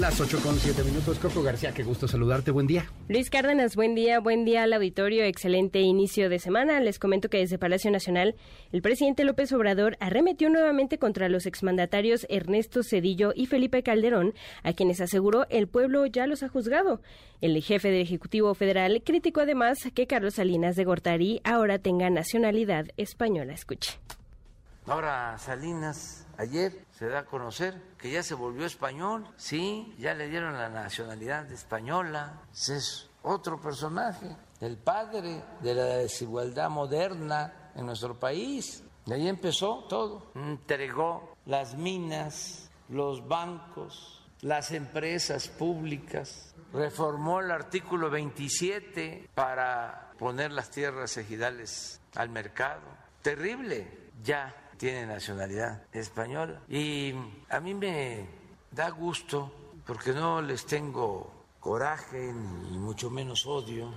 [0.00, 1.20] Las 8 con 7 minutos.
[1.20, 2.50] Coco García, qué gusto saludarte.
[2.50, 2.90] Buen día.
[3.08, 4.18] Luis Cárdenas, buen día.
[4.18, 5.22] Buen día al auditorio.
[5.22, 6.80] Excelente inicio de semana.
[6.80, 8.34] Les comento que desde Palacio Nacional,
[8.72, 14.34] el presidente López Obrador arremetió nuevamente contra los exmandatarios Ernesto Cedillo y Felipe Calderón,
[14.64, 17.00] a quienes aseguró el pueblo ya los ha juzgado.
[17.40, 22.86] El jefe del Ejecutivo Federal criticó además que Carlos Salinas de Gortari ahora tenga nacionalidad
[22.96, 23.52] española.
[23.52, 24.00] Escuche.
[24.86, 30.28] Ahora Salinas Ayer se da a conocer que ya se volvió español, sí, ya le
[30.28, 38.18] dieron la nacionalidad española, es otro personaje, el padre de la desigualdad moderna en nuestro
[38.18, 38.84] país.
[39.06, 40.30] De ahí empezó todo.
[40.34, 50.70] Entregó las minas, los bancos, las empresas públicas, reformó el artículo 27 para poner las
[50.70, 52.82] tierras ejidales al mercado.
[53.22, 54.04] Terrible.
[54.22, 54.54] Ya
[54.84, 56.60] tiene nacionalidad española.
[56.68, 57.14] Y
[57.48, 58.26] a mí me
[58.70, 59.50] da gusto
[59.86, 62.30] porque no les tengo coraje
[62.70, 63.94] ni mucho menos odio.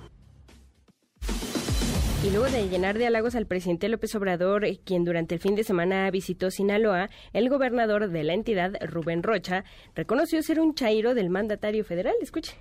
[2.24, 5.56] Y luego de llenar de halagos al presidente López Obrador, eh, quien durante el fin
[5.56, 11.16] de semana visitó Sinaloa, el gobernador de la entidad, Rubén Rocha, reconoció ser un chairo
[11.16, 12.16] del mandatario federal.
[12.22, 12.56] Escuche.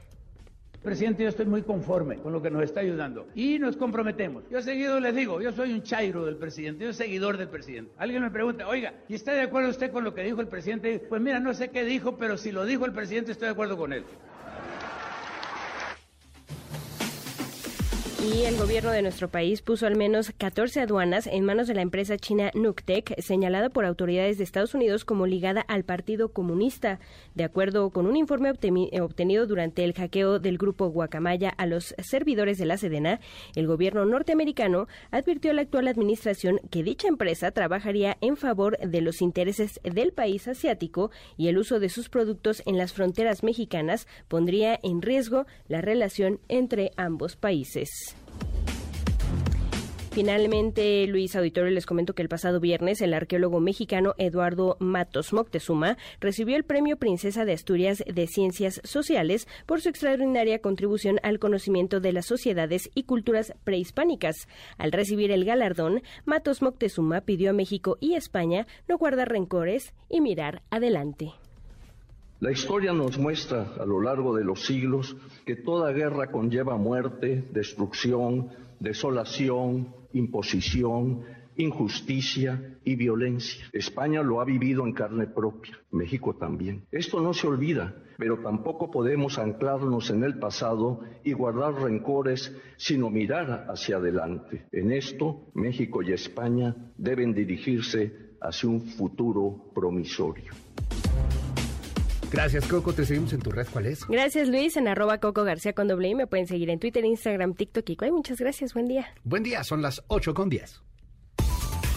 [0.82, 4.44] Presidente, yo estoy muy conforme con lo que nos está ayudando y nos comprometemos.
[4.50, 7.92] Yo seguido les digo, yo soy un chairo del presidente, yo soy seguidor del presidente.
[7.98, 11.00] Alguien me pregunta, oiga, ¿y está de acuerdo usted con lo que dijo el presidente?
[11.08, 13.76] Pues mira, no sé qué dijo, pero si lo dijo el presidente estoy de acuerdo
[13.76, 14.04] con él.
[18.34, 21.82] Y el gobierno de nuestro país puso al menos 14 aduanas en manos de la
[21.82, 26.98] empresa china Nuctec, señalada por autoridades de Estados Unidos como ligada al Partido Comunista.
[27.36, 32.58] De acuerdo con un informe obtenido durante el hackeo del grupo Guacamaya a los servidores
[32.58, 33.20] de la Sedena,
[33.54, 39.02] el gobierno norteamericano advirtió a la actual administración que dicha empresa trabajaría en favor de
[39.02, 44.08] los intereses del país asiático y el uso de sus productos en las fronteras mexicanas
[44.26, 48.15] pondría en riesgo la relación entre ambos países.
[50.16, 55.98] Finalmente, Luis Auditorio, les comento que el pasado viernes el arqueólogo mexicano Eduardo Matos Moctezuma
[56.20, 62.00] recibió el Premio Princesa de Asturias de Ciencias Sociales por su extraordinaria contribución al conocimiento
[62.00, 64.48] de las sociedades y culturas prehispánicas.
[64.78, 70.22] Al recibir el galardón, Matos Moctezuma pidió a México y España no guardar rencores y
[70.22, 71.34] mirar adelante.
[72.40, 75.14] La historia nos muestra a lo largo de los siglos
[75.44, 81.22] que toda guerra conlleva muerte, destrucción, desolación, imposición,
[81.56, 83.64] injusticia y violencia.
[83.72, 86.84] España lo ha vivido en carne propia, México también.
[86.92, 93.10] Esto no se olvida, pero tampoco podemos anclarnos en el pasado y guardar rencores, sino
[93.10, 94.66] mirar hacia adelante.
[94.72, 100.52] En esto, México y España deben dirigirse hacia un futuro promisorio.
[102.32, 102.92] Gracias, Coco.
[102.92, 103.66] Te seguimos en tu red.
[103.72, 104.06] ¿Cuál es?
[104.06, 104.76] Gracias, Luis.
[104.76, 106.14] En arroba Coco García con doble I.
[106.14, 108.74] Me pueden seguir en Twitter, Instagram, TikTok y Muchas gracias.
[108.74, 109.06] Buen día.
[109.24, 109.64] Buen día.
[109.64, 110.82] Son las 8 con 10.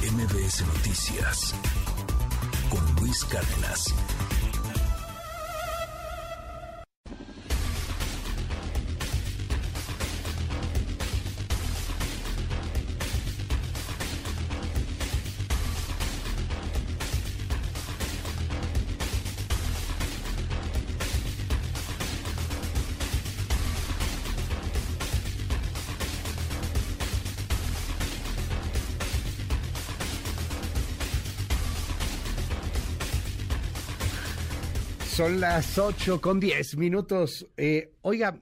[0.01, 1.53] MBS Noticias
[2.69, 3.93] con Luis Cárdenas.
[35.19, 37.45] Son las 8 con 10 minutos.
[37.57, 38.39] Eh, oiga,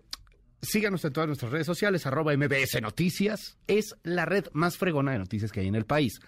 [0.61, 3.57] síganos en todas nuestras redes sociales, arroba MBS Noticias.
[3.65, 6.19] Es la red más fregona de noticias que hay en el país.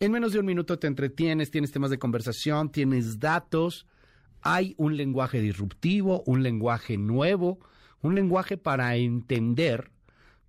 [0.00, 3.86] En menos de un minuto te entretienes, tienes temas de conversación, tienes datos.
[4.42, 7.58] Hay un lenguaje disruptivo, un lenguaje nuevo,
[8.02, 9.90] un lenguaje para entender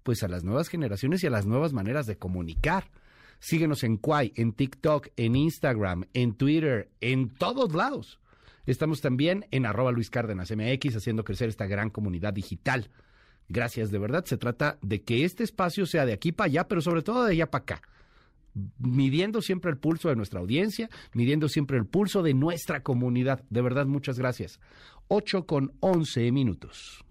[0.03, 2.91] pues a las nuevas generaciones y a las nuevas maneras de comunicar.
[3.39, 8.19] Síguenos en Quay, en TikTok, en Instagram, en Twitter, en todos lados.
[8.65, 12.89] Estamos también en arroba Luis Cárdenas MX haciendo crecer esta gran comunidad digital.
[13.47, 14.25] Gracias, de verdad.
[14.25, 17.33] Se trata de que este espacio sea de aquí para allá, pero sobre todo de
[17.33, 17.81] allá para acá.
[18.79, 23.43] Midiendo siempre el pulso de nuestra audiencia, midiendo siempre el pulso de nuestra comunidad.
[23.49, 24.59] De verdad, muchas gracias.
[25.09, 27.05] 8 con 11 minutos.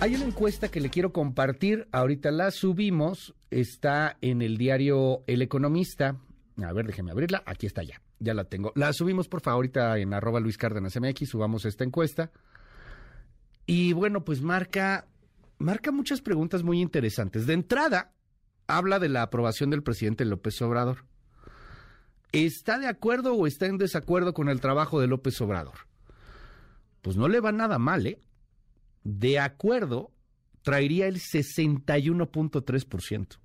[0.00, 1.88] Hay una encuesta que le quiero compartir.
[1.90, 3.34] Ahorita la subimos.
[3.50, 6.16] Está en el diario El Economista.
[6.62, 7.42] A ver, déjeme abrirla.
[7.46, 8.00] Aquí está ya.
[8.18, 8.72] Ya la tengo.
[8.74, 11.28] La subimos, por favor, ahorita en arroba Luis Cárdenas MX.
[11.28, 12.32] Subamos esta encuesta.
[13.66, 15.06] Y bueno, pues marca,
[15.58, 17.46] marca muchas preguntas muy interesantes.
[17.46, 18.12] De entrada,
[18.66, 21.04] habla de la aprobación del presidente López Obrador.
[22.32, 25.86] ¿Está de acuerdo o está en desacuerdo con el trabajo de López Obrador?
[27.02, 28.20] Pues no le va nada mal, ¿eh?
[29.04, 30.10] De acuerdo,
[30.62, 33.38] traería el 61.3%.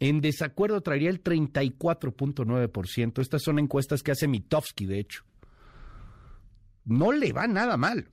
[0.00, 3.20] En desacuerdo traería el 34.9%.
[3.20, 5.24] Estas son encuestas que hace Mitofsky, de hecho.
[6.86, 8.08] No le va nada mal.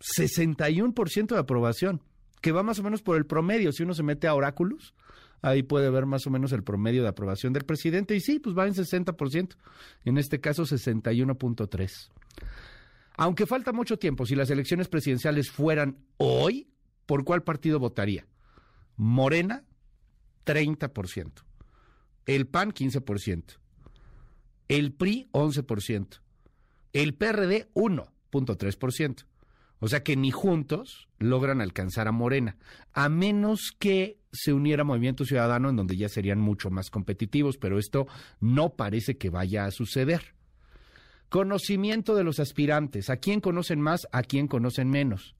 [0.00, 2.02] 61% de aprobación,
[2.40, 3.70] que va más o menos por el promedio.
[3.72, 4.94] Si uno se mete a oráculos,
[5.42, 8.16] ahí puede ver más o menos el promedio de aprobación del presidente.
[8.16, 9.56] Y sí, pues va en 60%.
[10.04, 12.10] En este caso, 61.3%.
[13.16, 16.68] Aunque falta mucho tiempo, si las elecciones presidenciales fueran hoy,
[17.06, 18.26] ¿por cuál partido votaría?
[18.96, 19.64] Morena,
[20.44, 21.44] 30%.
[22.26, 23.58] El PAN, 15%.
[24.68, 26.20] El PRI, 11%.
[26.92, 29.24] El PRD, 1.3%.
[29.80, 32.56] O sea que ni juntos logran alcanzar a Morena,
[32.92, 37.78] a menos que se uniera Movimiento Ciudadano, en donde ya serían mucho más competitivos, pero
[37.78, 38.06] esto
[38.40, 40.34] no parece que vaya a suceder.
[41.28, 43.10] Conocimiento de los aspirantes.
[43.10, 44.08] ¿A quién conocen más?
[44.12, 45.36] ¿A quién conocen menos?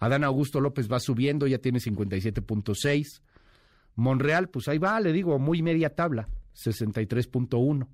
[0.00, 3.20] Adán Augusto López va subiendo, ya tiene 57.6.
[3.96, 7.86] Monreal, pues ahí va, le digo, muy media tabla, 63.1.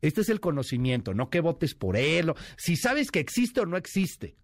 [0.00, 2.32] Este es el conocimiento, no que votes por él.
[2.56, 4.36] Si sabes que existe o no existe.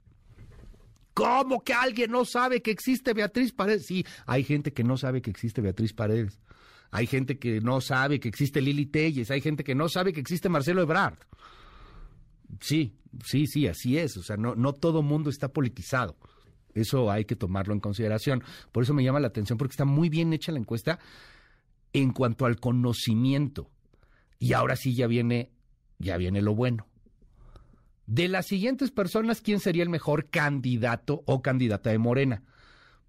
[1.18, 3.86] ¿Cómo que alguien no sabe que existe Beatriz Paredes?
[3.86, 6.40] Sí, hay gente que no sabe que existe Beatriz Paredes.
[6.92, 9.32] Hay gente que no sabe que existe Lili Telles.
[9.32, 11.18] Hay gente que no sabe que existe Marcelo Ebrard.
[12.60, 14.16] Sí, sí, sí, así es.
[14.16, 16.16] O sea, no, no todo mundo está politizado.
[16.72, 18.44] Eso hay que tomarlo en consideración.
[18.70, 21.00] Por eso me llama la atención, porque está muy bien hecha la encuesta
[21.92, 23.72] en cuanto al conocimiento.
[24.38, 25.50] Y ahora sí ya viene,
[25.98, 26.86] ya viene lo bueno.
[28.08, 32.42] De las siguientes personas, ¿quién sería el mejor candidato o candidata de Morena?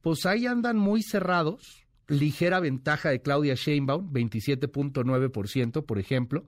[0.01, 1.85] Pues ahí andan muy cerrados.
[2.09, 6.45] Ligera ventaja de Claudia Sheinbaum, 27.9%, por ejemplo,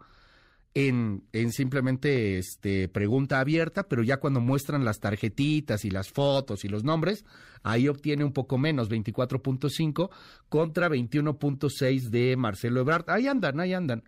[0.73, 6.65] en, en, simplemente este, pregunta abierta, pero ya cuando muestran las tarjetitas y las fotos
[6.65, 7.23] y los nombres,
[7.63, 10.09] ahí obtiene un poco menos, 24.5
[10.49, 13.09] contra 21.6 de Marcelo Ebrard.
[13.09, 14.03] Ahí andan, ahí andan.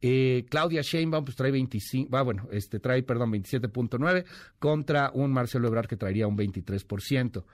[0.00, 4.24] Eh, Claudia Sheinbaum pues trae 25, ah, bueno, este trae, perdón, 27.9
[4.58, 7.44] contra un Marcelo Ebrard que traería un 23%.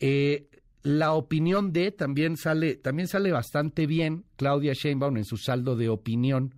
[0.00, 0.48] Eh,
[0.82, 5.88] la opinión de también sale, también sale bastante bien Claudia Sheinbaum en su saldo de
[5.88, 6.54] opinión.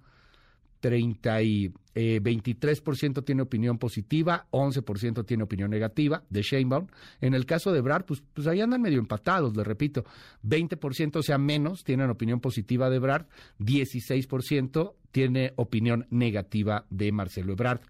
[0.81, 6.87] 30 y 23% eh, tiene opinión positiva, 11% tiene opinión negativa de Sheinbaum.
[7.21, 10.05] En el caso de Brad, pues, pues ahí andan medio empatados, le repito.
[10.45, 13.27] 20%, o sea, menos, tienen opinión positiva de Brad,
[13.59, 17.81] 16% tiene opinión negativa de Marcelo Ebrard.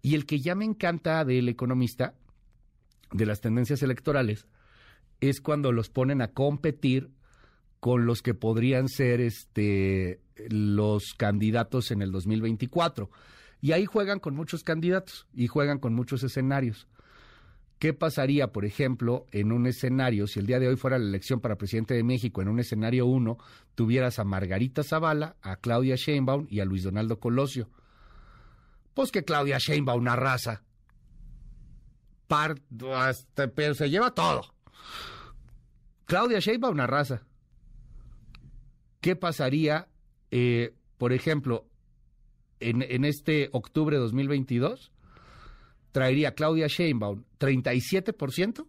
[0.00, 2.14] Y el que ya me encanta del economista,
[3.12, 4.46] de las tendencias electorales,
[5.20, 7.10] es cuando los ponen a competir
[7.78, 13.10] con los que podrían ser este los candidatos en el 2024.
[13.60, 16.88] Y ahí juegan con muchos candidatos y juegan con muchos escenarios.
[17.82, 21.40] ¿Qué pasaría, por ejemplo, en un escenario, si el día de hoy fuera la elección
[21.40, 23.36] para presidente de México, en un escenario 1,
[23.74, 27.70] tuvieras a Margarita Zavala, a Claudia Sheinbaum y a Luis Donaldo Colosio?
[28.94, 30.62] Pues que Claudia Sheinbaum arrasa.
[32.28, 32.54] Par,
[33.56, 34.54] pero se lleva todo.
[36.04, 37.26] Claudia Sheinbaum arrasa.
[39.00, 39.88] ¿Qué pasaría,
[40.30, 41.66] eh, por ejemplo,
[42.60, 44.92] en, este octubre de 2022?
[45.92, 48.66] Traería Claudia Sheinbaum 37%,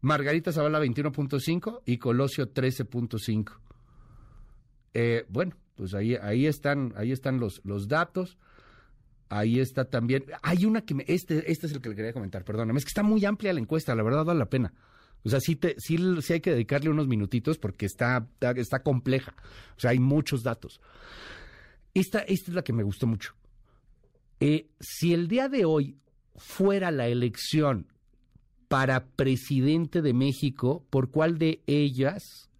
[0.00, 3.52] Margarita Zavala 21.5% y Colosio 13.5%.
[4.92, 8.38] Eh, bueno, pues ahí, ahí están, ahí están los, los datos.
[9.28, 10.24] Ahí está también.
[10.42, 11.04] Hay una que me.
[11.08, 12.78] Este, este es el que le quería comentar, perdóname.
[12.78, 14.72] Es que está muy amplia la encuesta, la verdad vale la pena.
[15.24, 15.96] O sea, sí, te, sí,
[16.32, 19.34] hay que dedicarle unos minutitos porque está, está compleja.
[19.76, 20.80] O sea, hay muchos datos.
[21.94, 23.34] Esta, esta es la que me gustó mucho.
[24.46, 25.96] Eh, si el día de hoy
[26.36, 27.86] fuera la elección
[28.68, 32.50] para presidente de México, ¿por cuál de ellas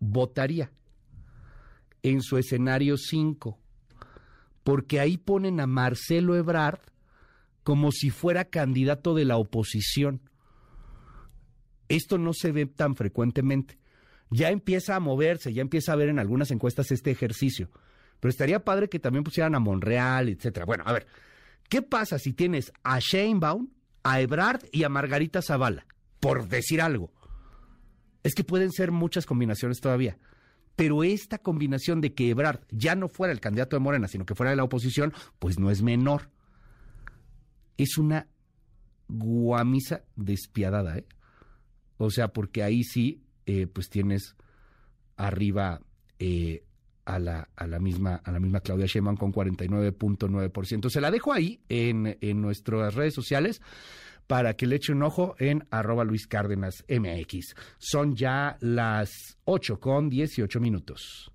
[0.00, 0.72] votaría?
[2.02, 3.58] En su escenario 5.
[4.62, 6.80] Porque ahí ponen a Marcelo Ebrard
[7.62, 10.22] como si fuera candidato de la oposición.
[11.90, 13.78] Esto no se ve tan frecuentemente.
[14.30, 17.68] Ya empieza a moverse, ya empieza a ver en algunas encuestas este ejercicio.
[18.18, 20.64] Pero estaría padre que también pusieran a Monreal, etcétera.
[20.64, 21.06] Bueno, a ver,
[21.68, 23.68] ¿qué pasa si tienes a Sheinbaum,
[24.02, 25.86] a Ebrard y a Margarita Zavala?
[26.20, 27.12] Por decir algo.
[28.22, 30.18] Es que pueden ser muchas combinaciones todavía.
[30.76, 34.34] Pero esta combinación de que Ebrard ya no fuera el candidato de Morena, sino que
[34.34, 36.30] fuera de la oposición, pues no es menor.
[37.76, 38.28] Es una
[39.08, 41.06] guamisa despiadada, ¿eh?
[41.96, 44.36] O sea, porque ahí sí, eh, pues tienes
[45.16, 45.80] arriba
[46.18, 46.64] eh,
[47.04, 50.90] a, la, a, la misma, a la misma Claudia Sheinbaum con 49.9%.
[50.90, 53.60] Se la dejo ahí en, en nuestras redes sociales
[54.26, 57.54] para que le eche un ojo en arroba Luis Cárdenas MX.
[57.78, 61.30] Son ya las 8 con 18 minutos.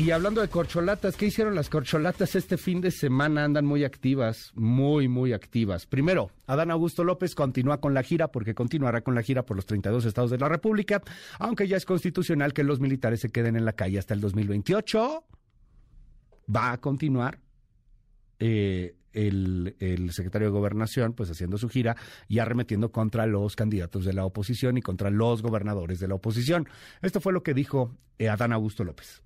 [0.00, 3.44] Y hablando de corcholatas, ¿qué hicieron las corcholatas este fin de semana?
[3.44, 5.84] Andan muy activas, muy, muy activas.
[5.84, 9.66] Primero, Adán Augusto López continúa con la gira porque continuará con la gira por los
[9.66, 11.02] 32 estados de la República,
[11.38, 15.22] aunque ya es constitucional que los militares se queden en la calle hasta el 2028.
[16.56, 17.38] Va a continuar
[18.38, 21.94] eh, el, secretario de Gobernación, pues haciendo su gira
[22.26, 26.70] y arremetiendo contra los candidatos de la oposición y contra los gobernadores de la oposición.
[27.02, 29.22] Esto fue lo que dijo eh, Adán Augusto López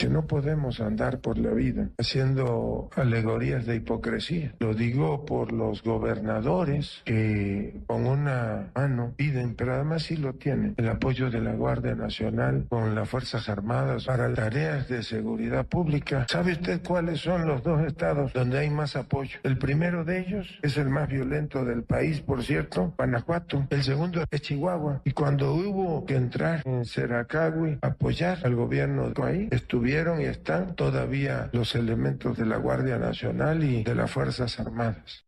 [0.00, 4.54] que no podemos andar por la vida haciendo alegorías de hipocresía.
[4.58, 10.74] Lo digo por los gobernadores que con una mano piden, pero además sí lo tienen,
[10.78, 16.24] el apoyo de la Guardia Nacional con las Fuerzas Armadas para tareas de seguridad pública.
[16.30, 19.38] ¿Sabe usted cuáles son los dos estados donde hay más apoyo?
[19.42, 23.66] El primero de ellos es el más violento del país, por cierto, Guanajuato.
[23.68, 25.02] El segundo es Chihuahua.
[25.04, 30.76] Y cuando hubo que entrar en Seracagui, apoyar al gobierno de ahí, estuvieron y están
[30.76, 35.26] todavía los elementos de la Guardia Nacional y de las Fuerzas Armadas.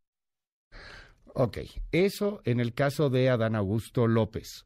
[1.34, 1.58] Ok,
[1.90, 4.64] eso en el caso de Adán Augusto López.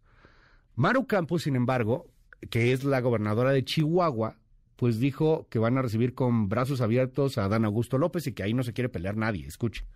[0.75, 2.11] Maru Campos, sin embargo,
[2.51, 4.37] que es la gobernadora de Chihuahua,
[4.77, 8.43] pues dijo que van a recibir con brazos abiertos a Adán Augusto López y que
[8.43, 9.47] ahí no se quiere pelear nadie.
[9.47, 9.87] Escuche.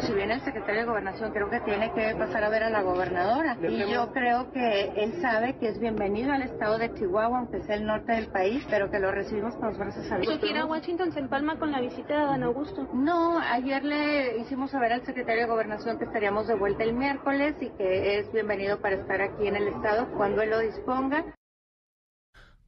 [0.00, 2.82] Si viene el secretario de Gobernación, creo que tiene que pasar a ver a la
[2.82, 3.58] gobernadora.
[3.60, 7.76] Y yo creo que él sabe que es bienvenido al estado de Chihuahua, aunque sea
[7.76, 10.38] el norte del país, pero que lo recibimos con los brazos abiertos.
[10.38, 12.88] ¿Quiere a Washington se empalma con la visita de Dan Augusto?
[12.94, 17.56] No, ayer le hicimos saber al secretario de Gobernación que estaríamos de vuelta el miércoles
[17.60, 21.24] y que es bienvenido para estar aquí en el estado cuando él lo disponga.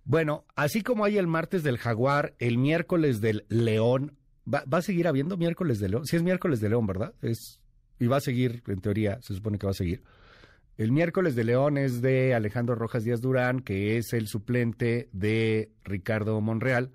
[0.05, 4.16] Bueno, así como hay el martes del jaguar, el miércoles del león,
[4.53, 6.07] ¿Va, a seguir habiendo miércoles de León?
[6.07, 7.15] Si es miércoles de León, ¿verdad?
[7.23, 7.61] Es,
[7.99, 10.03] y va a seguir, en teoría, se supone que va a seguir.
[10.77, 15.71] El miércoles de León es de Alejandro Rojas Díaz Durán, que es el suplente de
[15.85, 16.91] Ricardo Monreal.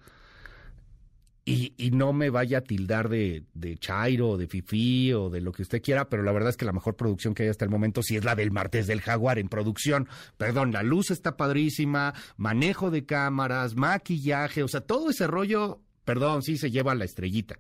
[1.47, 5.51] Y, y, no me vaya a tildar de, de Chairo de Fifi o de lo
[5.51, 7.69] que usted quiera, pero la verdad es que la mejor producción que hay hasta el
[7.69, 10.07] momento sí es la del martes del Jaguar en producción.
[10.37, 16.43] Perdón, la luz está padrísima, manejo de cámaras, maquillaje, o sea, todo ese rollo Perdón,
[16.43, 17.57] sí se lleva la estrellita.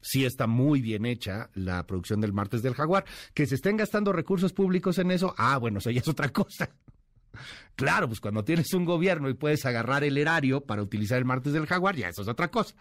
[0.00, 3.04] Sí está muy bien hecha la producción del martes del jaguar.
[3.34, 6.70] Que se estén gastando recursos públicos en eso, ah, bueno, eso ya es otra cosa.
[7.76, 11.54] Claro, pues cuando tienes un gobierno y puedes agarrar el erario para utilizar el martes
[11.54, 12.74] del jaguar, ya eso es otra cosa.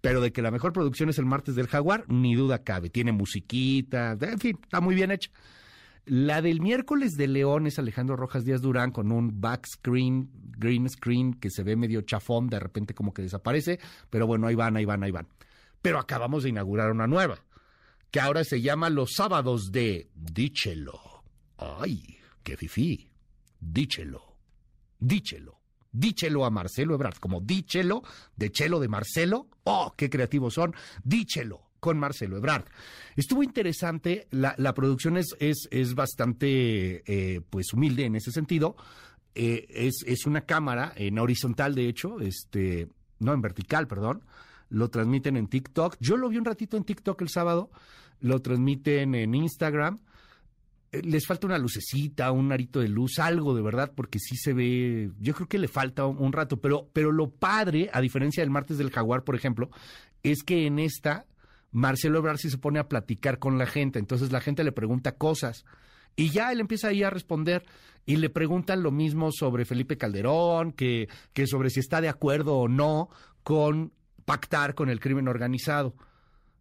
[0.00, 2.88] Pero de que la mejor producción es el martes del jaguar, ni duda cabe.
[2.88, 5.30] Tiene musiquita, en fin, está muy bien hecha.
[6.06, 10.88] La del miércoles de León es Alejandro Rojas Díaz Durán con un back screen, green
[10.88, 14.76] screen que se ve medio chafón, de repente como que desaparece, pero bueno, ahí van,
[14.76, 15.26] ahí van, ahí van.
[15.82, 17.44] Pero acabamos de inaugurar una nueva,
[18.12, 21.24] que ahora se llama Los Sábados de Díchelo.
[21.58, 23.10] ¡Ay, qué fifí!
[23.58, 24.36] Díchelo,
[25.00, 25.58] díchelo,
[25.90, 28.04] díchelo a Marcelo Ebrard, como díchelo
[28.36, 29.48] de Chelo de Marcelo.
[29.64, 30.72] ¡Oh, qué creativos son!
[31.02, 32.64] Díchelo con Marcelo Ebrard.
[33.14, 38.74] Estuvo interesante, la, producción es, es, es bastante eh, pues humilde en ese sentido.
[39.36, 42.88] Eh, es, es, una cámara en horizontal, de hecho, este,
[43.20, 44.24] no en vertical, perdón.
[44.68, 45.96] Lo transmiten en TikTok.
[46.00, 47.70] Yo lo vi un ratito en TikTok el sábado.
[48.18, 50.00] Lo transmiten en Instagram.
[50.90, 54.52] Eh, les falta una lucecita, un arito de luz, algo de verdad, porque sí se
[54.54, 55.12] ve.
[55.20, 58.76] Yo creo que le falta un, rato, pero, pero lo padre, a diferencia del martes
[58.76, 59.70] del Jaguar, por ejemplo,
[60.24, 61.26] es que en esta
[61.70, 65.12] Marcelo Ebrard sí se pone a platicar con la gente, entonces la gente le pregunta
[65.12, 65.64] cosas
[66.16, 67.64] y ya él empieza ahí a responder
[68.06, 72.56] y le preguntan lo mismo sobre Felipe Calderón, que, que sobre si está de acuerdo
[72.56, 73.10] o no
[73.42, 73.92] con
[74.24, 75.94] pactar con el crimen organizado.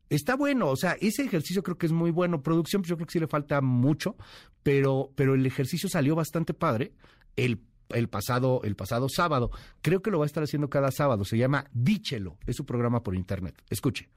[0.09, 2.43] Está bueno, o sea, ese ejercicio creo que es muy bueno.
[2.43, 4.15] Producción, pues yo creo que sí le falta mucho,
[4.61, 6.93] pero, pero el ejercicio salió bastante padre
[7.35, 9.51] el, el, pasado, el pasado sábado.
[9.81, 11.25] Creo que lo va a estar haciendo cada sábado.
[11.25, 13.55] Se llama Díchelo, es su programa por internet.
[13.69, 14.09] Escuche.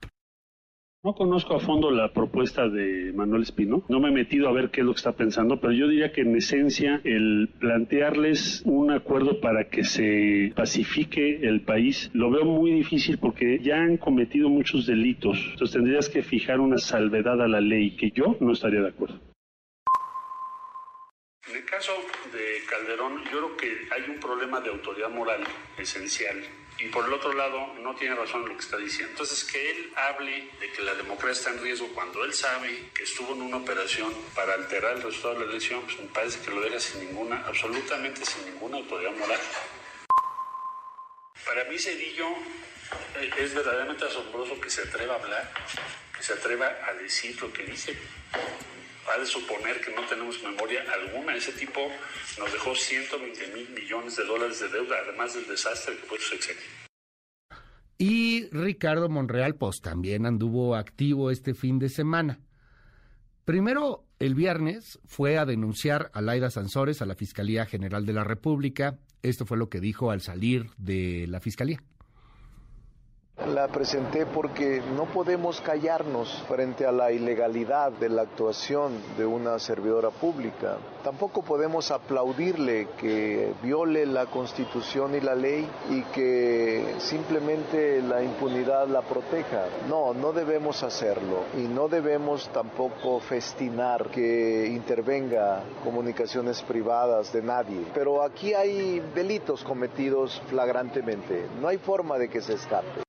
[1.09, 4.69] No conozco a fondo la propuesta de Manuel Espino, no me he metido a ver
[4.69, 8.91] qué es lo que está pensando, pero yo diría que en esencia el plantearles un
[8.91, 14.51] acuerdo para que se pacifique el país lo veo muy difícil porque ya han cometido
[14.51, 18.83] muchos delitos, entonces tendrías que fijar una salvedad a la ley que yo no estaría
[18.83, 19.19] de acuerdo.
[21.49, 21.93] En el caso
[22.35, 25.41] de Calderón, yo creo que hay un problema de autoridad moral
[25.79, 26.37] esencial
[26.79, 29.11] y por el otro lado no tiene razón lo que está diciendo.
[29.11, 33.03] Entonces, que él hable de que la democracia está en riesgo cuando él sabe que
[33.03, 36.51] estuvo en una operación para alterar el resultado de la elección, pues me parece que
[36.51, 39.41] lo deja sin ninguna, absolutamente sin ninguna autoridad moral.
[41.45, 42.29] Para mí Cedillo
[43.17, 45.53] eh, es verdaderamente asombroso que se atreva a hablar,
[46.17, 47.99] que se atreva a decir lo que dice.
[49.15, 51.35] Ha de suponer que no tenemos memoria alguna.
[51.35, 51.81] Ese tipo
[52.39, 56.31] nos dejó 120 mil millones de dólares de deuda, además del desastre que fue su
[56.31, 56.63] sexenio.
[57.97, 62.39] Y Ricardo Monreal, pues también anduvo activo este fin de semana.
[63.45, 68.23] Primero, el viernes fue a denunciar a Laida Sansores a la Fiscalía General de la
[68.23, 68.99] República.
[69.23, 71.83] Esto fue lo que dijo al salir de la Fiscalía.
[73.47, 79.59] La presenté porque no podemos callarnos frente a la ilegalidad de la actuación de una
[79.59, 80.77] servidora pública.
[81.03, 88.89] Tampoco podemos aplaudirle que viole la constitución y la ley y que simplemente la impunidad
[88.89, 89.65] la proteja.
[89.89, 97.87] No, no debemos hacerlo y no debemos tampoco festinar que intervenga comunicaciones privadas de nadie.
[97.95, 101.47] Pero aquí hay delitos cometidos flagrantemente.
[101.63, 103.08] No hay forma de que se escape.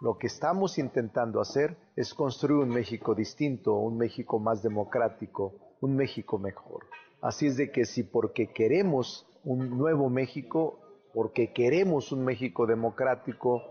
[0.00, 5.96] Lo que estamos intentando hacer es construir un México distinto, un México más democrático, un
[5.96, 6.86] México mejor.
[7.20, 10.80] Así es de que si porque queremos un nuevo México,
[11.14, 13.62] porque queremos un México democrático,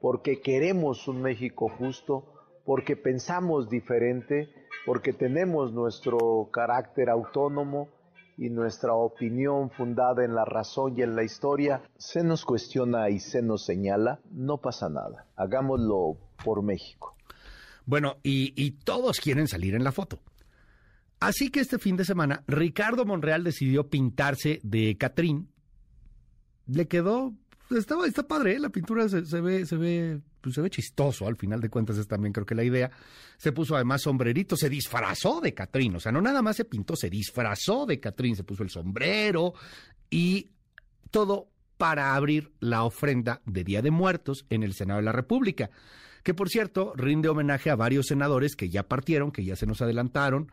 [0.00, 2.24] porque queremos un México justo,
[2.64, 4.48] porque pensamos diferente,
[4.86, 7.88] porque tenemos nuestro carácter autónomo,
[8.36, 13.20] y nuestra opinión fundada en la razón y en la historia se nos cuestiona y
[13.20, 15.26] se nos señala, no pasa nada.
[15.36, 17.14] Hagámoslo por México.
[17.84, 20.20] Bueno, y, todos quieren salir en la foto.
[21.20, 25.48] Así que este fin de semana, Ricardo Monreal decidió pintarse de Catrín.
[26.66, 27.32] Le quedó
[27.78, 28.58] está, está padre, ¿eh?
[28.58, 32.06] la pintura se, ve, se ve, pues se ve chistoso, al final de cuentas es
[32.06, 32.90] también creo que la idea.
[33.36, 36.96] Se puso además sombrerito, se disfrazó de Catrín, o sea, no nada más se pintó,
[36.96, 39.54] se disfrazó de Catrín, se puso el sombrero
[40.10, 40.50] y
[41.10, 45.70] todo para abrir la ofrenda de Día de Muertos en el Senado de la República,
[46.22, 49.82] que por cierto rinde homenaje a varios senadores que ya partieron, que ya se nos
[49.82, 50.52] adelantaron,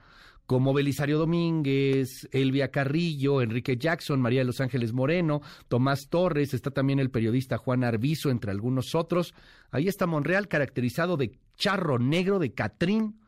[0.49, 6.71] como Belisario Domínguez, Elvia Carrillo, Enrique Jackson, María de los Ángeles Moreno, Tomás Torres, está
[6.71, 9.35] también el periodista Juan Arbizo, entre algunos otros.
[9.69, 13.21] Ahí está Monreal caracterizado de charro negro de Catrín,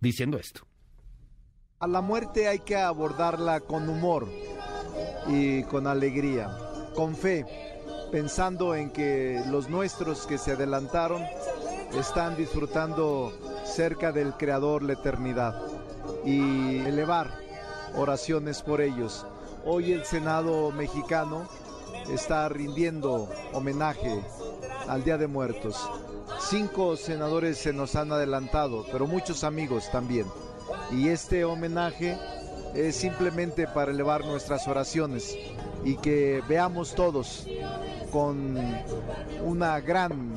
[0.00, 0.62] diciendo esto.
[1.80, 4.26] A la muerte hay que abordarla con humor
[5.28, 6.48] y con alegría,
[6.94, 7.44] con fe,
[8.10, 11.24] pensando en que los nuestros que se adelantaron
[11.92, 13.34] están disfrutando
[13.66, 15.73] cerca del Creador la eternidad
[16.24, 17.30] y elevar
[17.96, 19.26] oraciones por ellos.
[19.64, 21.48] Hoy el Senado mexicano
[22.10, 24.22] está rindiendo homenaje
[24.88, 25.90] al Día de Muertos.
[26.40, 30.26] Cinco senadores se nos han adelantado, pero muchos amigos también.
[30.90, 32.18] Y este homenaje
[32.74, 35.36] es simplemente para elevar nuestras oraciones
[35.84, 37.46] y que veamos todos
[38.10, 38.58] con
[39.42, 40.34] una gran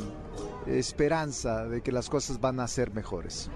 [0.68, 3.49] esperanza de que las cosas van a ser mejores.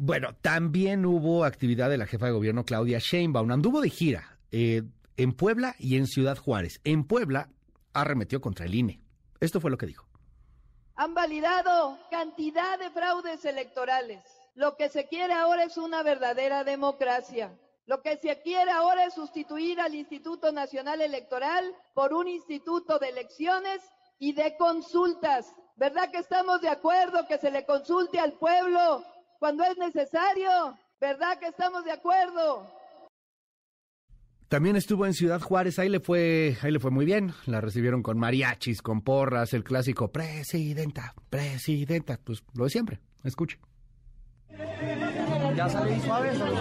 [0.00, 3.50] Bueno, también hubo actividad de la jefa de gobierno Claudia Sheinbaum.
[3.50, 4.84] Anduvo de gira eh,
[5.16, 6.80] en Puebla y en Ciudad Juárez.
[6.84, 7.48] En Puebla
[7.92, 9.00] arremetió contra el INE.
[9.40, 10.06] Esto fue lo que dijo.
[10.94, 14.22] Han validado cantidad de fraudes electorales.
[14.54, 17.58] Lo que se quiere ahora es una verdadera democracia.
[17.86, 23.08] Lo que se quiere ahora es sustituir al Instituto Nacional Electoral por un instituto de
[23.08, 23.82] elecciones
[24.20, 25.52] y de consultas.
[25.74, 29.02] ¿Verdad que estamos de acuerdo que se le consulte al pueblo
[29.38, 30.76] cuando es necesario.
[31.00, 32.66] ¿Verdad que estamos de acuerdo?
[34.48, 37.34] También estuvo en Ciudad Juárez, ahí le fue, ahí le fue muy bien.
[37.44, 43.00] La recibieron con mariachis, con porras, el clásico presidenta, presidenta, pues lo de siempre.
[43.24, 43.58] Escuche.
[45.54, 46.58] Ya salí suave, suave.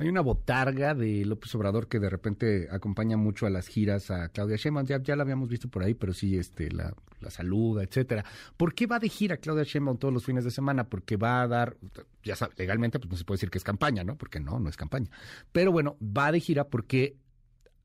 [0.00, 4.30] Hay una botarga de López Obrador que de repente acompaña mucho a las giras a
[4.30, 4.86] Claudia Sheinbaum.
[4.86, 8.24] Ya, la habíamos visto por ahí, pero sí este, la, la saluda, etcétera.
[8.56, 10.84] ¿Por qué va de gira Claudia Sheinbaum todos los fines de semana?
[10.84, 11.76] Porque va a dar,
[12.24, 14.16] ya sabe, legalmente pues no se puede decir que es campaña, ¿no?
[14.16, 15.10] Porque no, no es campaña.
[15.52, 17.18] Pero bueno, va de gira porque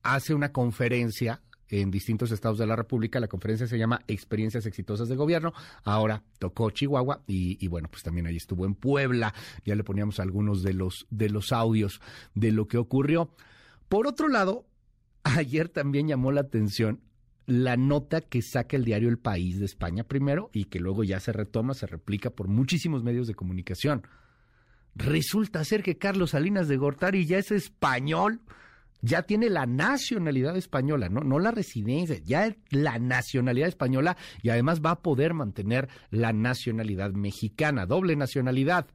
[0.02, 3.20] hace una conferencia en distintos estados de la República.
[3.20, 5.54] La conferencia se llama Experiencias Exitosas de Gobierno.
[5.84, 9.34] Ahora tocó Chihuahua y, bueno, pues también ahí estuvo en Puebla.
[9.66, 12.02] Ya le poníamos algunos de los, de los audios
[12.34, 13.30] de lo que ocurrió.
[13.90, 14.66] Por otro lado,
[15.24, 17.02] ayer también llamó la atención
[17.48, 21.20] la nota que saca el diario El País de España primero y que luego ya
[21.20, 24.02] se retoma, se replica por muchísimos medios de comunicación.
[24.96, 28.42] Resulta ser que Carlos Salinas de Gortari ya es español
[29.06, 31.22] ya tiene la nacionalidad española, ¿no?
[31.22, 37.12] no la residencia, ya la nacionalidad española y además va a poder mantener la nacionalidad
[37.12, 38.88] mexicana, doble nacionalidad.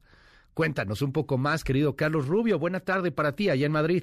[0.53, 2.59] Cuéntanos un poco más, querido Carlos Rubio.
[2.59, 4.03] Buena tarde para ti allá en Madrid.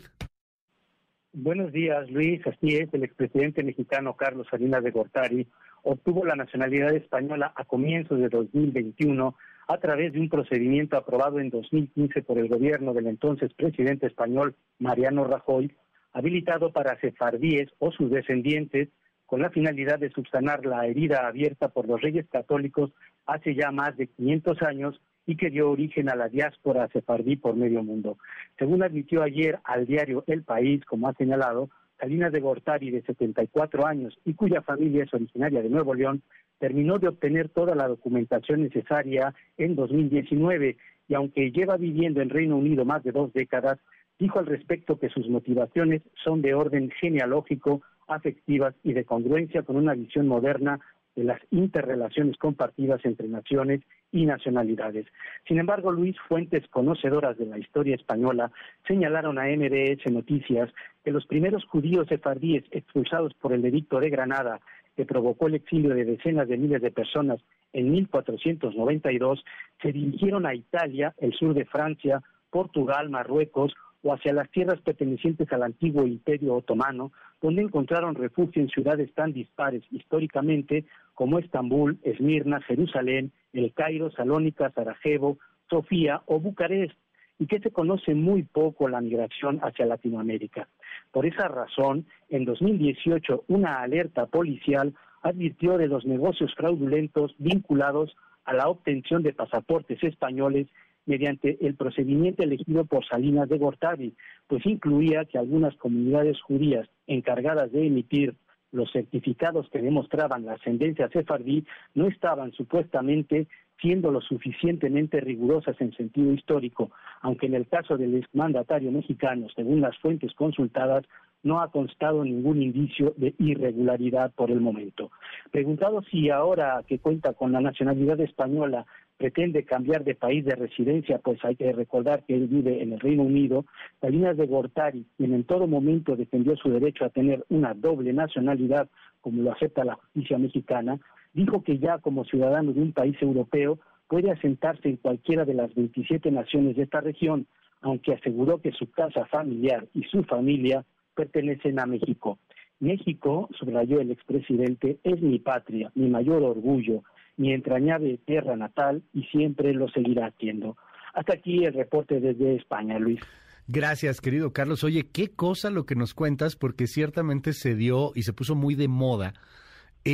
[1.34, 2.42] Buenos días, Luis.
[2.48, 5.48] Así es, el expresidente mexicano Carlos Salinas de Gortari
[5.84, 9.36] obtuvo la nacionalidad española a comienzos de 2021
[9.68, 14.56] a través de un procedimiento aprobado en 2015 por el gobierno del entonces presidente español
[14.80, 15.76] Mariano Rajoy,
[16.18, 18.90] habilitado para sefardíes o sus descendientes
[19.28, 22.92] con la finalidad de subsanar la herida abierta por los reyes católicos
[23.28, 27.56] hace ya más de 500 años y que dio origen a la diáspora sefardí por
[27.56, 28.18] medio mundo.
[28.58, 31.70] Según admitió ayer al diario El País, como ha señalado,
[32.00, 36.24] Salinas de Gortari, de 74 años y cuya familia es originaria de Nuevo León,
[36.58, 40.78] terminó de obtener toda la documentación necesaria en 2019
[41.10, 43.78] y aunque lleva viviendo en Reino Unido más de dos décadas,
[44.20, 49.76] dijo al respecto que sus motivaciones son de orden genealógico, afectivas y de congruencia con
[49.76, 50.80] una visión moderna
[51.18, 53.82] de las interrelaciones compartidas entre naciones
[54.12, 55.08] y nacionalidades.
[55.48, 58.52] Sin embargo, Luis, fuentes conocedoras de la historia española
[58.88, 60.70] señalaron a MDS Noticias
[61.04, 64.62] que los primeros judíos sefardíes expulsados por el edicto de Granada,
[64.96, 67.40] que provocó el exilio de decenas de miles de personas
[67.74, 69.44] en 1492,
[69.82, 72.22] se dirigieron a Italia, el sur de Francia,
[72.52, 73.74] Portugal, Marruecos
[74.08, 77.12] o hacia las tierras pertenecientes al antiguo imperio otomano,
[77.42, 84.72] donde encontraron refugio en ciudades tan dispares históricamente como Estambul, Esmirna, Jerusalén, El Cairo, Salónica,
[84.72, 85.40] Sarajevo,
[85.70, 86.98] Sofía o Bucarest,
[87.38, 90.70] y que se conoce muy poco la migración hacia Latinoamérica.
[91.12, 98.16] Por esa razón, en 2018, una alerta policial advirtió de los negocios fraudulentos vinculados
[98.46, 100.68] a la obtención de pasaportes españoles
[101.08, 104.14] mediante el procedimiento elegido por Salinas de Gortari,
[104.46, 108.36] pues incluía que algunas comunidades judías encargadas de emitir
[108.72, 111.66] los certificados que demostraban la ascendencia sefardí
[111.96, 113.48] no estaban supuestamente
[113.82, 119.82] siendo lo suficientemente rigurosas en sentido histórico, aunque en el caso del exmandatario mexicano, según
[119.82, 121.06] las fuentes consultadas,
[121.44, 125.12] no ha constado ningún indicio de irregularidad por el momento.
[125.52, 128.86] Preguntado si ahora que cuenta con la nacionalidad española
[129.18, 133.00] pretende cambiar de país de residencia, pues hay que recordar que él vive en el
[133.00, 133.66] Reino Unido,
[134.00, 138.88] Salinas de Gortari, quien en todo momento defendió su derecho a tener una doble nacionalidad,
[139.22, 141.00] como lo acepta la justicia mexicana,
[141.34, 145.74] dijo que ya como ciudadano de un país europeo puede asentarse en cualquiera de las
[145.76, 147.48] 27 naciones de esta región,
[147.82, 150.86] aunque aseguró que su casa familiar y su familia
[151.16, 152.38] pertenecen a México.
[152.80, 157.04] México, subrayó el expresidente, es mi patria, mi mayor orgullo,
[157.38, 160.76] mi entrañable tierra natal y siempre lo seguirá haciendo.
[161.14, 163.22] Hasta aquí el reporte desde España, Luis.
[163.68, 164.84] Gracias, querido Carlos.
[164.84, 168.76] Oye, qué cosa lo que nos cuentas, porque ciertamente se dio y se puso muy
[168.76, 169.34] de moda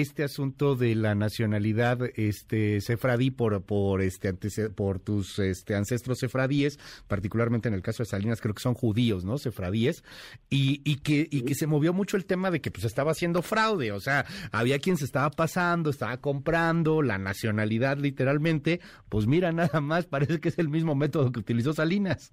[0.01, 4.33] este asunto de la nacionalidad este sefradí por por este
[4.75, 9.23] por tus este ancestros sefradíes, particularmente en el caso de Salinas creo que son judíos,
[9.23, 9.37] ¿no?
[9.37, 10.03] Sefradíes
[10.49, 13.43] y, y que y que se movió mucho el tema de que pues estaba haciendo
[13.43, 19.51] fraude, o sea, había quien se estaba pasando, estaba comprando la nacionalidad literalmente, pues mira
[19.51, 22.31] nada más, parece que es el mismo método que utilizó Salinas.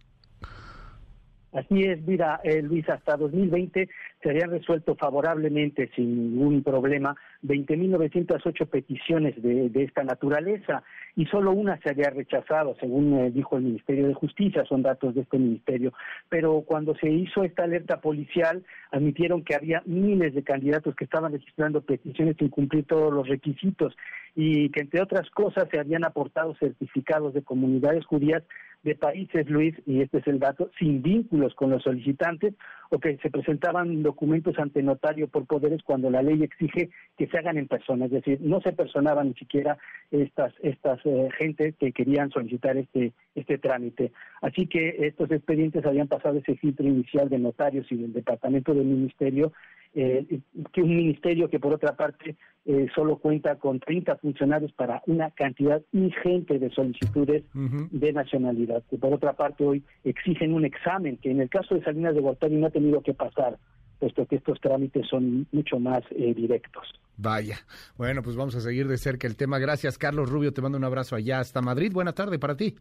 [1.52, 3.88] Así es, mira, eh, Luis, hasta 2020
[4.22, 10.84] se habían resuelto favorablemente, sin ningún problema, 20.908 peticiones de, de, esta naturaleza
[11.16, 15.12] y solo una se había rechazado, según eh, dijo el Ministerio de Justicia, son datos
[15.16, 15.92] de este ministerio.
[16.28, 18.62] Pero cuando se hizo esta alerta policial,
[18.92, 23.96] admitieron que había miles de candidatos que estaban registrando peticiones sin cumplir todos los requisitos
[24.36, 28.44] y que, entre otras cosas, se habían aportado certificados de comunidades judías
[28.82, 32.54] de países, Luis, y este es el dato, sin vínculos con los solicitantes
[32.90, 37.38] o que se presentaban documentos ante notario por poderes cuando la ley exige que se
[37.38, 39.78] hagan en persona, es decir, no se personaban ni siquiera
[40.10, 44.12] estas estas eh, gentes que querían solicitar este este trámite.
[44.40, 48.86] Así que estos expedientes habían pasado ese filtro inicial de notarios y del departamento del
[48.86, 49.52] ministerio
[49.92, 50.40] eh,
[50.72, 55.32] que un ministerio que por otra parte eh, solo cuenta con 30 funcionarios para una
[55.32, 61.32] cantidad ingente de solicitudes de nacionalidad, que por otra parte hoy exigen un examen que
[61.32, 63.58] en el caso de Salinas de Gortari no ha tenido que pasar
[63.98, 66.88] puesto que estos trámites son mucho más eh, directos.
[67.16, 67.58] Vaya.
[67.98, 69.58] Bueno, pues vamos a seguir de cerca el tema.
[69.58, 70.54] Gracias, Carlos Rubio.
[70.54, 71.92] Te mando un abrazo allá hasta Madrid.
[71.92, 72.76] Buena tarde para ti.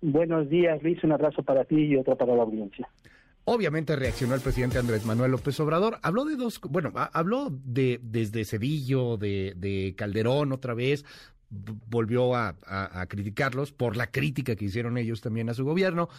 [0.00, 1.02] Buenos días, Luis.
[1.02, 2.88] Un abrazo para ti y otro para la audiencia.
[3.44, 5.98] Obviamente reaccionó el presidente Andrés Manuel López Obrador.
[6.02, 11.06] Habló de dos, bueno, habló de desde Cedillo, de, de Calderón otra vez,
[11.48, 16.10] volvió a, a, a, criticarlos por la crítica que hicieron ellos también a su gobierno.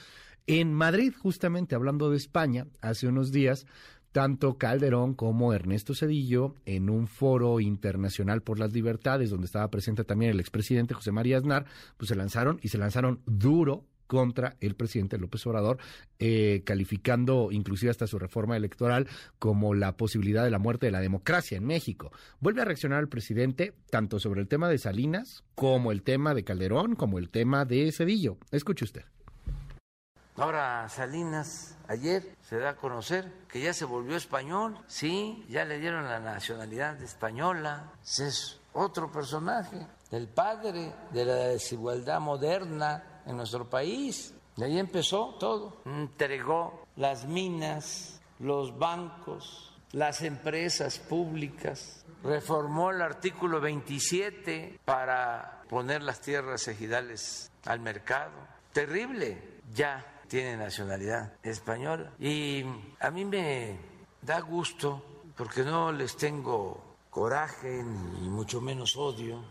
[0.47, 3.67] En Madrid, justamente hablando de España, hace unos días,
[4.11, 10.03] tanto Calderón como Ernesto Cedillo, en un foro internacional por las libertades, donde estaba presente
[10.03, 11.65] también el expresidente José María Aznar,
[11.97, 15.77] pues se lanzaron y se lanzaron duro contra el presidente López Obrador,
[16.17, 19.07] eh, calificando inclusive hasta su reforma electoral
[19.37, 22.11] como la posibilidad de la muerte de la democracia en México.
[22.39, 26.43] Vuelve a reaccionar el presidente tanto sobre el tema de Salinas como el tema de
[26.43, 28.39] Calderón, como el tema de Cedillo.
[28.51, 29.03] Escuche usted.
[30.39, 35.79] Ahora Salinas ayer se da a conocer que ya se volvió español, sí, ya le
[35.79, 43.69] dieron la nacionalidad española, es otro personaje, el padre de la desigualdad moderna en nuestro
[43.69, 44.33] país.
[44.55, 53.59] De ahí empezó todo, entregó las minas, los bancos, las empresas públicas, reformó el artículo
[53.59, 58.31] 27 para poner las tierras ejidales al mercado.
[58.71, 62.13] Terrible, ya tiene nacionalidad española.
[62.19, 62.63] Y
[63.01, 63.77] a mí me
[64.21, 65.03] da gusto,
[65.35, 69.43] porque no les tengo coraje ni mucho menos odio.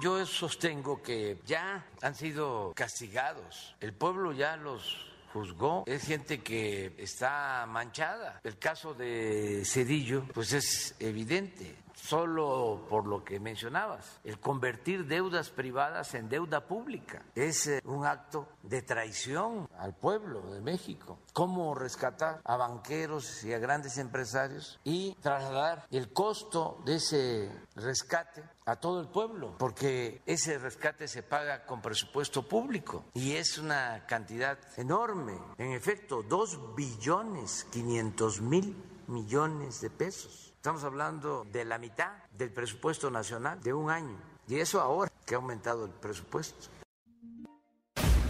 [0.00, 6.94] Yo sostengo que ya han sido castigados, el pueblo ya los juzgó, es gente que
[6.98, 8.40] está manchada.
[8.44, 15.50] El caso de Cedillo, pues es evidente solo por lo que mencionabas, el convertir deudas
[15.50, 17.22] privadas en deuda pública.
[17.34, 21.18] Es eh, un acto de traición al pueblo de México.
[21.32, 28.42] ¿Cómo rescatar a banqueros y a grandes empresarios y trasladar el costo de ese rescate
[28.66, 29.56] a todo el pueblo?
[29.58, 35.38] Porque ese rescate se paga con presupuesto público y es una cantidad enorme.
[35.58, 40.51] En efecto, dos billones quinientos mil millones de pesos.
[40.62, 44.16] Estamos hablando de la mitad del presupuesto nacional de un año.
[44.46, 46.68] Y eso ahora que ha aumentado el presupuesto.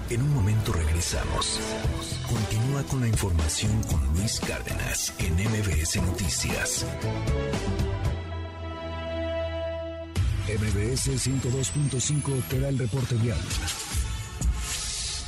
[0.09, 1.61] En un momento regresamos.
[2.27, 6.87] Continúa con la información con Luis Cárdenas en MBS Noticias.
[10.49, 13.41] MBS 102.5 te da el reporte vial.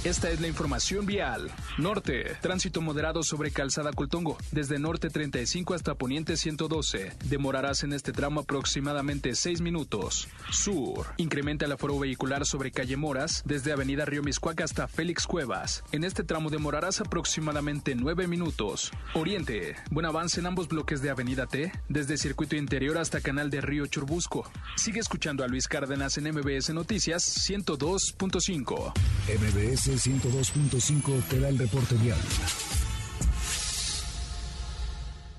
[0.05, 1.51] Esta es la información vial.
[1.79, 7.13] Norte, tránsito moderado sobre Calzada Coltongo, desde Norte 35 hasta Poniente 112.
[7.25, 10.29] Demorarás en este tramo aproximadamente 6 minutos.
[10.51, 15.83] Sur, incrementa el aforo vehicular sobre Calle Moras, desde Avenida Río Miscuac hasta Félix Cuevas.
[15.91, 18.93] En este tramo demorarás aproximadamente 9 minutos.
[19.15, 23.63] Oriente, buen avance en ambos bloques de Avenida T, desde Circuito Interior hasta Canal de
[23.63, 24.53] Río Churbusco.
[24.77, 28.93] Sigue escuchando a Luis Cárdenas en MBS Noticias 102.5.
[29.27, 32.19] MBS 102.5 te da el reporte vial.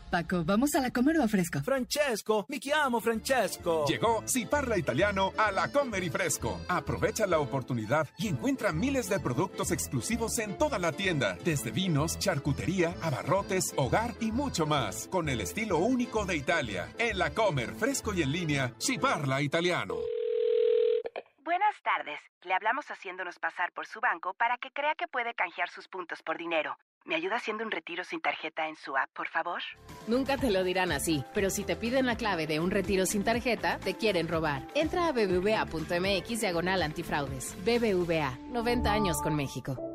[0.10, 1.62] Paco, ¿vamos a la comer o a fresco?
[1.62, 3.86] Francesco, mi chiamo Francesco.
[3.86, 6.62] Llegó Si Parla Italiano a la Comer y Fresco.
[6.70, 12.18] Aprovecha la oportunidad y encuentra miles de productos exclusivos en toda la tienda, desde vinos,
[12.18, 16.94] charcutería, abarrotes, hogar y mucho más, con el estilo único de Italia.
[16.98, 19.96] En la Comer, fresco y en línea, Si Parla Italiano.
[21.46, 22.20] Buenas tardes.
[22.42, 26.24] Le hablamos haciéndonos pasar por su banco para que crea que puede canjear sus puntos
[26.24, 26.76] por dinero.
[27.06, 29.62] ¿Me ayuda haciendo un retiro sin tarjeta en su app, por favor?
[30.08, 33.24] Nunca te lo dirán así, pero si te piden la clave de un retiro sin
[33.24, 34.64] tarjeta, te quieren robar.
[34.74, 37.56] Entra a bbva.mx diagonal antifraudes.
[37.64, 39.95] BBVA, 90 años con México.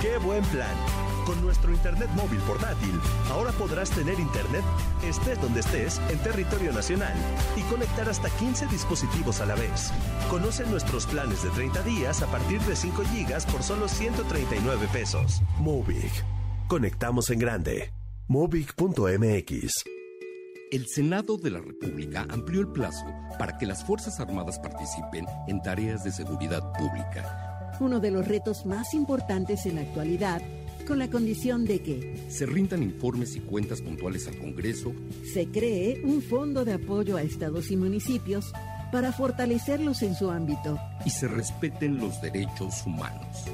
[0.00, 0.74] ¡Qué buen plan!
[1.26, 2.98] Con nuestro Internet móvil portátil,
[3.30, 4.64] ahora podrás tener Internet
[5.04, 7.12] estés donde estés en territorio nacional
[7.54, 9.92] y conectar hasta 15 dispositivos a la vez.
[10.30, 15.42] Conoce nuestros planes de 30 días a partir de 5 gigas por solo 139 pesos.
[15.58, 16.24] Movic.
[16.66, 17.92] Conectamos en grande.
[18.26, 19.84] Movic.mx.
[20.70, 23.04] El Senado de la República amplió el plazo
[23.38, 27.49] para que las Fuerzas Armadas participen en tareas de seguridad pública
[27.80, 30.42] uno de los retos más importantes en la actualidad,
[30.86, 34.92] con la condición de que se rindan informes y cuentas puntuales al Congreso,
[35.32, 38.52] se cree un fondo de apoyo a estados y municipios
[38.90, 43.44] para fortalecerlos en su ámbito y se respeten los derechos humanos.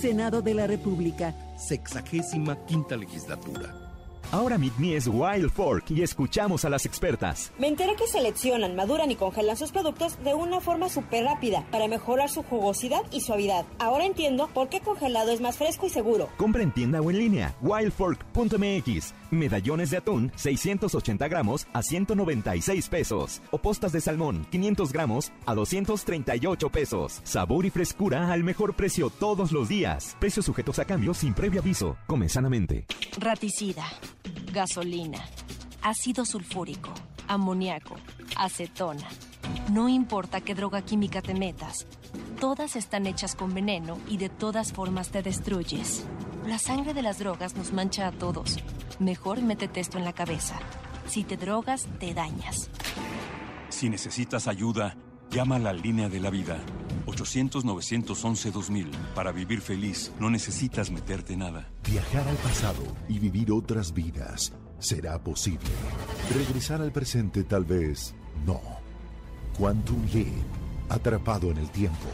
[0.00, 1.34] Senado de la República.
[1.56, 3.85] Sexagésima quinta legislatura.
[4.32, 7.52] Ahora Meet Me es Wild Fork y escuchamos a las expertas.
[7.58, 11.86] Me enteré que seleccionan, maduran y congelan sus productos de una forma súper rápida para
[11.86, 13.64] mejorar su jugosidad y suavidad.
[13.78, 16.28] Ahora entiendo por qué congelado es más fresco y seguro.
[16.36, 17.54] Compra en tienda o en línea.
[17.62, 19.14] wildfork.mx.
[19.30, 23.42] Medallones de atún 680 gramos a 196 pesos.
[23.50, 27.20] O postas de salmón 500 gramos a 238 pesos.
[27.24, 30.16] Sabor y frescura al mejor precio todos los días.
[30.18, 31.96] Precios sujetos a cambio sin previo aviso.
[32.06, 32.86] Come sanamente.
[33.18, 33.84] Raticida
[34.56, 35.18] gasolina,
[35.82, 36.90] ácido sulfúrico,
[37.28, 37.96] amoníaco,
[38.36, 39.06] acetona.
[39.70, 41.86] No importa qué droga química te metas,
[42.40, 46.04] todas están hechas con veneno y de todas formas te destruyes.
[46.46, 48.58] La sangre de las drogas nos mancha a todos.
[48.98, 50.58] Mejor métete esto en la cabeza.
[51.06, 52.70] Si te drogas, te dañas.
[53.68, 54.96] Si necesitas ayuda,
[55.30, 56.58] llama a la línea de la vida.
[57.06, 58.90] 800-911-2000.
[59.14, 61.68] Para vivir feliz, no necesitas meterte nada.
[61.84, 65.70] Viajar al pasado y vivir otras vidas será posible.
[66.34, 68.14] Regresar al presente tal vez
[68.44, 68.60] no.
[69.58, 70.44] Quantum Leap,
[70.88, 72.06] atrapado en el tiempo.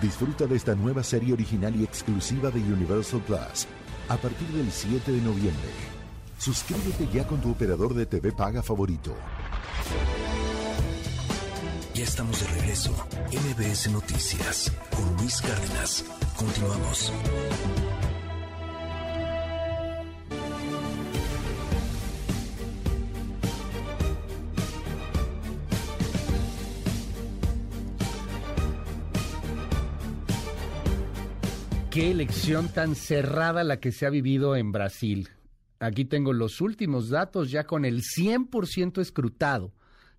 [0.00, 3.66] Disfruta de esta nueva serie original y exclusiva de Universal Plus
[4.08, 5.68] a partir del 7 de noviembre.
[6.38, 9.14] Suscríbete ya con tu operador de TV paga favorito.
[11.94, 12.92] Ya estamos de regreso.
[13.26, 16.04] MBS Noticias con Luis Cárdenas.
[16.36, 17.12] Continuamos.
[32.00, 35.28] Qué elección tan cerrada la que se ha vivido en Brasil.
[35.80, 39.74] Aquí tengo los últimos datos ya con el 100% escrutado.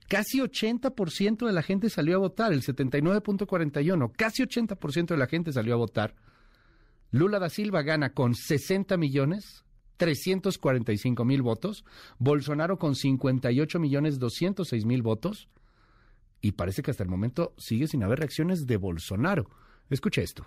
[0.07, 5.51] Casi 80% de la gente salió a votar, el 79.41, casi 80% de la gente
[5.51, 6.13] salió a votar.
[7.09, 9.65] Lula da Silva gana con 60 millones
[9.97, 11.83] 345 mil votos,
[12.19, 15.49] Bolsonaro con 58 millones 206 mil votos,
[16.41, 19.49] y parece que hasta el momento sigue sin haber reacciones de Bolsonaro.
[19.89, 20.45] Escuche esto.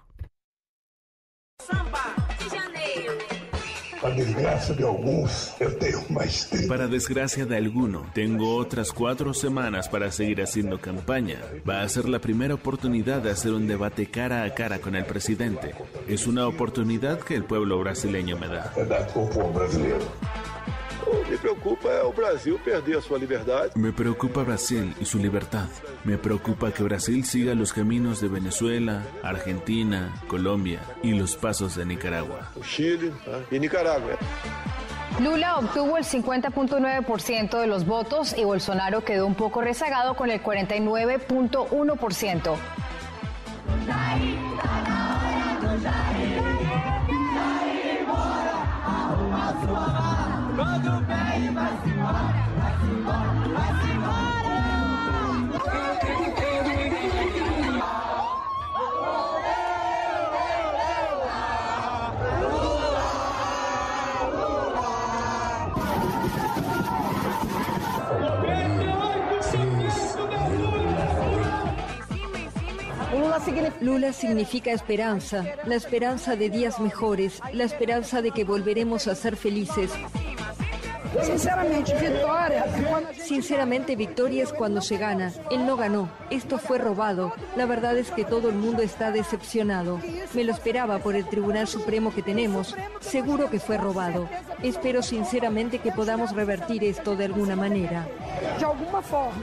[4.02, 9.88] Para desgracia de algunos, yo tengo más Para desgracia de alguno, tengo otras cuatro semanas
[9.88, 11.38] para seguir haciendo campaña.
[11.66, 15.06] Va a ser la primera oportunidad de hacer un debate cara a cara con el
[15.06, 15.74] presidente.
[16.06, 18.74] Es una oportunidad que el pueblo brasileño me da.
[21.30, 23.70] Me preocupa el Brasil perder su libertad.
[23.74, 25.66] Me preocupa Brasil y su libertad.
[26.04, 31.86] Me preocupa que Brasil siga los caminos de Venezuela, Argentina, Colombia y los pasos de
[31.86, 32.50] Nicaragua.
[32.62, 33.12] Chile
[33.50, 34.18] y Nicaragua.
[35.20, 40.42] Lula obtuvo el 50.9% de los votos y Bolsonaro quedó un poco rezagado con el
[40.42, 42.56] 49.1%.
[73.80, 79.36] Lula significa esperanza, la esperanza de días mejores, la esperanza de que volveremos a ser
[79.36, 79.90] felices.
[81.22, 82.64] Sinceramente, victoria.
[83.18, 85.32] Sinceramente, victoria es cuando se gana.
[85.50, 86.08] Él no ganó.
[86.30, 87.32] Esto fue robado.
[87.56, 90.00] La verdad es que todo el mundo está decepcionado.
[90.34, 92.76] Me lo esperaba por el Tribunal Supremo que tenemos.
[93.00, 94.28] Seguro que fue robado.
[94.62, 98.06] Espero sinceramente que podamos revertir esto de alguna manera.
[98.58, 99.34] De alguna forma.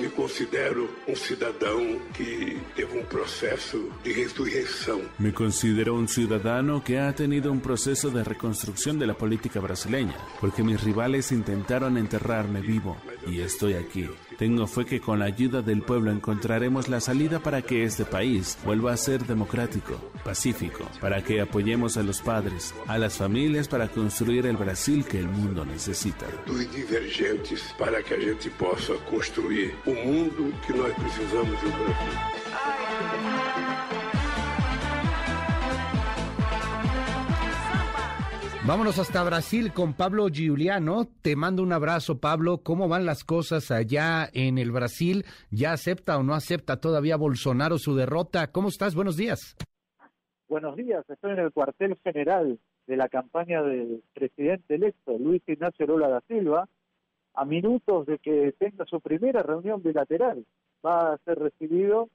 [0.00, 5.00] Me considero um cidadão que teve um processo de ressurreição.
[5.18, 10.16] Me considero un ciudadano que ha tenido un proceso de reconstrucción de la política brasileña,
[10.40, 12.96] porque mis rivales intentaron enterrarme vivo
[13.26, 14.08] y estoy aquí.
[14.38, 18.56] Tengo fe que con la ayuda del pueblo encontraremos la salida para que este país
[18.64, 23.88] vuelva a ser democrático, pacífico, para que apoyemos a los padres, a las familias para
[23.88, 26.26] construir el Brasil que el mundo necesita.
[26.46, 32.38] Dos divergentes para que a gente possa construir o mundo que nós precisamos no Brasil.
[38.68, 41.06] Vámonos hasta Brasil con Pablo Giuliano.
[41.22, 42.58] Te mando un abrazo, Pablo.
[42.62, 45.24] ¿Cómo van las cosas allá en el Brasil?
[45.50, 48.52] ¿Ya acepta o no acepta todavía Bolsonaro su derrota?
[48.52, 48.94] ¿Cómo estás?
[48.94, 49.56] Buenos días.
[50.50, 55.86] Buenos días, estoy en el cuartel general de la campaña del presidente electo, Luis Ignacio
[55.86, 56.68] Lula da Silva,
[57.32, 60.44] a minutos de que tenga su primera reunión bilateral.
[60.84, 62.10] Va a ser recibido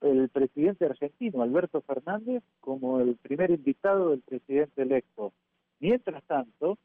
[0.00, 5.32] el presidente argentino, Alberto Fernández, como el primer invitado del presidente electo.
[5.80, 6.78] Mientras tanto,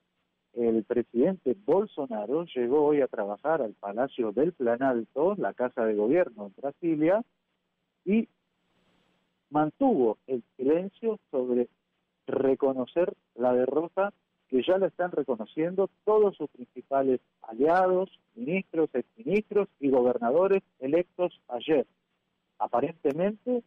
[0.54, 6.48] el presidente Bolsonaro llegó hoy a trabajar al Palacio del Planalto, la casa de gobierno
[6.48, 7.22] en Brasilia,
[8.06, 8.30] y
[9.50, 11.68] mantuvo el silencio sobre
[12.26, 14.14] reconocer la derrota
[14.48, 21.86] que ya la están reconociendo todos sus principales aliados, ministros, exministros y gobernadores electos ayer.
[22.60, 23.64] Aparentemente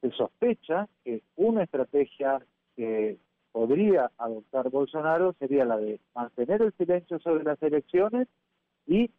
[0.00, 2.44] se sospecha que una estrategia
[2.76, 3.18] que
[3.54, 8.26] podría adoptar Bolsonaro sería la de mantener el silencio sobre las elecciones
[8.84, 9.12] y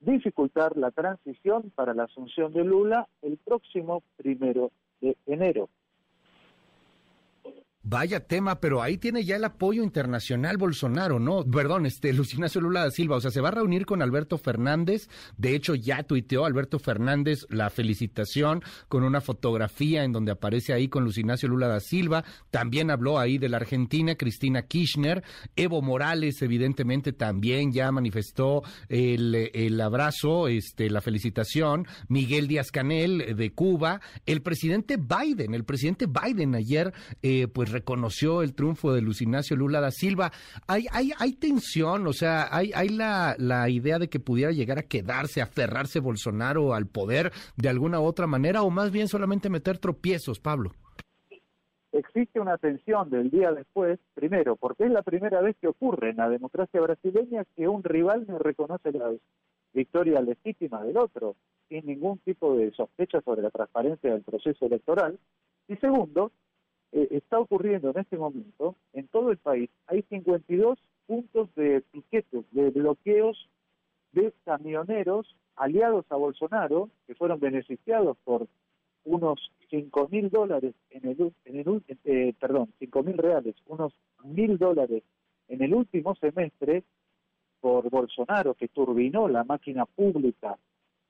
[0.00, 5.68] dificultar la transición para la asunción de Lula el próximo primero de enero.
[7.82, 11.42] Vaya tema, pero ahí tiene ya el apoyo internacional Bolsonaro, ¿no?
[11.46, 15.08] Perdón, este, Lucina Lula da Silva, o sea, se va a reunir con Alberto Fernández,
[15.38, 20.88] de hecho ya tuiteó Alberto Fernández la felicitación con una fotografía en donde aparece ahí
[20.88, 25.24] con Lucinacio Lula da Silva, también habló ahí de la Argentina, Cristina Kirchner,
[25.56, 33.34] Evo Morales evidentemente también ya manifestó el, el abrazo, este, la felicitación, Miguel Díaz Canel
[33.34, 36.92] de Cuba, el presidente Biden, el presidente Biden ayer,
[37.22, 40.30] eh, pues reconoció el triunfo de Luis Ignacio Lula da Silva.
[40.66, 44.78] Hay, hay, hay tensión, o sea, hay, hay la, la idea de que pudiera llegar
[44.78, 49.48] a quedarse, aferrarse Bolsonaro al poder de alguna u otra manera, o más bien solamente
[49.48, 50.72] meter tropiezos, Pablo.
[51.92, 56.18] Existe una tensión del día después, primero, porque es la primera vez que ocurre en
[56.18, 59.12] la democracia brasileña que un rival no reconoce la
[59.72, 61.34] victoria legítima del otro,
[61.68, 65.18] sin ningún tipo de sospecha sobre la transparencia del proceso electoral.
[65.66, 66.30] Y segundo,
[66.92, 69.70] eh, está ocurriendo en este momento en todo el país.
[69.86, 73.48] Hay 52 puntos de piquetes, de bloqueos
[74.12, 78.46] de camioneros aliados a Bolsonaro, que fueron beneficiados por
[79.04, 83.92] unos 5 mil dólares en el, en el eh, perdón, 5 mil reales, unos
[84.24, 85.02] mil dólares
[85.48, 86.84] en el último semestre
[87.60, 90.58] por Bolsonaro, que turbinó la máquina pública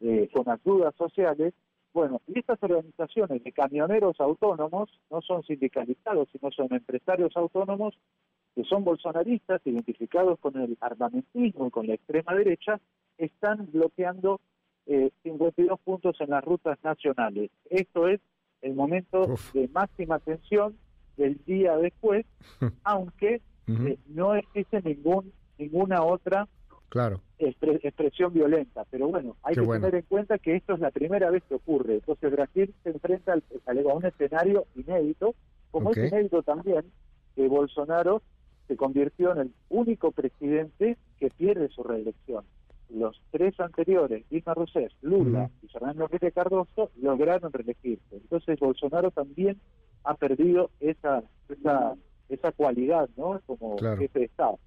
[0.01, 1.55] eh, con ayudas sociales,
[1.93, 7.95] bueno, y estas organizaciones de camioneros autónomos no son sindicalizados, sino son empresarios autónomos
[8.55, 12.81] que son bolsonaristas, identificados con el armamentismo y con la extrema derecha,
[13.19, 14.41] están bloqueando
[14.87, 17.51] eh, 52 puntos en las rutas nacionales.
[17.69, 18.21] Esto es
[18.63, 20.77] el momento de máxima tensión
[21.17, 22.27] del día después,
[22.85, 26.49] aunque eh, no existe ningún ninguna otra
[26.91, 27.23] claro.
[27.39, 28.85] expresión violenta.
[28.91, 31.95] Pero bueno, hay que tener en cuenta que esto es la primera vez que ocurre.
[31.95, 35.35] Entonces Brasil se enfrenta al, a un escenario inédito,
[35.71, 36.85] como es inédito también
[37.35, 38.23] que Bolsonaro
[38.69, 42.45] se convirtió en el único presidente que pierde su reelección.
[42.91, 48.17] Los tres anteriores, Dilma Rousseff, Lula y Fernando Henrique Cardoso, lograron reelegirse.
[48.17, 49.61] Entonces Bolsonaro también
[50.03, 51.95] ha perdido esa esa,
[52.29, 53.41] esa cualidad, ¿no?
[53.47, 54.59] Como jefe de Estado.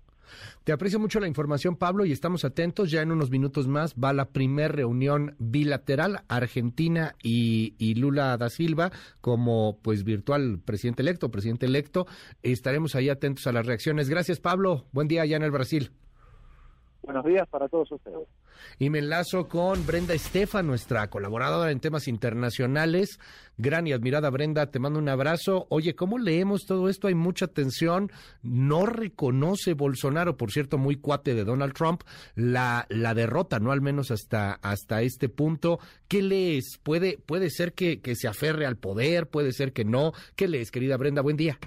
[0.63, 2.91] Te aprecio mucho la información, Pablo, y estamos atentos.
[2.91, 8.49] Ya en unos minutos más va la primera reunión bilateral Argentina y, y, Lula da
[8.49, 8.91] Silva
[9.21, 12.07] como pues virtual presidente electo, presidente electo.
[12.41, 14.09] Estaremos ahí atentos a las reacciones.
[14.09, 14.85] Gracias, Pablo.
[14.91, 15.91] Buen día allá en el Brasil.
[17.03, 18.27] Buenos días para todos ustedes.
[18.79, 23.19] Y me enlazo con Brenda Estefan, nuestra colaboradora en temas internacionales.
[23.57, 25.67] Gran y admirada Brenda, te mando un abrazo.
[25.69, 27.09] Oye, ¿cómo leemos todo esto?
[27.09, 28.09] Hay mucha tensión.
[28.41, 32.03] No reconoce Bolsonaro, por cierto, muy cuate de Donald Trump,
[32.35, 33.73] la, la derrota, ¿no?
[33.73, 35.79] Al menos hasta, hasta este punto.
[36.07, 36.79] ¿Qué lees?
[36.81, 39.27] ¿Puede, puede ser que, que se aferre al poder?
[39.27, 40.13] ¿Puede ser que no?
[40.37, 41.21] ¿Qué lees, querida Brenda?
[41.21, 41.59] Buen día.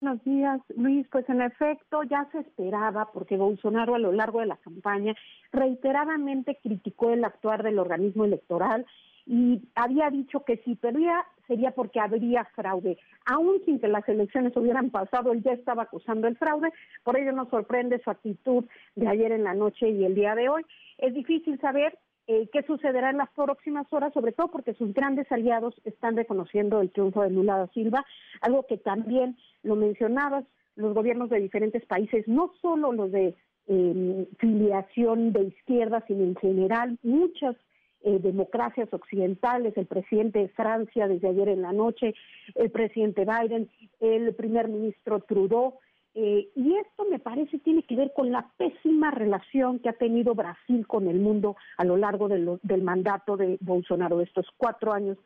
[0.00, 1.08] Buenos días, Luis.
[1.10, 5.12] Pues en efecto ya se esperaba porque Bolsonaro a lo largo de la campaña
[5.50, 8.86] reiteradamente criticó el actuar del organismo electoral
[9.26, 12.96] y había dicho que si perdía sería porque habría fraude.
[13.26, 16.72] Aún sin que las elecciones hubieran pasado, él ya estaba acusando el fraude,
[17.02, 18.64] por ello nos sorprende su actitud
[18.94, 20.64] de ayer en la noche y el día de hoy.
[20.98, 21.98] Es difícil saber
[22.28, 26.82] eh, qué sucederá en las próximas horas, sobre todo porque sus grandes aliados están reconociendo
[26.82, 28.04] el triunfo de Lula da Silva,
[28.42, 30.44] algo que también lo mencionabas,
[30.76, 33.34] los gobiernos de diferentes países, no solo los de
[33.66, 37.56] em, filiación de izquierda, sino en general muchas
[38.02, 42.14] eh, democracias occidentales, el presidente de Francia desde ayer en la noche,
[42.56, 45.78] el presidente Biden, el primer ministro Trudeau,
[46.14, 50.34] eh, y esto me parece tiene que ver con la pésima relación que ha tenido
[50.34, 55.18] Brasil con el mundo a lo largo del mandato de Bolsonaro, estos cuatro años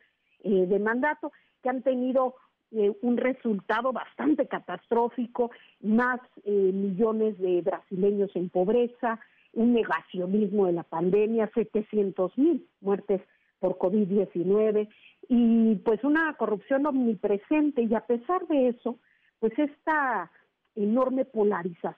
[0.43, 1.31] eh, de mandato,
[1.61, 2.35] que han tenido
[2.71, 5.51] eh, un resultado bastante catastrófico,
[5.81, 9.19] más millones de brasileños en pobreza,
[9.53, 13.21] un negacionismo de la pandemia, 700 mil muertes
[13.59, 14.89] por COVID-19
[15.29, 18.97] y pues una corrupción omnipresente y a pesar de eso,
[19.39, 20.29] pues esta
[20.75, 21.95] enorme polarización.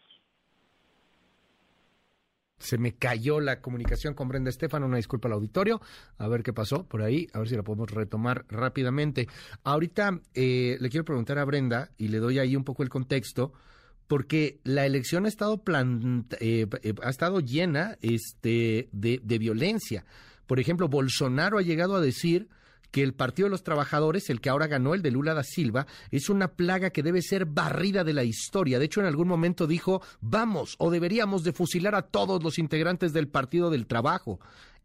[2.57, 5.81] Se me cayó la comunicación con Brenda Estefan, una disculpa al auditorio,
[6.17, 9.27] a ver qué pasó por ahí, a ver si la podemos retomar rápidamente.
[9.63, 13.53] Ahorita eh, le quiero preguntar a Brenda y le doy ahí un poco el contexto
[14.07, 15.61] porque la elección ha estado
[16.39, 20.05] eh, eh, ha estado llena este de, de, violencia.
[20.47, 22.47] Por ejemplo, Bolsonaro ha llegado a decir
[22.95, 25.85] que el Partido de los Trabajadores, el que ahora ganó, el de Lula da Silva,
[26.11, 28.79] es una plaga que debe ser barrida de la historia.
[28.79, 33.11] De hecho, en algún momento dijo, vamos, o deberíamos de fusilar a todos los integrantes
[33.11, 34.39] del Partido del Trabajo.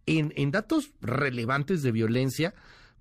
[0.07, 2.53] En, en datos relevantes de violencia,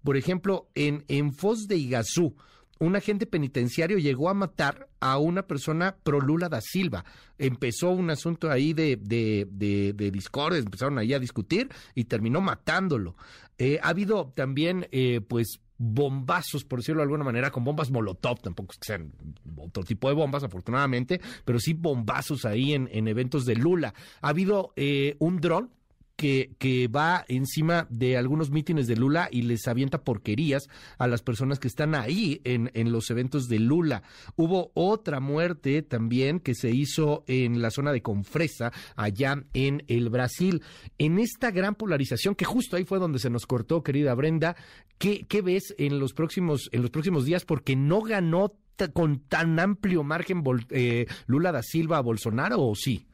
[0.03, 2.35] por ejemplo, en, en Foz de Iguazú,
[2.79, 7.03] un agente penitenciario llegó a matar a una persona pro Lula da Silva.
[7.37, 13.15] Empezó un asunto ahí de, de, de, discordia, empezaron ahí a discutir y terminó matándolo.
[13.57, 18.41] Eh, ha habido también, eh, pues, bombazos, por decirlo de alguna manera, con bombas Molotov,
[18.41, 19.13] tampoco es que sean
[19.57, 23.93] otro tipo de bombas, afortunadamente, pero sí bombazos ahí en, en eventos de Lula.
[24.21, 25.71] Ha habido eh, un dron
[26.19, 30.67] que, va encima de algunos mítines de Lula y les avienta porquerías
[30.97, 34.03] a las personas que están ahí en, en los eventos de Lula.
[34.35, 40.09] Hubo otra muerte también que se hizo en la zona de Confresa, allá en el
[40.09, 40.61] Brasil.
[40.97, 44.57] En esta gran polarización, que justo ahí fue donde se nos cortó, querida Brenda,
[44.97, 47.45] ¿qué, qué ves en los próximos, en los próximos días?
[47.45, 48.53] Porque no ganó
[48.87, 53.08] con tan amplio margen eh, Lula da Silva a Bolsonaro, ¿o sí?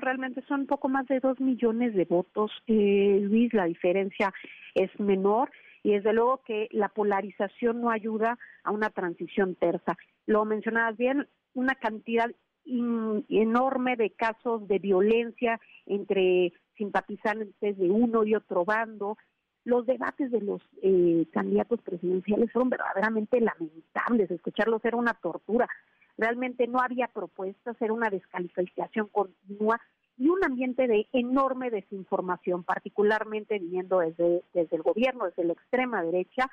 [0.00, 2.50] Realmente son poco más de dos millones de votos.
[2.66, 4.32] Eh, Luis, la diferencia
[4.74, 5.50] es menor
[5.82, 9.96] y desde luego que la polarización no ayuda a una transición tersa.
[10.26, 12.30] Lo mencionabas bien, una cantidad
[12.66, 19.18] enorme de casos de violencia entre simpatizantes de uno y otro bando.
[19.64, 24.30] Los debates de los eh, candidatos presidenciales fueron verdaderamente lamentables.
[24.30, 25.68] Escucharlos era una tortura.
[26.16, 29.80] Realmente no había propuestas, era una descalificación continua
[30.16, 36.02] y un ambiente de enorme desinformación, particularmente viniendo desde, desde el gobierno, desde la extrema
[36.02, 36.48] derecha,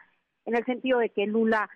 [0.46, 1.70] en el sentido de que Lula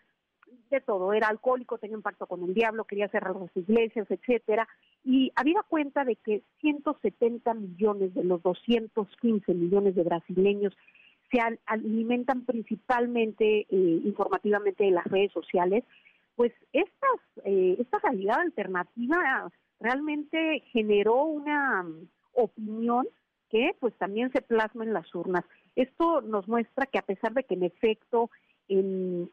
[0.70, 4.68] de todo, era alcohólico, tenía un pacto con el diablo, quería cerrar las iglesias, etcétera,
[5.04, 10.76] y había cuenta de que 170 millones de los 215 millones de brasileños
[11.32, 15.84] se alimentan principalmente eh, informativamente de las redes sociales
[16.36, 23.08] pues estas, eh, esta realidad alternativa realmente generó una mm, opinión
[23.50, 25.46] que pues también se plasma en las urnas.
[25.76, 28.30] Esto nos muestra que a pesar de que en efecto
[28.68, 29.30] en,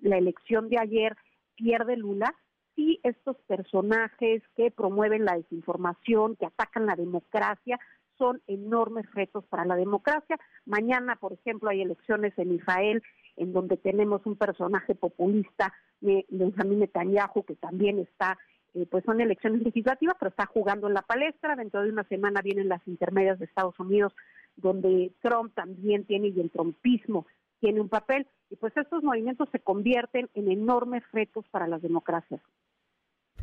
[0.00, 1.16] la elección de ayer
[1.54, 2.34] pierde Lula,
[2.74, 7.78] sí estos personajes que promueven la desinformación, que atacan la democracia,
[8.22, 10.38] son enormes retos para la democracia.
[10.64, 13.02] Mañana, por ejemplo, hay elecciones en Israel
[13.36, 18.38] en donde tenemos un personaje populista, de Benjamín Netanyahu, que también está,
[18.74, 21.56] eh, pues son elecciones legislativas, pero está jugando en la palestra.
[21.56, 24.14] Dentro de una semana vienen las intermedias de Estados Unidos,
[24.54, 27.26] donde Trump también tiene, y el trumpismo
[27.58, 28.28] tiene un papel.
[28.50, 32.40] Y pues estos movimientos se convierten en enormes retos para las democracias.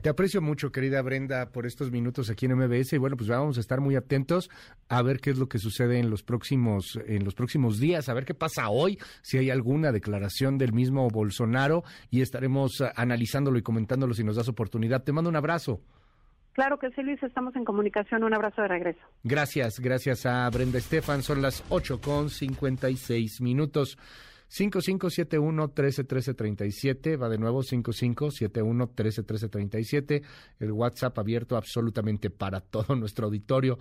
[0.01, 3.57] Te aprecio mucho, querida Brenda, por estos minutos aquí en MBS y bueno, pues vamos
[3.57, 4.49] a estar muy atentos
[4.87, 8.13] a ver qué es lo que sucede en los próximos en los próximos días, a
[8.13, 13.57] ver qué pasa hoy, si hay alguna declaración del mismo Bolsonaro y estaremos eh, analizándolo
[13.57, 15.03] y comentándolo si nos das oportunidad.
[15.03, 15.81] Te mando un abrazo.
[16.53, 18.23] Claro que sí, Luis, estamos en comunicación.
[18.23, 18.99] Un abrazo de regreso.
[19.23, 21.23] Gracias, gracias a Brenda Estefan.
[21.23, 23.97] Son las 8 con 56 minutos.
[24.49, 30.23] 5571-131337, va de nuevo 5571-131337,
[30.59, 33.77] el WhatsApp abierto absolutamente para todo nuestro auditorio.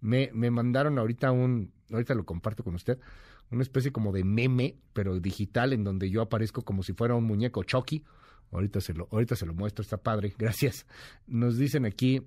[0.00, 2.98] Me, me mandaron ahorita un, ahorita lo comparto con usted,
[3.50, 7.24] una especie como de meme, pero digital, en donde yo aparezco como si fuera un
[7.24, 8.04] muñeco Chucky.
[8.52, 10.86] Ahorita se lo, ahorita se lo muestro, está padre, gracias.
[11.26, 12.20] Nos dicen aquí,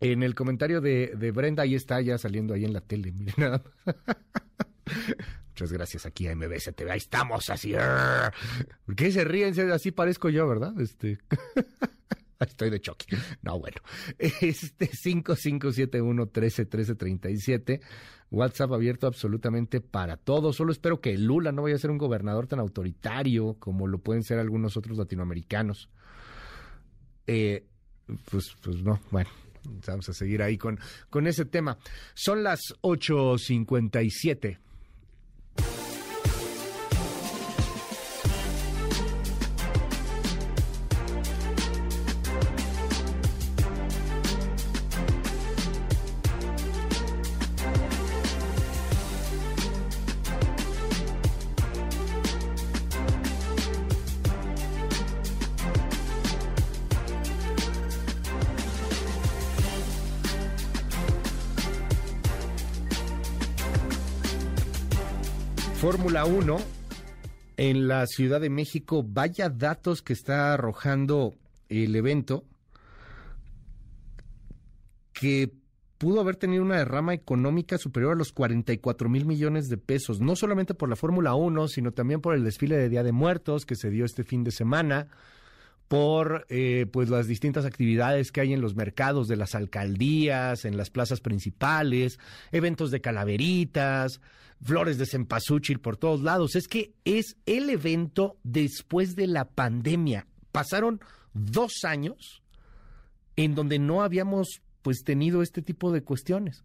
[0.00, 3.34] en el comentario de, de Brenda, ahí está ya saliendo ahí en la tele, miren
[3.38, 3.62] nada
[5.48, 6.90] Muchas gracias aquí a MBS TV.
[6.90, 7.72] Ahí estamos así.
[8.84, 9.58] ¿Por qué se ríen?
[9.70, 10.78] Así parezco yo, ¿verdad?
[10.80, 11.18] Este.
[12.40, 13.16] Estoy de choque.
[13.42, 13.78] No, bueno.
[14.18, 17.80] Este 5571-131337.
[18.30, 20.56] WhatsApp abierto absolutamente para todos.
[20.56, 24.24] Solo espero que Lula no vaya a ser un gobernador tan autoritario como lo pueden
[24.24, 25.88] ser algunos otros latinoamericanos.
[27.26, 27.64] Eh,
[28.30, 29.30] pues, pues no, bueno.
[29.86, 30.78] Vamos a seguir ahí con,
[31.10, 31.76] con ese tema.
[32.14, 34.60] Son las 8.57.
[66.26, 66.56] 1
[67.56, 69.04] en la Ciudad de México.
[69.06, 71.34] Vaya datos que está arrojando
[71.68, 72.44] el evento
[75.12, 75.50] que
[75.98, 80.36] pudo haber tenido una derrama económica superior a los 44 mil millones de pesos, no
[80.36, 83.76] solamente por la Fórmula 1, sino también por el desfile de Día de Muertos que
[83.76, 85.08] se dio este fin de semana,
[85.88, 90.76] por eh, pues las distintas actividades que hay en los mercados de las alcaldías, en
[90.76, 92.18] las plazas principales,
[92.50, 94.20] eventos de calaveritas,
[94.62, 96.56] flores de cempasúchil por todos lados.
[96.56, 100.26] Es que es el evento después de la pandemia.
[100.50, 101.00] Pasaron
[101.34, 102.42] dos años
[103.36, 106.64] en donde no habíamos pues tenido este tipo de cuestiones,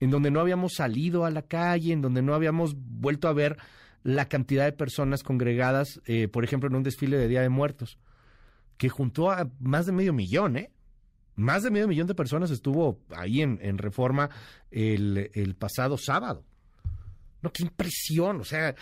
[0.00, 3.58] en donde no habíamos salido a la calle, en donde no habíamos vuelto a ver
[4.04, 7.98] la cantidad de personas congregadas, eh, por ejemplo, en un desfile de Día de Muertos
[8.76, 10.70] que juntó a más de medio millón, ¿eh?
[11.34, 14.28] Más de medio millón de personas estuvo ahí en, Reforma
[14.70, 16.44] el, pasado sábado.
[17.40, 18.74] No, qué impresión, o sea,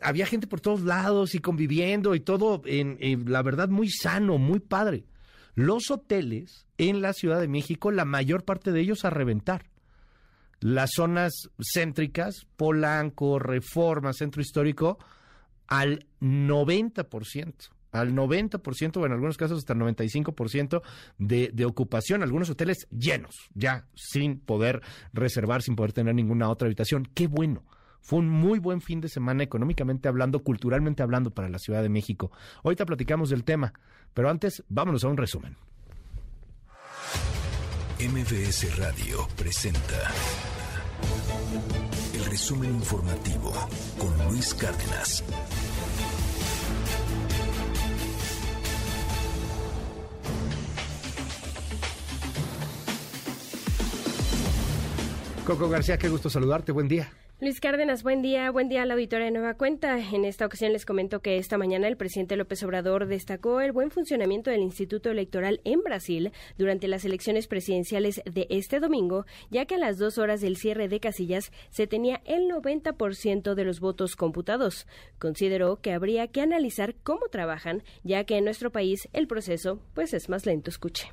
[0.00, 4.60] había gente por todos lados y conviviendo y todo, en, la verdad, muy sano, muy
[4.60, 5.04] padre.
[5.54, 9.70] Los hoteles en la Ciudad de México, la mayor parte de ellos a reventar.
[10.60, 14.98] Las zonas céntricas, Polanco, Reforma, Centro Histórico,
[15.66, 20.82] al 90% al 90% o en algunos casos hasta el 95%
[21.18, 26.66] de, de ocupación, algunos hoteles llenos, ya sin poder reservar, sin poder tener ninguna otra
[26.66, 27.08] habitación.
[27.14, 27.62] Qué bueno.
[28.00, 31.88] Fue un muy buen fin de semana económicamente hablando, culturalmente hablando para la Ciudad de
[31.88, 32.30] México.
[32.62, 33.72] Ahorita platicamos del tema,
[34.12, 35.56] pero antes vámonos a un resumen.
[38.00, 40.12] MBS Radio presenta
[42.12, 43.52] el resumen informativo
[43.98, 45.24] con Luis Cárdenas.
[55.46, 57.12] Coco García, qué gusto saludarte, buen día.
[57.38, 59.98] Luis Cárdenas, buen día, buen día a la auditoría de Nueva Cuenta.
[59.98, 63.90] En esta ocasión les comento que esta mañana el presidente López Obrador destacó el buen
[63.90, 69.74] funcionamiento del Instituto Electoral en Brasil durante las elecciones presidenciales de este domingo, ya que
[69.74, 74.16] a las dos horas del cierre de casillas se tenía el 90% de los votos
[74.16, 74.86] computados.
[75.18, 80.14] Consideró que habría que analizar cómo trabajan, ya que en nuestro país el proceso pues
[80.14, 80.70] es más lento.
[80.70, 81.12] Escuche.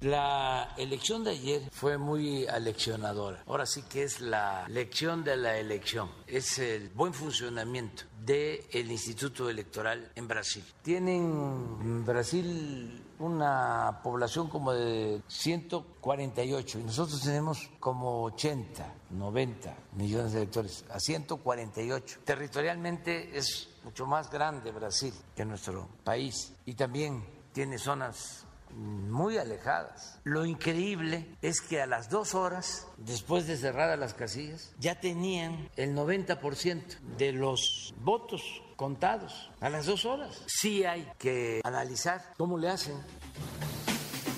[0.00, 3.42] La elección de ayer fue muy aleccionadora.
[3.46, 6.10] Ahora sí que es la lección de la elección.
[6.26, 10.62] Es el buen funcionamiento del Instituto Electoral en Brasil.
[10.82, 20.32] Tienen en Brasil una población como de 148 y nosotros tenemos como 80, 90 millones
[20.32, 22.20] de electores, a 148.
[22.24, 28.45] Territorialmente es mucho más grande Brasil que nuestro país y también tiene zonas
[28.76, 30.20] muy alejadas.
[30.24, 35.68] Lo increíble es que a las dos horas, después de cerradas las casillas, ya tenían
[35.76, 38.42] el 90% de los votos
[38.76, 40.42] contados a las dos horas.
[40.46, 42.94] Sí hay que analizar cómo le hacen.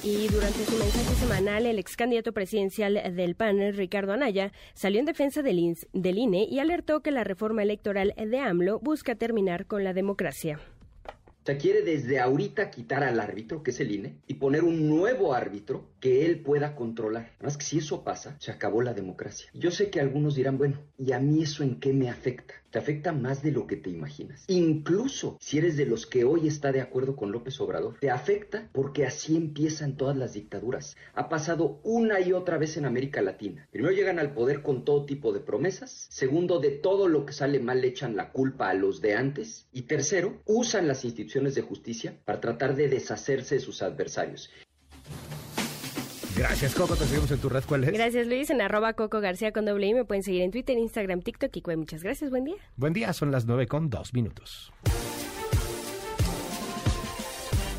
[0.04, 5.06] Y durante su mensaje semanal, el ex candidato presidencial del PAN, Ricardo Anaya, salió en
[5.06, 9.82] defensa del, del INE y alertó que la reforma electoral de AMLO busca terminar con
[9.82, 10.60] la democracia
[11.48, 15.32] sea, quiere desde ahorita quitar al árbitro, que es el INE, y poner un nuevo
[15.34, 17.32] árbitro que él pueda controlar.
[17.38, 19.48] Además que si eso pasa, se acabó la democracia.
[19.54, 22.54] Yo sé que algunos dirán, bueno, ¿y a mí eso en qué me afecta?
[22.70, 24.44] Te afecta más de lo que te imaginas.
[24.46, 28.68] Incluso si eres de los que hoy está de acuerdo con López Obrador, te afecta
[28.72, 30.96] porque así empiezan todas las dictaduras.
[31.14, 33.66] Ha pasado una y otra vez en América Latina.
[33.70, 36.08] Primero llegan al poder con todo tipo de promesas.
[36.10, 39.66] Segundo, de todo lo que sale mal le echan la culpa a los de antes.
[39.72, 44.50] Y tercero, usan las instituciones de justicia para tratar de deshacerse de sus adversarios.
[46.38, 46.94] Gracias, Coco.
[46.94, 47.64] Te seguimos en tu red.
[47.66, 47.92] ¿Cuál es?
[47.92, 48.48] Gracias, Luis.
[48.50, 49.94] En arroba Coco García con doble I.
[49.94, 52.30] Me pueden seguir en Twitter, Instagram, TikTok y Muchas gracias.
[52.30, 52.54] Buen día.
[52.76, 53.12] Buen día.
[53.12, 54.72] Son las nueve con dos minutos.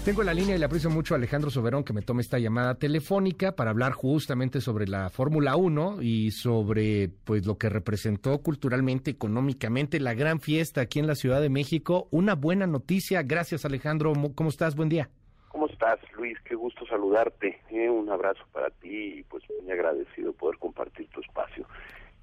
[0.04, 2.38] Tengo en la línea y le aprecio mucho a Alejandro Soberón que me tome esta
[2.38, 8.40] llamada telefónica para hablar justamente sobre la Fórmula 1 y sobre pues lo que representó
[8.40, 12.10] culturalmente, económicamente la gran fiesta aquí en la Ciudad de México.
[12.12, 13.22] Una buena noticia.
[13.24, 14.14] Gracias, Alejandro.
[14.36, 14.76] ¿Cómo estás?
[14.76, 15.10] Buen día.
[15.50, 16.40] ¿Cómo estás, Luis?
[16.42, 17.60] Qué gusto saludarte.
[17.72, 17.90] ¿eh?
[17.90, 21.66] un abrazo para ti y pues muy agradecido poder compartir tu espacio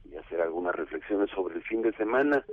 [0.05, 2.47] y hacer algunas reflexiones sobre el fin de semana.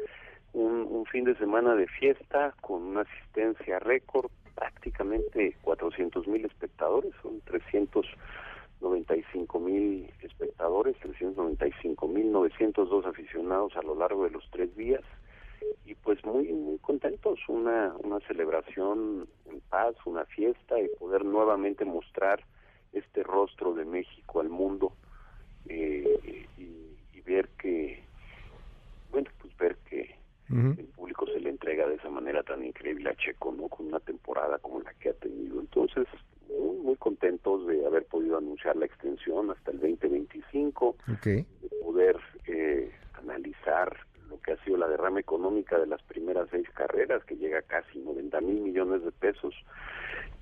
[0.53, 7.39] Un, fin de semana de fiesta con una asistencia récord, prácticamente 400 mil espectadores, son
[7.41, 15.03] 395 mil espectadores, 395 mil 902 aficionados a lo largo de los tres días
[15.85, 21.85] y pues muy muy contentos una una celebración en paz una fiesta y poder nuevamente
[21.85, 22.43] mostrar
[22.93, 24.93] este rostro de México al mundo
[25.67, 28.03] eh, y, ver que
[29.11, 30.15] bueno, pues ver que
[30.49, 33.69] el público se le entrega de esa manera tan increíble a Checo, ¿no?
[33.69, 35.59] Con una temporada como la que ha tenido.
[35.59, 36.05] Entonces,
[36.49, 41.45] muy, muy contentos de haber podido anunciar la extensión hasta el 2025, de
[41.81, 43.97] poder eh, analizar
[44.33, 47.61] lo que ha sido la derrama económica de las primeras seis carreras, que llega a
[47.61, 49.53] casi 90 mil millones de pesos,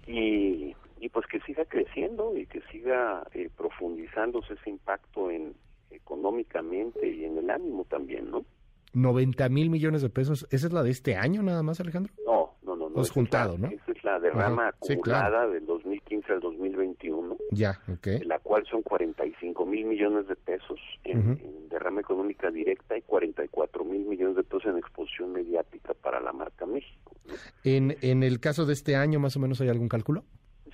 [0.08, 5.54] y, y pues que siga creciendo y que siga eh, profundizándose ese impacto en
[5.90, 8.46] económicamente y en el ánimo también, ¿no?
[8.94, 12.14] 90 mil millones de pesos, ¿esa es la de este año nada más, Alejandro?
[12.26, 12.90] No, no, no.
[12.90, 13.76] no es juntado, la, ¿no?
[13.76, 15.66] Esa es la derrama acumulada del
[16.12, 17.38] 2015 al 2021.
[17.52, 18.08] Ya, ok.
[18.26, 23.84] La cual son 45 mil millones de pesos en, en, derrama económica directa y 44
[23.86, 27.16] mil millones de pesos en exposición mediática para la marca México.
[27.26, 27.34] ¿no?
[27.64, 30.24] En, en el caso de este año, más o menos, ¿hay algún cálculo?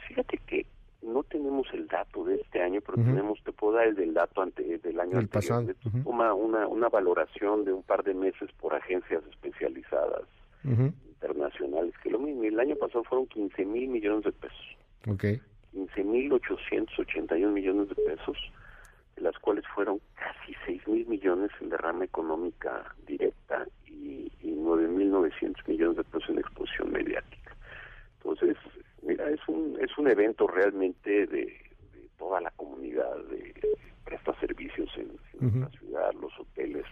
[0.07, 0.66] Fíjate que
[1.01, 4.41] no tenemos el dato de este año, pero tenemos, te puedo dar el del dato
[4.41, 5.30] ante, del año El anterior.
[5.30, 5.67] pasado.
[6.03, 10.24] Toma una, una valoración de un par de meses por agencias especializadas
[10.64, 15.26] internacionales, que lo mismo, el año pasado fueron 15 mil millones de pesos, Ok.
[15.72, 18.38] 15 mil 881 millones de pesos,
[19.16, 24.88] de las cuales fueron casi 6 mil millones en derrama económica directa y, y 9
[24.88, 27.56] mil 900 millones de pesos en exposición mediática.
[28.17, 28.58] Entonces,
[29.03, 33.53] mira, es un, es un evento realmente de, de toda la comunidad de
[34.08, 35.11] presta servicios en,
[35.42, 36.85] en la ciudad, los hoteles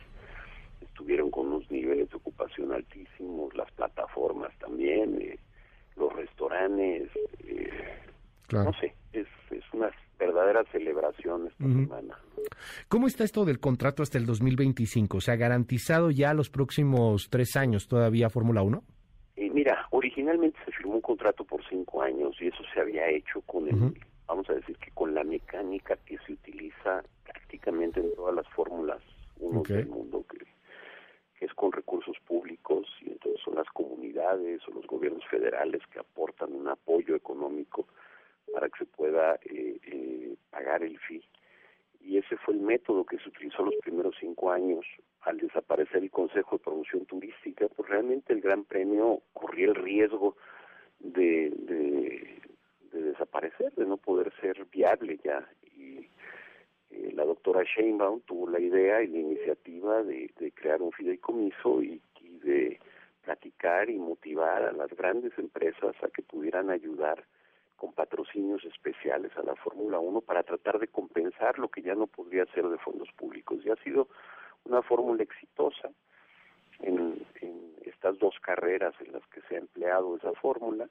[0.81, 5.39] estuvieron con unos niveles de ocupación altísimos, las plataformas también, eh,
[5.97, 7.09] los restaurantes,
[7.47, 7.69] eh,
[8.47, 8.71] Claro.
[8.71, 12.17] no sé, es, es una verdadera celebración esta semana.
[12.87, 15.17] ¿Cómo está esto del contrato hasta el 2025?
[15.17, 18.83] O sea, garantizado ya los próximos tres años todavía Fórmula 1?
[19.37, 23.41] Y mira, originalmente se firmó un contrato por cinco años y eso se había hecho
[23.41, 23.93] con el,
[24.27, 29.01] vamos a decir que con la mecánica que se utiliza prácticamente en todas las fórmulas
[29.39, 29.67] uno Ok.
[29.69, 30.37] del mundo, que
[31.45, 36.53] es con recursos públicos y entonces son las comunidades o los gobiernos federales que aportan
[36.53, 37.87] un apoyo económico
[38.53, 41.23] para que se pueda eh, eh, pagar el fee.
[42.01, 44.85] Y ese fue el método que se utilizó los primeros cinco años.
[45.21, 50.35] Al desaparecer el Consejo de Promoción Turística, pues realmente el Gran Premio corría el riesgo
[50.99, 52.39] de, de,
[52.91, 55.49] de desaparecer, de no poder ser viable ya.
[55.75, 56.07] Y
[56.95, 62.01] eh, la doctora Sheinbaum tuvo la idea y la iniciativa de, crear un fideicomiso y,
[62.21, 62.79] de
[63.23, 67.23] platicar y motivar a las grandes empresas a que pudieran ayudar
[67.75, 72.07] con patrocinios especiales a la Fórmula 1 para tratar de compensar lo que ya no
[72.07, 73.65] podría ser de fondos públicos.
[73.65, 74.07] Y ha sido
[74.63, 75.89] una fórmula exitosa
[76.79, 80.87] en, en estas dos carreras en las que se ha empleado esa fórmula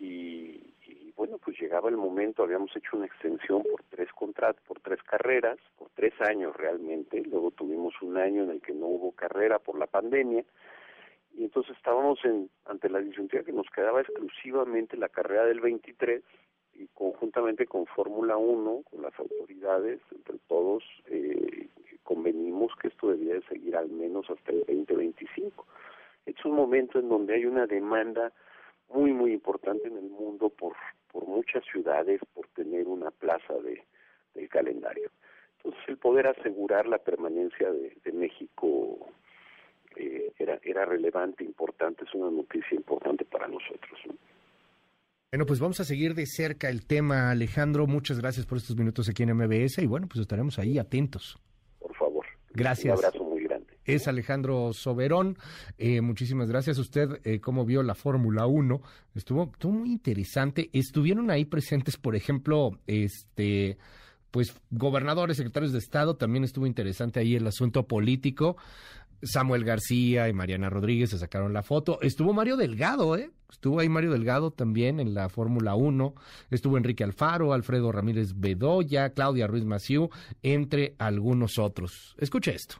[0.00, 0.73] y,
[1.16, 5.58] bueno, pues llegaba el momento, habíamos hecho una extensión por tres contratos, por tres carreras,
[5.78, 9.78] por tres años realmente, luego tuvimos un año en el que no hubo carrera por
[9.78, 10.44] la pandemia,
[11.36, 16.22] y entonces estábamos en, ante la disyuntiva que nos quedaba exclusivamente la carrera del 23
[16.74, 21.68] y conjuntamente con Fórmula 1, con las autoridades, entre todos eh,
[22.02, 25.66] convenimos que esto debía de seguir al menos hasta el 2025.
[26.26, 28.32] Es un momento en donde hay una demanda
[28.88, 30.74] muy, muy importante en el mundo por,
[31.10, 33.82] por muchas ciudades, por tener una plaza de,
[34.34, 35.10] del calendario.
[35.56, 39.08] Entonces, el poder asegurar la permanencia de, de México
[39.96, 43.98] eh, era, era relevante, importante, es una noticia importante para nosotros.
[44.06, 44.14] ¿no?
[45.34, 47.86] Bueno, pues vamos a seguir de cerca el tema, Alejandro.
[47.86, 51.38] Muchas gracias por estos minutos aquí en MBS y bueno, pues estaremos ahí atentos.
[51.80, 52.24] Por favor.
[52.50, 52.98] Gracias.
[52.98, 53.23] Un abrazo.
[53.84, 55.36] Es Alejandro Soberón.
[55.78, 56.78] Eh, muchísimas gracias.
[56.78, 58.80] Usted, eh, cómo vio la Fórmula 1,
[59.14, 60.70] estuvo, muy interesante.
[60.72, 63.78] Estuvieron ahí presentes, por ejemplo, este
[64.30, 68.56] pues gobernadores, secretarios de Estado, también estuvo interesante ahí el asunto político.
[69.22, 72.00] Samuel García y Mariana Rodríguez se sacaron la foto.
[72.02, 73.30] Estuvo Mario Delgado, ¿eh?
[73.50, 76.14] Estuvo ahí Mario Delgado también en la Fórmula 1.
[76.50, 80.10] Estuvo Enrique Alfaro, Alfredo Ramírez Bedoya, Claudia Ruiz Maciú,
[80.42, 82.16] entre algunos otros.
[82.18, 82.76] Escuche esto.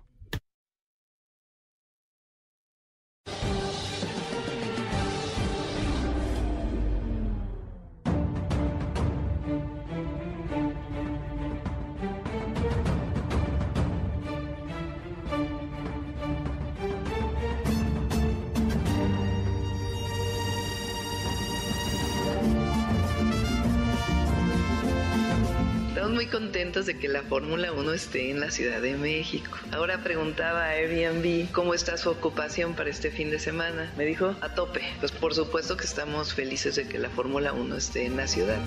[26.24, 29.58] Muy contentos de que la Fórmula 1 esté en la Ciudad de México.
[29.72, 33.92] Ahora preguntaba a Airbnb cómo está su ocupación para este fin de semana.
[33.98, 34.80] Me dijo a tope.
[35.00, 38.58] Pues por supuesto que estamos felices de que la Fórmula 1 esté en la ciudad.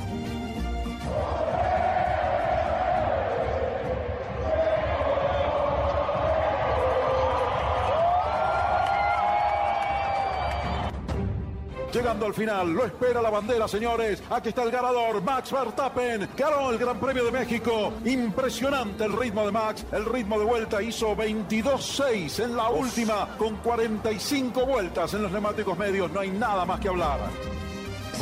[12.07, 14.23] Al final, lo espera la bandera, señores.
[14.29, 16.29] Aquí está el ganador, Max Verstappen.
[16.37, 17.91] Ganó el Gran Premio de México.
[18.05, 19.85] Impresionante el ritmo de Max.
[19.91, 25.77] El ritmo de vuelta hizo 22.6 en la última, con 45 vueltas en los neumáticos
[25.77, 26.09] medios.
[26.13, 27.19] No hay nada más que hablar.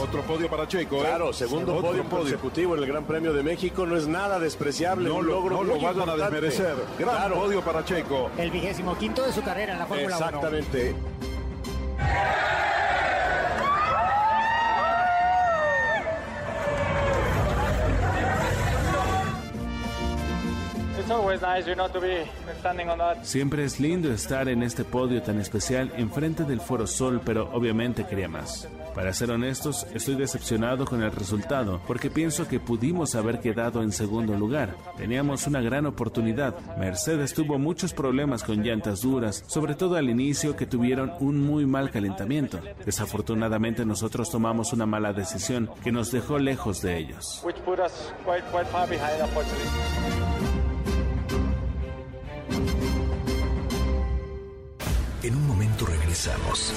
[0.01, 0.97] Otro podio para Checo.
[0.97, 1.01] ¿eh?
[1.01, 2.23] Claro, segundo podio, podio.
[2.23, 3.85] consecutivo en el Gran Premio de México.
[3.85, 5.07] No es nada despreciable.
[5.07, 6.75] No, lo, vayan a desmerecer.
[6.97, 7.35] Gran claro.
[7.35, 8.31] podio para Checo.
[8.35, 10.25] El vigésimo quinto de su carrera en la Fórmula 1.
[10.25, 10.95] Exactamente.
[23.23, 28.05] Siempre es lindo estar en este podio tan especial enfrente del Foro Sol, pero obviamente
[28.05, 28.67] quería más.
[28.95, 33.91] Para ser honestos, estoy decepcionado con el resultado, porque pienso que pudimos haber quedado en
[33.91, 34.75] segundo lugar.
[34.95, 36.55] Teníamos una gran oportunidad.
[36.77, 41.65] Mercedes tuvo muchos problemas con llantas duras, sobre todo al inicio que tuvieron un muy
[41.65, 42.59] mal calentamiento.
[42.85, 47.41] Desafortunadamente nosotros tomamos una mala decisión que nos dejó lejos de ellos.
[55.23, 56.71] En un momento regresamos.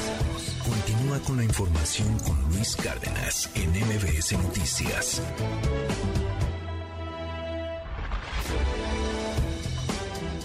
[0.65, 5.23] Continúa con la información con Luis Cárdenas en MBS Noticias.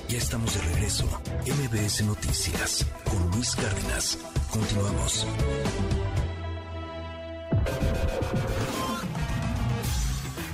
[0.09, 1.05] Ya estamos de regreso.
[1.45, 4.17] MBS Noticias con Luis Cárdenas.
[4.51, 5.25] Continuamos.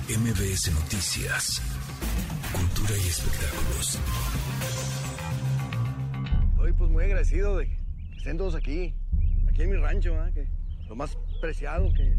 [0.08, 1.60] MBS Noticias.
[2.52, 3.98] Cultura y espectáculos.
[6.78, 7.78] Pues muy agradecido de que
[8.16, 8.94] estén todos aquí,
[9.48, 10.46] aquí en mi rancho, que
[10.88, 12.14] lo más preciado que,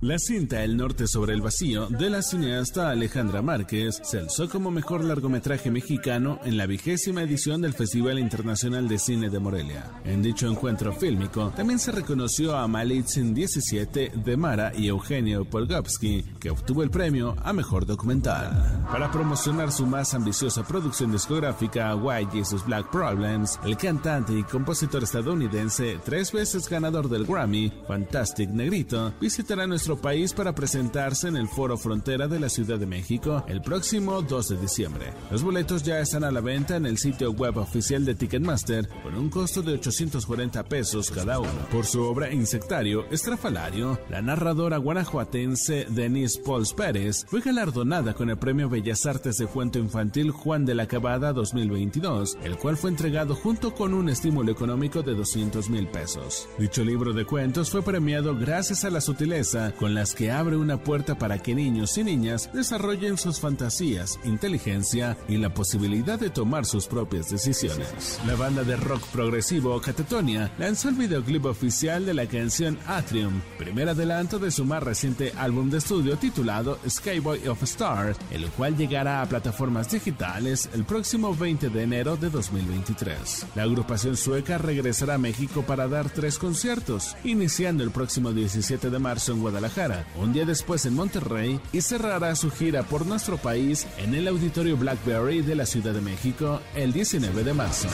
[0.00, 4.70] La cinta El Norte sobre el Vacío de la cineasta Alejandra Márquez se alzó como
[4.70, 9.90] mejor largometraje mexicano en la vigésima edición del Festival Internacional de Cine de Morelia.
[10.04, 16.22] En dicho encuentro fílmico también se reconoció a Malitzin 17 de Mara y Eugenio Polgovsky,
[16.38, 18.86] que obtuvo el premio a mejor documental.
[18.90, 25.02] Para promocionar su más ambiciosa producción discográfica, Why Jesus Black Problems, el cantante y compositor
[25.02, 31.48] estadounidense, tres veces ganador del Grammy, Fantastic Negrito, visitará nuestro país para presentarse en el
[31.48, 35.12] Foro Frontera de la Ciudad de México el próximo 2 de diciembre.
[35.30, 39.14] Los boletos ya están a la venta en el sitio web oficial de Ticketmaster con
[39.14, 41.66] un costo de 840 pesos cada uno.
[41.70, 48.38] Por su obra Insectario, Estrafalario, la narradora guanajuatense Denise Pauls Pérez fue galardonada con el
[48.38, 53.34] Premio Bellas Artes de Cuento Infantil Juan de la Cabada 2022, el cual fue entregado
[53.34, 56.48] junto con un estímulo económico de 200 mil pesos.
[56.58, 60.78] Dicho libro de cuentos fue premiado gracias a la sutileza con las que abre una
[60.78, 66.66] puerta para que niños y niñas desarrollen sus fantasías, inteligencia y la posibilidad de tomar
[66.66, 68.20] sus propias decisiones.
[68.26, 73.88] La banda de rock progresivo Catatonia lanzó el videoclip oficial de la canción Atrium, primer
[73.88, 79.22] adelanto de su más reciente álbum de estudio titulado Skyboy of Stars, el cual llegará
[79.22, 83.46] a plataformas digitales el próximo 20 de enero de 2023.
[83.54, 88.98] La agrupación sueca regresará a México para dar tres conciertos, iniciando el próximo 17 de
[88.98, 93.86] marzo en Guadalajara, un día después en Monterrey y cerrará su gira por nuestro país
[93.98, 97.88] en el Auditorio Blackberry de la Ciudad de México el 19 de marzo.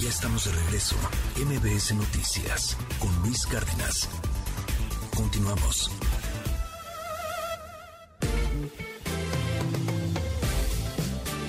[0.00, 0.96] Ya estamos de regreso.
[1.36, 4.08] MBS Noticias con Luis Cárdenas.
[5.16, 5.90] Continuamos.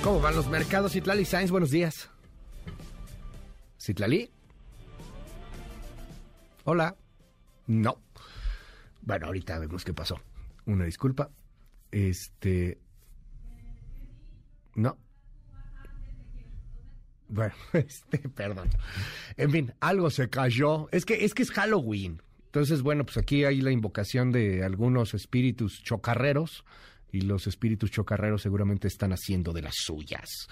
[0.04, 0.94] ¿Cómo van los mercados?
[0.94, 2.10] Citlali Sainz, buenos días.
[3.80, 4.32] ¿Citlali?
[6.64, 6.96] Hola.
[7.68, 7.98] No.
[9.10, 10.22] Bueno, ahorita vemos qué pasó.
[10.68, 11.32] Una disculpa.
[11.90, 12.78] Este.
[14.76, 15.00] No.
[17.28, 18.70] Bueno, este, perdón.
[19.36, 20.90] En fin, algo se cayó.
[20.92, 22.22] Es que es que es Halloween.
[22.46, 26.64] Entonces, bueno, pues aquí hay la invocación de algunos espíritus chocarreros
[27.12, 30.48] y los espíritus chocarreros seguramente están haciendo de las suyas.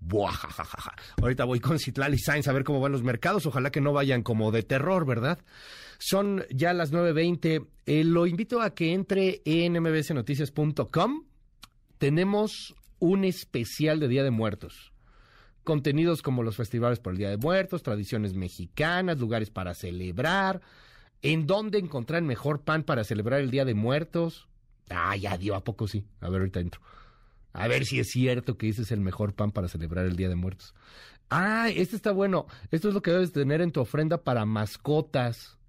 [0.00, 0.94] Buajajaja.
[1.20, 3.44] Ahorita voy con Citlali Sainz a ver cómo van los mercados.
[3.44, 5.40] Ojalá que no vayan como de terror, ¿verdad?
[6.04, 7.64] Son ya las 9.20.
[7.86, 11.22] Eh, lo invito a que entre en mbsnoticias.com.
[11.98, 14.92] Tenemos un especial de Día de Muertos.
[15.62, 20.60] Contenidos como los festivales por el Día de Muertos, tradiciones mexicanas, lugares para celebrar,
[21.22, 24.48] en dónde encontrar mejor pan para celebrar el Día de Muertos.
[24.90, 26.04] Ah, ya dio, ¿a poco sí?
[26.20, 26.80] A ver, ahorita entro.
[27.52, 30.28] A ver si es cierto que ese es el mejor pan para celebrar el Día
[30.28, 30.74] de Muertos.
[31.30, 32.48] Ah, este está bueno.
[32.72, 35.61] Esto es lo que debes tener en tu ofrenda para mascotas.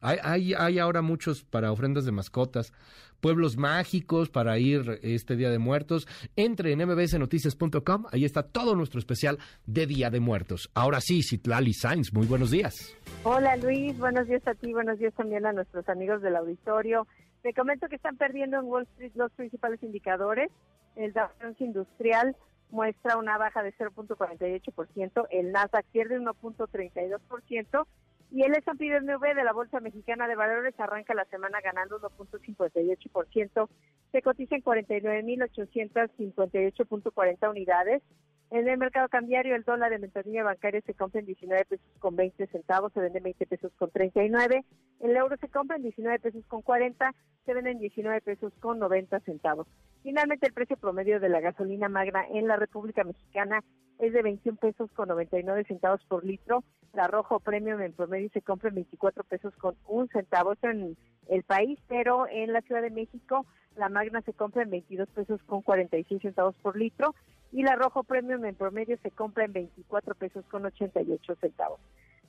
[0.00, 2.72] Hay, hay, hay ahora muchos para ofrendas de mascotas,
[3.20, 6.06] pueblos mágicos para ir este Día de Muertos.
[6.36, 10.70] Entre en mbsnoticias.com, ahí está todo nuestro especial de Día de Muertos.
[10.74, 12.94] Ahora sí, Citlali Sainz, muy buenos días.
[13.24, 17.06] Hola Luis, buenos días a ti, buenos días también a nuestros amigos del auditorio.
[17.42, 20.50] Te comento que están perdiendo en Wall Street los principales indicadores.
[20.96, 22.36] El Dow Jones Industrial
[22.70, 27.86] muestra una baja de 0.48%, el Nasdaq pierde 1.32%
[28.30, 33.68] y el S&P de la Bolsa Mexicana de Valores arranca la semana ganando 1.58%,
[34.12, 38.02] se cotiza en 49.858.40 unidades.
[38.50, 42.14] En el mercado cambiario, el dólar en ventanilla bancaria se compra en 19 pesos con
[42.14, 44.64] 20 centavos, se vende en 20 pesos con 39.
[45.00, 47.12] El euro se compra en 19 pesos con 40,
[47.44, 49.66] se vende en 19 pesos con 90 centavos.
[50.04, 53.64] Finalmente, el precio promedio de la gasolina magra en la República Mexicana
[53.98, 56.62] es de 21 pesos con 99 centavos por litro.
[56.92, 60.54] La rojo premium en promedio se compra en 24 pesos con un centavo.
[60.62, 60.96] En
[61.28, 63.44] el país, pero en la Ciudad de México
[63.76, 67.14] la magna se compra en 22 pesos con 46 centavos por litro
[67.52, 71.80] y la rojo premium en promedio se compra en 24 pesos con 88 centavos.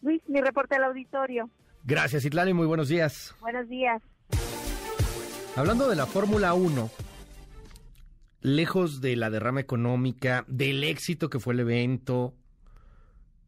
[0.02, 1.50] Luis, mi reporte al auditorio.
[1.84, 3.36] Gracias, Itlani, muy buenos días.
[3.40, 4.02] Buenos días.
[5.56, 6.90] Hablando de la Fórmula 1,
[8.42, 12.36] lejos de la derrama económica, del éxito que fue el evento,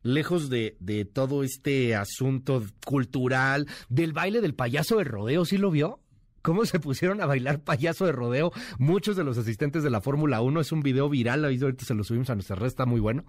[0.02, 5.70] lejos de, de todo este asunto cultural, del baile del payaso de rodeo, ¿sí lo
[5.70, 6.00] vio?
[6.42, 10.42] Cómo se pusieron a bailar payaso de rodeo muchos de los asistentes de la Fórmula
[10.42, 10.62] 1.
[10.62, 13.26] Es un video viral, ahorita se lo subimos a nuestra red, está muy bueno.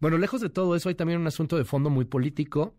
[0.00, 2.74] Bueno, lejos de todo eso, hay también un asunto de fondo muy político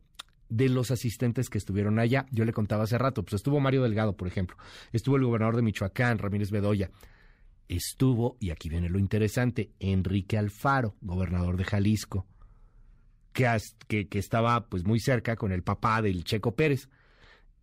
[0.48, 2.26] de los asistentes que estuvieron allá.
[2.32, 4.58] Yo le contaba hace rato, pues estuvo Mario Delgado, por ejemplo,
[4.92, 6.90] estuvo el gobernador de Michoacán, Ramírez Bedoya,
[7.68, 12.26] estuvo, y aquí viene lo interesante, Enrique Alfaro, gobernador de Jalisco,
[13.34, 13.48] que,
[13.88, 16.90] que, que estaba pues muy cerca con el papá del Checo Pérez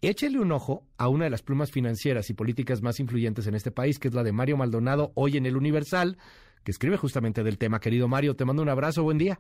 [0.01, 3.71] échele un ojo a una de las plumas financieras y políticas más influyentes en este
[3.71, 6.17] país, que es la de Mario Maldonado, hoy en el Universal,
[6.65, 7.81] que escribe justamente del tema.
[7.81, 9.39] Querido Mario, te mando un abrazo, buen día.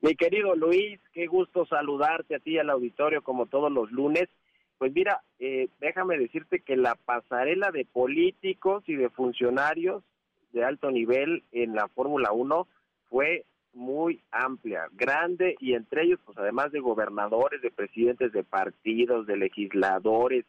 [0.00, 4.28] Mi querido Luis, qué gusto saludarte a ti al auditorio como todos los lunes.
[4.76, 10.04] Pues mira, eh, déjame decirte que la pasarela de políticos y de funcionarios
[10.52, 12.68] de alto nivel en la Fórmula 1
[13.08, 19.26] fue muy amplia, grande y entre ellos, pues además de gobernadores, de presidentes de partidos,
[19.26, 20.44] de legisladores,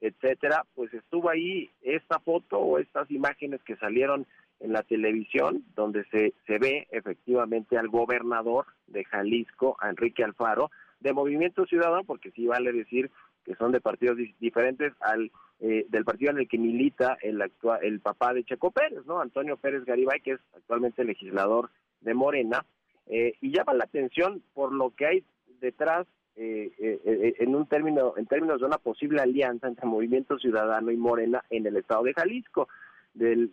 [0.00, 4.26] etcétera, pues estuvo ahí esta foto o estas imágenes que salieron
[4.60, 10.70] en la televisión, donde se, se ve efectivamente al gobernador de Jalisco, Enrique Alfaro,
[11.00, 13.10] de Movimiento Ciudadano, porque sí vale decir
[13.44, 17.78] que son de partidos diferentes al eh, del partido en el que milita el actual
[17.82, 19.20] el papá de Checo Pérez, ¿no?
[19.20, 21.70] Antonio Pérez Garibay, que es actualmente legislador
[22.02, 22.64] de Morena,
[23.06, 25.24] eh, y llama la atención por lo que hay
[25.60, 26.06] detrás
[26.36, 30.96] eh, eh, en un término en términos de una posible alianza entre Movimiento Ciudadano y
[30.96, 32.68] Morena en el estado de Jalisco,
[33.14, 33.50] de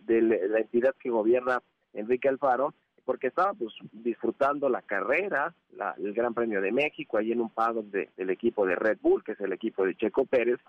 [0.48, 1.60] la entidad que gobierna
[1.92, 2.72] Enrique Alfaro,
[3.04, 5.54] porque estaba pues disfrutando la carrera,
[5.98, 9.32] el Gran Premio de México, ahí en un paddock del equipo de Red Bull, que
[9.32, 10.60] es el equipo de Checo Pérez,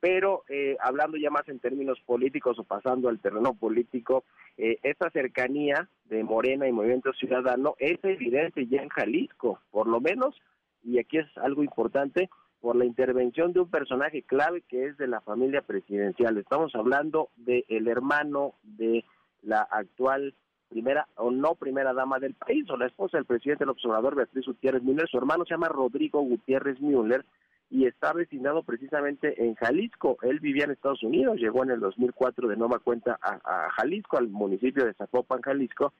[0.00, 4.24] pero eh, hablando ya más en términos políticos o pasando al terreno político,
[4.56, 10.00] eh, esta cercanía de Morena y Movimiento Ciudadano es evidente ya en Jalisco, por lo
[10.00, 10.34] menos,
[10.82, 12.28] y aquí es algo importante,
[12.60, 16.36] por la intervención de un personaje clave que es de la familia presidencial.
[16.38, 19.04] Estamos hablando del el hermano de
[19.42, 20.34] la actual
[20.68, 24.46] primera o no primera dama del país, o la esposa del presidente del observador, Beatriz
[24.46, 25.08] Gutiérrez Müller.
[25.08, 27.24] Su hermano se llama Rodrigo Gutiérrez Müller
[27.70, 30.18] y está destinado precisamente en Jalisco.
[30.22, 34.28] Él vivía en Estados Unidos, llegó en el 2004 de nueva cuenta a, Jalisco, al
[34.28, 35.92] municipio de Zapopan, Jalisco,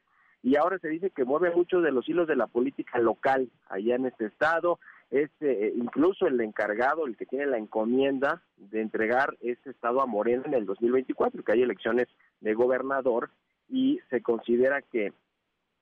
[0.43, 3.97] y ahora se dice que mueve muchos de los hilos de la política local allá
[3.97, 4.79] en este estado.
[5.11, 10.07] Es eh, incluso el encargado, el que tiene la encomienda de entregar este estado a
[10.07, 12.07] Morena en el 2024, que hay elecciones
[12.41, 13.31] de gobernador,
[13.69, 15.13] y se considera que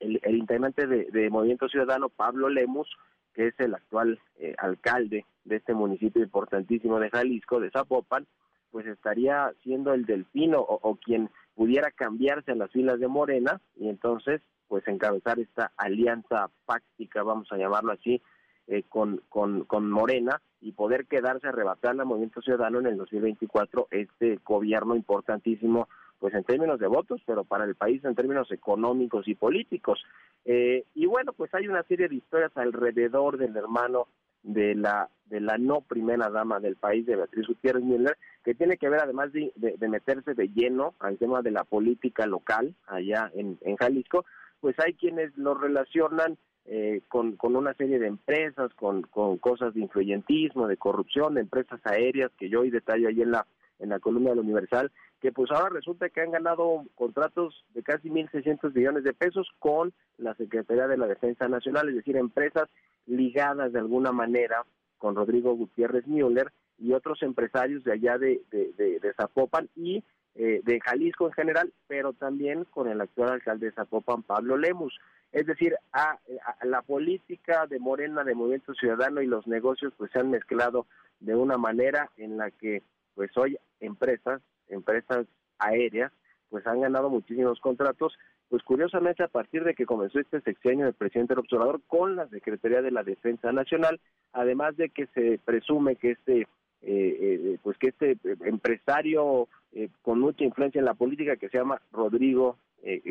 [0.00, 2.88] el, integrante de, de Movimiento Ciudadano, Pablo Lemus,
[3.34, 8.26] que es el actual eh, alcalde de este municipio importantísimo de Jalisco, de Zapopan,
[8.70, 13.88] pues estaría siendo el delfino o, quien pudiera cambiarse a las filas de Morena y
[13.88, 18.20] entonces pues encabezar esta alianza práctica, vamos a llamarlo así,
[18.66, 22.96] eh, con, con, con Morena y poder quedarse a arrebatar al Movimiento Ciudadano en el
[22.96, 25.88] 2024 este gobierno importantísimo
[26.24, 30.02] pues en términos de votos, pero para el país en términos económicos y políticos.
[30.46, 34.08] Eh, y bueno, pues hay una serie de historias alrededor del hermano
[34.42, 38.78] de la de la no primera dama del país, de Beatriz Gutiérrez Müller, que tiene
[38.78, 39.52] que ver además de,
[39.86, 44.24] meterse de lleno al tema de la política local allá en, en Jalisco,
[44.62, 49.74] pues hay quienes lo relacionan eh, con, con una serie de empresas, con, con cosas
[49.74, 53.46] de influyentismo, de corrupción, de empresas aéreas, que yo hoy detallo ahí en la,
[53.78, 54.90] en la columna del Universal,
[55.24, 59.94] que pues ahora resulta que han ganado contratos de casi 1.600 millones de pesos con
[60.18, 62.68] la Secretaría de la Defensa Nacional, es decir, empresas
[63.06, 64.66] ligadas de alguna manera
[64.98, 70.04] con Rodrigo Gutiérrez Müller y otros empresarios de allá de, de, Zapopan y
[70.34, 74.94] eh, de Jalisco en general, pero también con el actual alcalde de Zapopan, Pablo Lemus.
[75.32, 76.18] Es decir, a,
[76.64, 80.86] la política de Morena, de Movimiento Ciudadano y los negocios pues se han mezclado
[81.20, 82.82] de una manera en la que
[83.14, 84.42] pues hoy empresas,
[84.74, 85.26] empresas
[85.58, 86.12] aéreas,
[86.50, 88.16] pues han ganado muchísimos contratos,
[88.48, 92.28] pues curiosamente a partir de que comenzó este sexenio del presidente del observador con la
[92.28, 94.00] Secretaría de la Defensa Nacional,
[94.32, 96.46] además de que se presume que este
[96.86, 101.58] eh, eh, pues que este empresario eh, con mucha influencia en la política que se
[101.58, 102.58] llama Rodrigo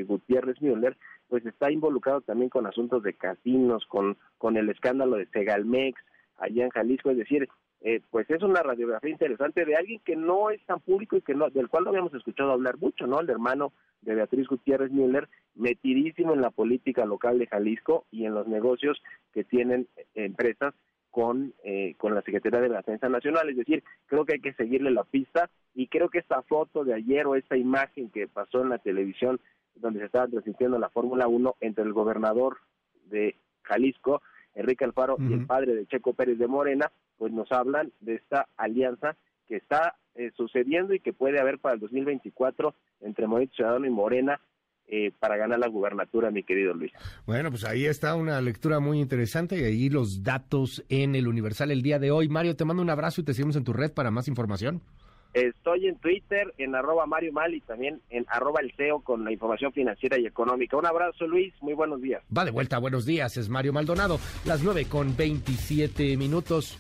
[0.06, 0.96] Gutiérrez Müller,
[1.28, 6.00] pues está involucrado también con asuntos de casinos, con, con el escándalo de Segalmex
[6.38, 7.50] allá en Jalisco, es decir,
[7.84, 11.36] eh, pues es una radiografía interesante de alguien que no es tan público y que
[11.36, 13.20] no, del cual no habíamos escuchado hablar mucho, ¿no?
[13.20, 18.34] El hermano de Beatriz Gutiérrez Müller, metidísimo en la política local de Jalisco y en
[18.34, 19.02] los negocios
[19.34, 20.74] que tienen empresas
[21.12, 23.50] con, eh, con la Secretaría de la Defensa Nacional.
[23.50, 26.94] Es decir, creo que hay que seguirle la pista y creo que esta foto de
[26.94, 29.40] ayer o esta imagen que pasó en la televisión
[29.76, 32.58] donde se estaba transmitiendo la Fórmula 1 entre el gobernador
[33.10, 34.22] de Jalisco,
[34.56, 38.48] Enrique Alfaro, y el padre de Checo Pérez de Morena, pues nos hablan de esta
[38.58, 39.16] alianza
[39.48, 43.90] que está eh, sucediendo y que puede haber para el 2024 entre Movimiento Ciudadano y
[43.90, 44.40] Morena
[44.88, 46.92] eh, para ganar la gubernatura, mi querido Luis.
[47.26, 51.72] Bueno, pues ahí está una lectura muy interesante y ahí los datos en el Universal
[51.72, 52.30] el día de hoy.
[52.30, 54.82] Mario, te mando un abrazo y te seguimos en tu red para más información.
[55.34, 58.72] Estoy en Twitter, en arroba Mario Mal y también en arroba el
[59.04, 60.78] con la información financiera y económica.
[60.78, 61.52] Un abrazo, Luis.
[61.62, 62.22] Muy buenos días.
[62.36, 62.78] Va de vuelta.
[62.78, 63.36] Buenos días.
[63.38, 64.20] Es Mario Maldonado.
[64.46, 66.78] Las 9 con 27 minutos.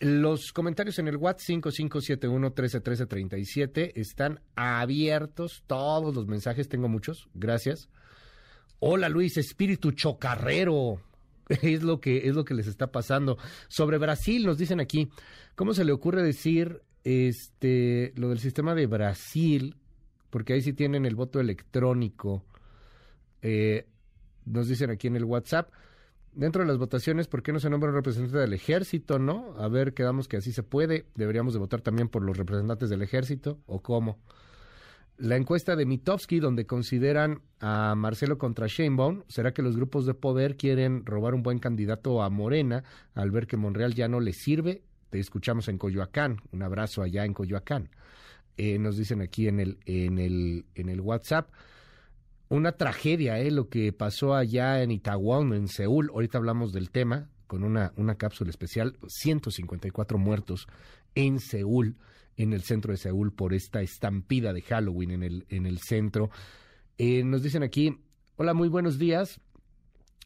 [0.00, 5.62] Los comentarios en el WhatsApp 5571-131337 están abiertos.
[5.66, 7.28] Todos los mensajes, tengo muchos.
[7.34, 7.88] Gracias.
[8.80, 11.00] Hola Luis, espíritu chocarrero.
[11.62, 13.38] Es lo que es lo que les está pasando.
[13.68, 15.08] Sobre Brasil nos dicen aquí,
[15.54, 19.76] ¿cómo se le ocurre decir este, lo del sistema de Brasil,
[20.28, 22.44] porque ahí sí tienen el voto electrónico.
[23.40, 23.86] Eh,
[24.44, 25.72] nos dicen aquí en el WhatsApp,
[26.34, 29.54] dentro de las votaciones, ¿por qué no se nombra un representante del ejército, no?
[29.56, 31.06] A ver, quedamos que así se puede.
[31.14, 34.18] Deberíamos de votar también por los representantes del ejército, ¿o cómo?
[35.16, 40.12] La encuesta de Mitofsky, donde consideran a Marcelo contra Sheinbaum, ¿será que los grupos de
[40.12, 44.36] poder quieren robar un buen candidato a Morena al ver que Monreal ya no les
[44.36, 44.82] sirve?
[45.10, 46.40] Te escuchamos en Coyoacán.
[46.52, 47.90] Un abrazo allá en Coyoacán.
[48.56, 51.50] Eh, nos dicen aquí en el, en el, en el WhatsApp.
[52.48, 56.10] Una tragedia, eh, lo que pasó allá en Itaewon, en Seúl.
[56.10, 58.96] Ahorita hablamos del tema con una, una cápsula especial.
[59.06, 60.66] 154 muertos
[61.14, 61.96] en Seúl,
[62.36, 66.30] en el centro de Seúl, por esta estampida de Halloween en el, en el centro.
[66.96, 67.98] Eh, nos dicen aquí,
[68.36, 69.40] hola, muy buenos días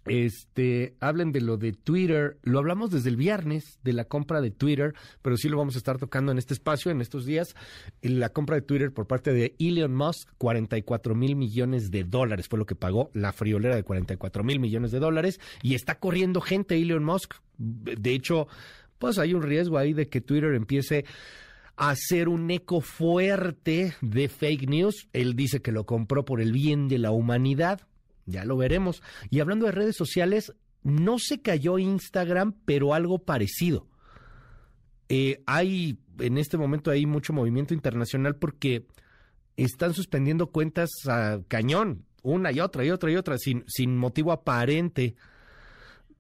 [0.07, 2.39] este, hablen de lo de Twitter.
[2.43, 5.79] Lo hablamos desde el viernes de la compra de Twitter, pero sí lo vamos a
[5.79, 7.55] estar tocando en este espacio, en estos días.
[8.03, 12.59] La compra de Twitter por parte de Elon Musk, 44 mil millones de dólares fue
[12.59, 15.41] lo que pagó la friolera de 44 mil millones de dólares.
[15.63, 17.35] Y está corriendo gente Elon Musk.
[17.59, 18.49] De hecho,
[18.99, 21.05] pues hay un riesgo ahí de que Twitter empiece
[21.77, 25.09] a hacer un eco fuerte de fake news.
[25.13, 27.81] Él dice que lo compró por el bien de la humanidad
[28.27, 29.03] ya lo veremos.
[29.31, 30.53] Y hablando de redes sociales,
[30.83, 33.87] no se cayó Instagram, pero algo parecido.
[35.09, 38.87] Eh, hay, en este momento hay mucho movimiento internacional porque
[39.57, 44.33] están suspendiendo cuentas a cañón, una y otra y otra y otra, sin, sin motivo
[44.33, 45.15] aparente.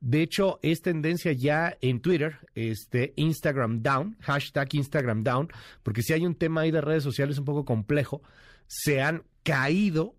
[0.00, 5.48] De hecho, es tendencia ya en Twitter, este Instagram down, hashtag Instagram down,
[5.82, 8.20] porque si hay un tema ahí de redes sociales un poco complejo,
[8.66, 10.16] se han caído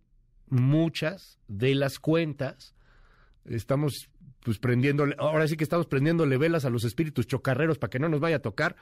[0.50, 2.76] muchas de las cuentas.
[3.46, 4.10] Estamos
[4.44, 8.10] pues prendiéndole, ahora sí que estamos prendiéndole velas a los espíritus chocarreros para que no
[8.10, 8.76] nos vaya a tocar,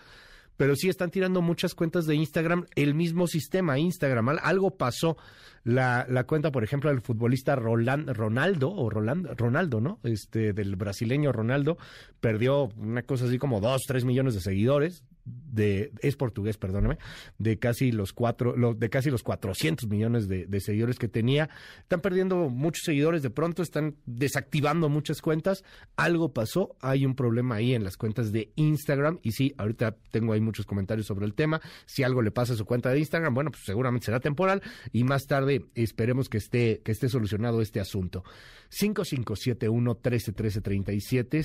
[0.57, 5.17] pero sí están tirando muchas cuentas de Instagram, el mismo sistema Instagram, algo pasó.
[5.63, 9.99] La, la cuenta, por ejemplo, del futbolista Roland, Ronaldo, o Roland, Ronaldo, ¿no?
[10.03, 11.77] Este, del brasileño Ronaldo,
[12.19, 16.97] perdió una cosa así como dos, tres millones de seguidores, de es portugués, perdóname,
[17.37, 21.49] de casi los cuatro, de casi los 400 millones de, seguidores que tenía.
[21.79, 25.63] Están perdiendo muchos seguidores de pronto, están desactivando muchas cuentas.
[25.95, 30.33] Algo pasó, hay un problema ahí en las cuentas de Instagram y sí, ahorita tengo
[30.33, 31.61] ahí muchos comentarios sobre el tema.
[31.85, 35.03] Si algo le pasa a su cuenta de Instagram, bueno, pues seguramente será temporal y
[35.03, 38.23] más tarde esperemos que esté, que esté solucionado este asunto.
[38.71, 41.43] 5571-131337,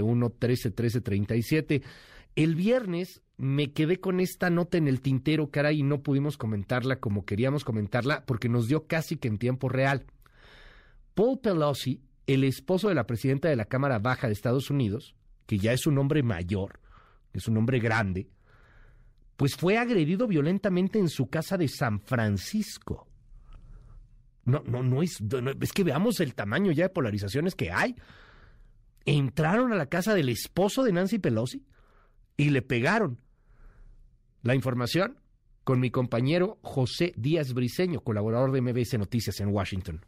[0.00, 1.82] 5571-131337.
[2.36, 7.00] El viernes me quedé con esta nota en el tintero, caray, y no pudimos comentarla
[7.00, 10.04] como queríamos comentarla porque nos dio casi que en tiempo real.
[11.14, 15.58] Paul Pelosi, el esposo de la presidenta de la Cámara Baja de Estados Unidos, que
[15.58, 16.80] ya es un hombre mayor,
[17.32, 18.28] es un hombre grande,
[19.38, 23.06] pues fue agredido violentamente en su casa de San Francisco.
[24.44, 25.22] No, no, no es,
[25.60, 27.94] es que veamos el tamaño ya de polarizaciones que hay.
[29.04, 31.64] Entraron a la casa del esposo de Nancy Pelosi
[32.36, 33.20] y le pegaron.
[34.42, 35.20] La información
[35.62, 40.04] con mi compañero José Díaz Briceño, colaborador de MBS Noticias en Washington.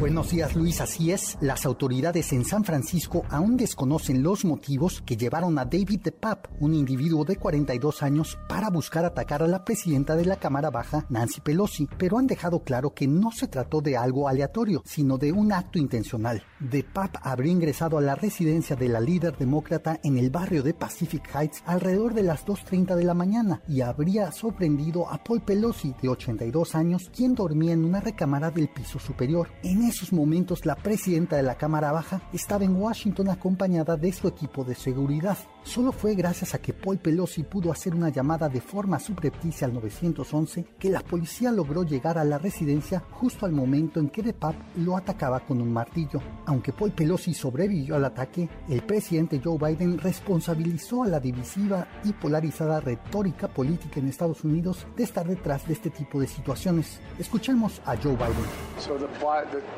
[0.00, 1.38] Buenos días Luis, así es.
[1.40, 6.74] Las autoridades en San Francisco aún desconocen los motivos que llevaron a David DePape, un
[6.74, 11.40] individuo de 42 años, para buscar atacar a la presidenta de la Cámara Baja, Nancy
[11.40, 15.52] Pelosi, pero han dejado claro que no se trató de algo aleatorio, sino de un
[15.52, 16.42] acto intencional.
[16.58, 21.22] DePape habría ingresado a la residencia de la líder demócrata en el barrio de Pacific
[21.32, 26.08] Heights alrededor de las 2.30 de la mañana y habría sorprendido a Paul Pelosi, de
[26.08, 29.48] 82 años, quien dormía en una recámara del piso superior.
[29.88, 34.64] Esos momentos, la presidenta de la Cámara Baja estaba en Washington acompañada de su equipo
[34.64, 35.38] de seguridad.
[35.62, 39.72] Solo fue gracias a que Paul Pelosi pudo hacer una llamada de forma subrepticia al
[39.74, 44.54] 911 que la policía logró llegar a la residencia justo al momento en que DePap
[44.76, 46.20] lo atacaba con un martillo.
[46.46, 52.12] Aunque Paul Pelosi sobrevivió al ataque, el presidente Joe Biden responsabilizó a la divisiva y
[52.12, 57.00] polarizada retórica política en Estados Unidos de estar detrás de este tipo de situaciones.
[57.18, 59.73] Escuchemos a Joe Biden.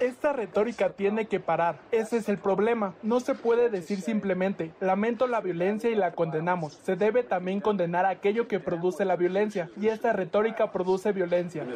[0.00, 1.78] Esta retórica tiene que parar.
[1.90, 2.94] Ese es el problema.
[3.02, 6.78] No se puede decir simplemente, lamento la violencia y la condenamos.
[6.82, 9.70] Se debe también condenar aquello que produce la violencia.
[9.80, 11.66] Y esta retórica produce violencia.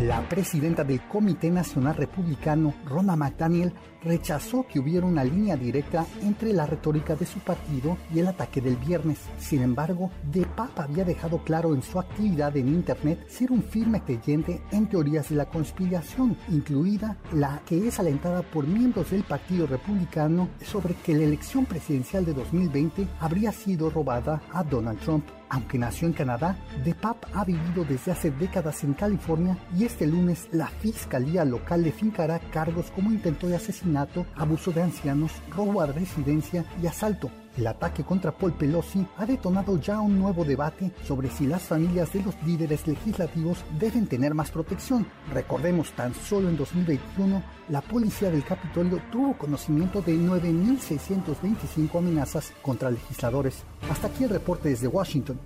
[0.00, 6.52] La presidenta del Comité Nacional Republicano, Rona McDaniel, rechazó que hubiera una línea directa entre
[6.52, 9.18] la retórica de su partido y el ataque del viernes.
[9.38, 14.02] Sin embargo, De Papa había dejado claro en su actividad en Internet ser un firme
[14.02, 19.66] creyente en teorías de la conspiración, incluida la que es alentada por miembros del Partido
[19.66, 25.37] Republicano sobre que la elección presidencial de 2020 habría sido robada a Donald Trump.
[25.50, 30.48] Aunque nació en Canadá, DePap ha vivido desde hace décadas en California y este lunes
[30.52, 35.86] la fiscalía local le fincará cargos como intento de asesinato, abuso de ancianos, robo a
[35.86, 37.30] residencia y asalto.
[37.58, 42.12] El ataque contra Paul Pelosi ha detonado ya un nuevo debate sobre si las familias
[42.12, 45.04] de los líderes legislativos deben tener más protección.
[45.32, 52.92] Recordemos, tan solo en 2021, la policía del Capitolio tuvo conocimiento de 9.625 amenazas contra
[52.92, 53.64] legisladores.
[53.90, 55.40] Hasta aquí el reporte desde Washington.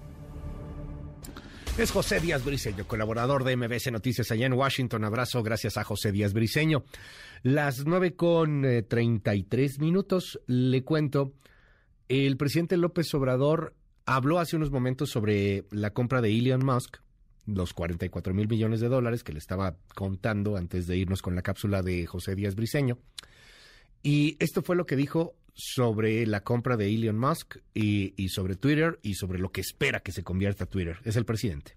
[1.79, 5.05] Es José Díaz Briseño, colaborador de MBC Noticias allá en Washington.
[5.05, 6.85] Abrazo, gracias a José Díaz Briseño.
[7.43, 11.33] Las 9 con 33 minutos, le cuento
[12.13, 13.75] el presidente López Obrador
[14.05, 16.99] habló hace unos momentos sobre la compra de Elon Musk,
[17.47, 21.41] los 44 mil millones de dólares que le estaba contando antes de irnos con la
[21.41, 22.99] cápsula de José Díaz Briceño.
[24.03, 28.57] Y esto fue lo que dijo sobre la compra de Elon Musk y, y sobre
[28.57, 30.99] Twitter y sobre lo que espera que se convierta Twitter.
[31.05, 31.77] Es el presidente.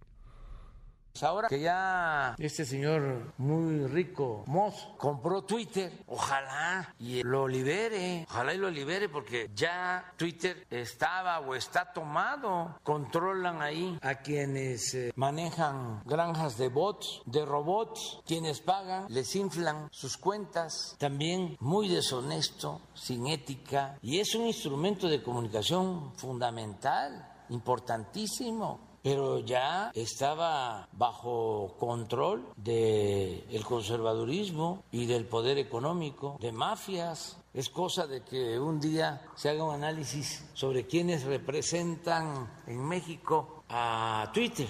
[1.16, 8.26] Pues ahora que ya este señor muy rico, Moss, compró Twitter, ojalá y lo libere,
[8.30, 14.94] ojalá y lo libere porque ya Twitter estaba o está tomado, controlan ahí a quienes
[14.94, 21.88] eh, manejan granjas de bots, de robots, quienes pagan, les inflan sus cuentas, también muy
[21.88, 31.75] deshonesto, sin ética, y es un instrumento de comunicación fundamental, importantísimo pero ya estaba bajo
[31.80, 37.38] control del conservadurismo y del poder económico, de mafias.
[37.53, 43.64] Es cosa de que un día se haga un análisis sobre quiénes representan en México
[43.69, 44.67] a Twitter.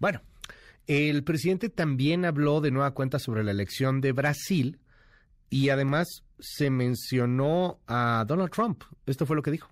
[0.00, 0.20] Bueno,
[0.88, 4.80] el presidente también habló de nueva cuenta sobre la elección de Brasil
[5.50, 8.82] y además se mencionó a Donald Trump.
[9.06, 9.71] Esto fue lo que dijo.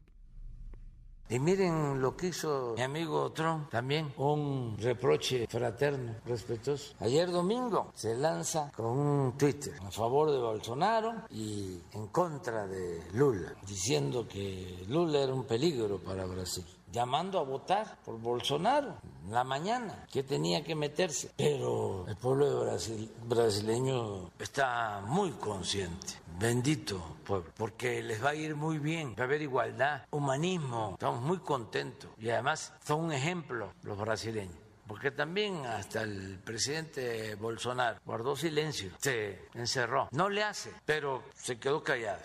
[1.30, 6.94] Y miren lo que hizo mi amigo Trump también, un reproche fraterno, respetuoso.
[6.98, 13.00] Ayer domingo se lanza con un Twitter a favor de Bolsonaro y en contra de
[13.12, 19.32] Lula, diciendo que Lula era un peligro para Brasil llamando a votar por Bolsonaro en
[19.32, 21.32] la mañana, que tenía que meterse.
[21.36, 28.56] Pero el pueblo Brasil, brasileño está muy consciente bendito pueblo, porque les va a ir
[28.56, 33.74] muy bien, va a haber igualdad, humanismo, estamos muy contentos y además son un ejemplo
[33.82, 34.56] los brasileños
[34.90, 40.08] porque también hasta el presidente Bolsonaro guardó silencio, se encerró.
[40.10, 42.18] No le hace, pero se quedó callado.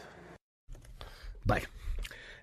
[1.44, 1.68] Bueno,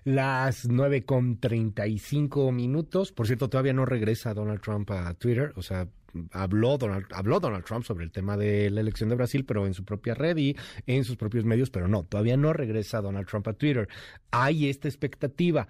[0.03, 3.11] las 9 con 35 minutos.
[3.11, 5.53] Por cierto, todavía no regresa Donald Trump a Twitter.
[5.55, 5.87] O sea,
[6.31, 9.73] habló Donald, habló Donald Trump sobre el tema de la elección de Brasil, pero en
[9.73, 13.47] su propia red y en sus propios medios, pero no, todavía no regresa Donald Trump
[13.47, 13.87] a Twitter.
[14.31, 15.67] Hay esta expectativa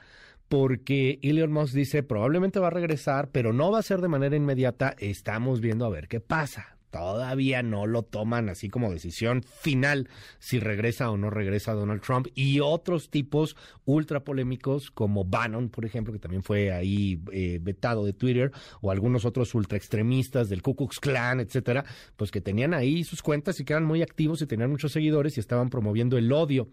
[0.50, 4.36] porque Elon Musk dice probablemente va a regresar, pero no va a ser de manera
[4.36, 4.96] inmediata.
[5.00, 10.08] Estamos viendo a ver qué pasa todavía no lo toman así como decisión final
[10.38, 12.28] si regresa o no regresa Donald Trump.
[12.36, 18.06] Y otros tipos ultra polémicos como Bannon, por ejemplo, que también fue ahí eh, vetado
[18.06, 21.84] de Twitter o algunos otros ultra extremistas del Ku Klux Klan, etcétera,
[22.16, 25.36] pues que tenían ahí sus cuentas y que eran muy activos y tenían muchos seguidores
[25.38, 26.70] y estaban promoviendo el odio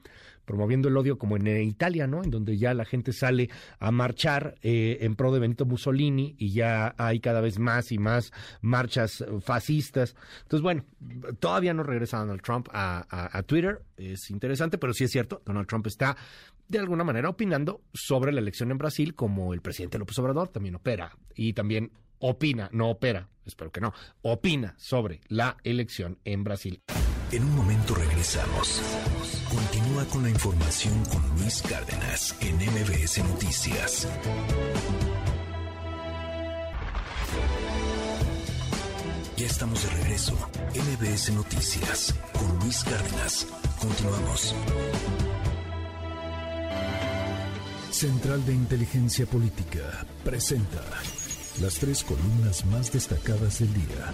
[0.50, 2.24] promoviendo el odio como en Italia, ¿no?
[2.24, 6.50] En donde ya la gente sale a marchar eh, en pro de Benito Mussolini y
[6.50, 10.16] ya hay cada vez más y más marchas fascistas.
[10.42, 10.84] Entonces, bueno,
[11.38, 15.86] todavía no regresa Donald Trump a, Twitter, es interesante, pero sí es cierto, Donald Trump
[15.86, 16.16] está
[16.66, 20.74] de alguna manera opinando sobre la elección en Brasil como el presidente López Obrador también
[20.74, 26.82] opera y también opina, no opera, espero que no, opina sobre la elección en Brasil.
[27.32, 28.82] En un momento regresamos.
[29.48, 34.08] Continúa con la información con Luis Cárdenas en MBS Noticias.
[39.36, 40.34] Ya estamos de regreso.
[40.74, 43.46] MBS Noticias con Luis Cárdenas.
[43.78, 44.54] Continuamos.
[47.92, 50.82] Central de Inteligencia Política presenta
[51.60, 54.12] las tres columnas más destacadas del día.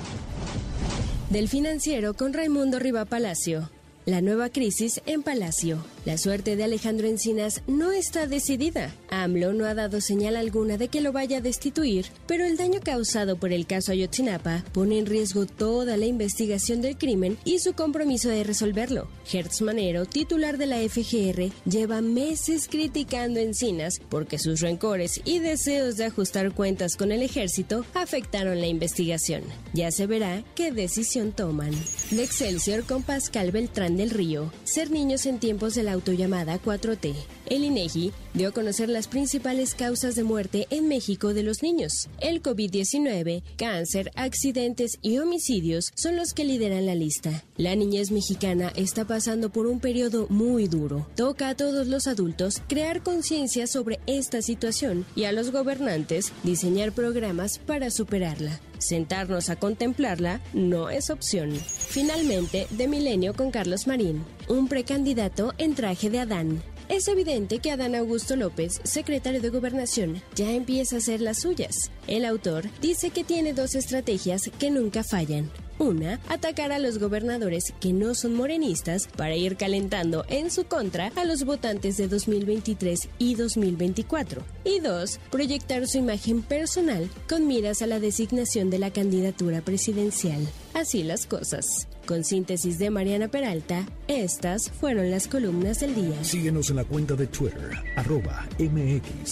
[1.31, 3.70] Del financiero con Raimundo Riva Palacio.
[4.07, 5.85] La nueva crisis en Palacio.
[6.05, 8.94] La suerte de Alejandro Encinas no está decidida.
[9.10, 12.78] AMLO no ha dado señal alguna de que lo vaya a destituir, pero el daño
[12.81, 17.73] causado por el caso Ayotzinapa pone en riesgo toda la investigación del crimen y su
[17.73, 19.09] compromiso de resolverlo.
[19.33, 25.97] Hertz Manero, titular de la FGR, lleva meses criticando Encinas porque sus rencores y deseos
[25.97, 29.43] de ajustar cuentas con el ejército afectaron la investigación.
[29.73, 31.73] Ya se verá qué decisión toman.
[32.12, 34.52] De Excelsior con Pascal Beltrán del Río.
[34.65, 37.15] Ser niños en tiempos de la autollamada 4T.
[37.47, 42.08] El INEGI dio a conocer las principales causas de muerte en México de los niños.
[42.20, 47.44] El COVID-19, cáncer, accidentes y homicidios son los que lideran la lista.
[47.57, 51.07] La niñez mexicana está pasando por un periodo muy duro.
[51.15, 56.92] Toca a todos los adultos crear conciencia sobre esta situación y a los gobernantes diseñar
[56.92, 58.60] programas para superarla.
[58.78, 61.52] Sentarnos a contemplarla no es opción.
[61.52, 66.62] Finalmente, de Milenio con Carlos Marín, un precandidato en traje de Adán.
[66.88, 71.90] Es evidente que Adán Augusto López, secretario de Gobernación, ya empieza a hacer las suyas.
[72.06, 75.50] El autor dice que tiene dos estrategias que nunca fallan.
[75.78, 81.12] Una, atacar a los gobernadores que no son morenistas para ir calentando en su contra
[81.16, 84.42] a los votantes de 2023 y 2024.
[84.64, 90.46] Y dos, proyectar su imagen personal con miras a la designación de la candidatura presidencial.
[90.74, 91.88] Así las cosas.
[92.06, 96.22] Con síntesis de Mariana Peralta, estas fueron las columnas del día.
[96.22, 99.26] Síguenos en la cuenta de Twitter, arroba mx-arma.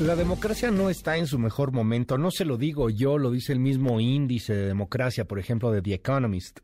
[0.00, 3.52] La democracia no está en su mejor momento, no se lo digo yo, lo dice
[3.52, 6.60] el mismo índice de democracia, por ejemplo, de The Economist.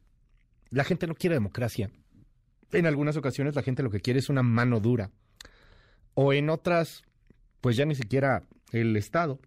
[0.71, 1.91] La gente no quiere democracia.
[2.71, 5.11] En algunas ocasiones la gente lo que quiere es una mano dura
[6.15, 7.03] o en otras,
[7.61, 9.41] pues ya ni siquiera el Estado,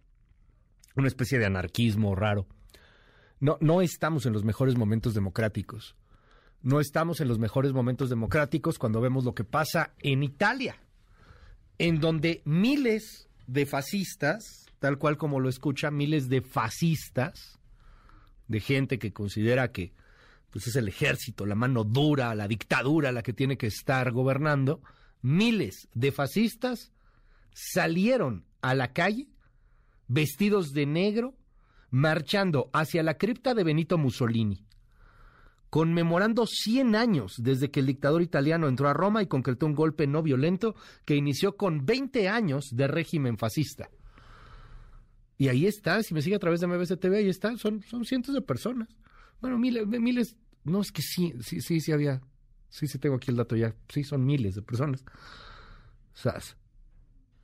[0.94, 2.46] una especie de anarquismo raro.
[3.40, 5.96] No, no estamos en los mejores momentos democráticos.
[6.60, 10.76] No estamos en los mejores momentos democráticos cuando vemos lo que pasa en Italia,
[11.78, 17.58] en donde miles de fascistas, tal cual como lo escucha, miles de fascistas,
[18.46, 19.92] de gente que considera que
[20.50, 24.80] pues es el ejército, la mano dura, la dictadura la que tiene que estar gobernando,
[25.20, 26.92] miles de fascistas
[27.52, 29.26] salieron a la calle
[30.06, 31.34] vestidos de negro,
[31.90, 34.64] marchando hacia la cripta de Benito Mussolini,
[35.70, 40.06] conmemorando 100 años desde que el dictador italiano entró a Roma y concretó un golpe
[40.06, 40.74] no violento
[41.04, 43.90] que inició con 20 años de régimen fascista.
[45.36, 48.04] Y ahí está, si me sigue a través de MBC TV, ahí está, son, son
[48.04, 48.88] cientos de personas.
[49.40, 52.20] Bueno, miles, miles, no es que sí, sí, sí, sí había
[52.70, 53.74] Sí, sí tengo aquí el dato ya.
[53.88, 55.04] Sí, son miles de personas.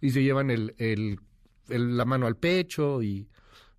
[0.00, 1.18] Y se llevan el, el
[1.68, 3.28] la mano al pecho y,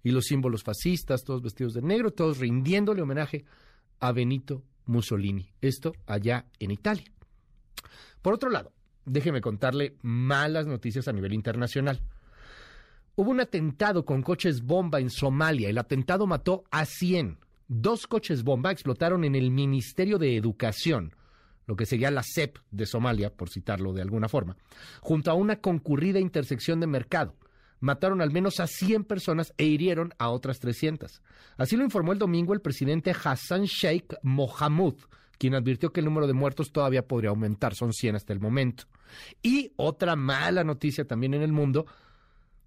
[0.01, 3.45] y los símbolos fascistas, todos vestidos de negro, todos rindiéndole homenaje
[4.07, 5.49] a Benito Mussolini.
[5.61, 7.05] Esto allá en Italia.
[8.21, 8.71] Por otro lado,
[9.05, 12.01] déjeme contarle malas noticias a nivel internacional.
[13.15, 15.69] Hubo un atentado con coches bomba en Somalia.
[15.69, 17.37] El atentado mató a 100.
[17.67, 21.15] Dos coches bomba explotaron en el Ministerio de Educación,
[21.65, 24.55] lo que sería la CEP de Somalia, por citarlo de alguna forma,
[25.01, 27.35] junto a una concurrida intersección de mercado.
[27.85, 31.21] Mataron al menos a 100 personas e hirieron a otras 300.
[31.55, 34.95] Así lo informó el domingo el presidente Hassan Sheikh Mohamud,
[35.37, 38.85] quien advirtió que el número de muertos todavía podría aumentar, son 100 hasta el momento.
[39.43, 41.85] Y otra mala noticia también en el mundo,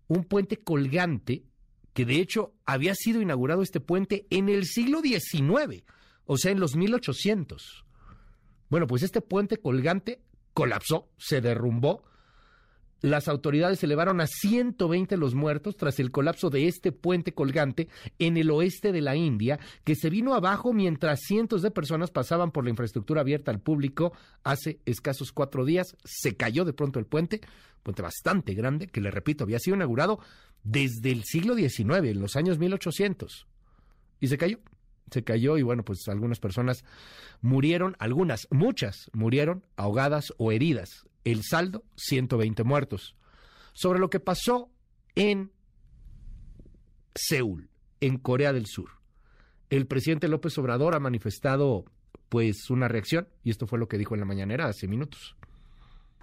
[0.07, 1.43] un puente colgante
[1.95, 5.83] que de hecho había sido inaugurado este puente en el siglo XIX,
[6.27, 7.85] o sea, en los 1800.
[8.69, 10.23] Bueno, pues este puente colgante
[10.55, 12.05] colapsó, se derrumbó.
[13.01, 18.36] Las autoridades elevaron a 120 los muertos tras el colapso de este puente colgante en
[18.36, 22.65] el oeste de la India, que se vino abajo mientras cientos de personas pasaban por
[22.65, 24.12] la infraestructura abierta al público
[24.43, 25.97] hace escasos cuatro días.
[26.05, 27.41] Se cayó de pronto el puente,
[27.85, 30.18] puente bastante grande, que le repito, había sido inaugurado
[30.65, 33.47] desde el siglo XIX, en los años 1800.
[34.20, 34.59] Y se cayó,
[35.12, 36.85] se cayó y bueno, pues algunas personas
[37.41, 41.07] murieron, algunas, muchas murieron ahogadas o heridas.
[41.31, 43.15] El saldo, 120 muertos.
[43.75, 44.71] Sobre lo que pasó
[45.15, 45.53] en
[47.15, 47.69] Seúl,
[48.01, 48.93] en Corea del Sur.
[49.69, 51.85] El presidente López Obrador ha manifestado
[52.31, 55.37] pues una reacción y esto fue lo que dijo en la mañanera hace minutos.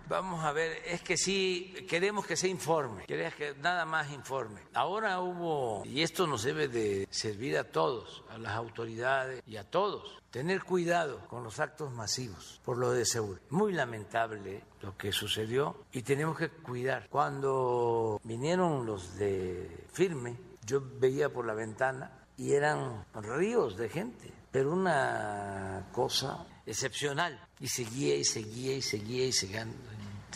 [0.07, 4.61] Vamos a ver, es que sí, queremos que se informe, queremos que nada más informe.
[4.73, 9.63] Ahora hubo, y esto nos debe de servir a todos, a las autoridades y a
[9.63, 13.41] todos, tener cuidado con los actos masivos por lo de Seúl.
[13.49, 17.07] Muy lamentable lo que sucedió y tenemos que cuidar.
[17.09, 24.31] Cuando vinieron los de firme, yo veía por la ventana y eran ríos de gente,
[24.51, 27.39] pero una cosa excepcional.
[27.59, 29.65] Y seguía y seguía y seguía y seguía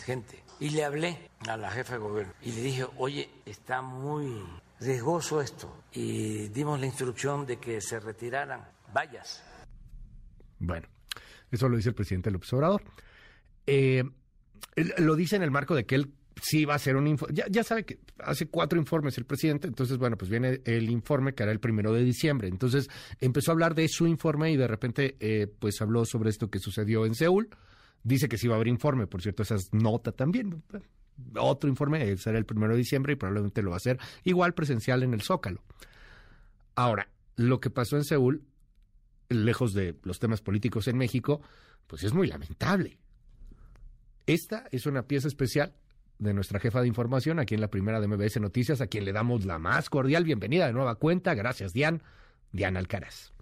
[0.02, 0.42] gente.
[0.58, 4.42] Y le hablé a la jefa de gobierno y le dije, oye, está muy
[4.78, 5.84] riesgoso esto.
[5.92, 9.42] Y dimos la instrucción de que se retiraran vallas.
[10.58, 10.86] Bueno,
[11.50, 12.82] eso lo dice el presidente López Obrador.
[13.66, 14.04] Eh,
[14.98, 16.12] lo dice en el marco de que él
[16.42, 17.34] sí va a hacer un informe.
[17.34, 21.34] Ya, ya, sabe que hace cuatro informes el presidente, entonces, bueno, pues viene el informe
[21.34, 22.48] que hará el primero de diciembre.
[22.48, 22.88] Entonces,
[23.20, 26.58] empezó a hablar de su informe y de repente, eh, pues habló sobre esto que
[26.58, 27.48] sucedió en Seúl.
[28.02, 30.62] Dice que sí va a haber informe, por cierto, esa es nota también.
[31.36, 35.02] Otro informe será el primero de diciembre y probablemente lo va a hacer igual presencial
[35.02, 35.62] en el Zócalo.
[36.74, 38.42] Ahora, lo que pasó en Seúl,
[39.28, 41.42] lejos de los temas políticos en México,
[41.86, 42.98] pues es muy lamentable.
[44.26, 45.74] Esta es una pieza especial
[46.18, 49.12] de nuestra jefa de información aquí en la primera de MBS Noticias, a quien le
[49.12, 51.34] damos la más cordial bienvenida de nueva cuenta.
[51.34, 52.02] Gracias, Dian.
[52.52, 53.32] Diana Alcaraz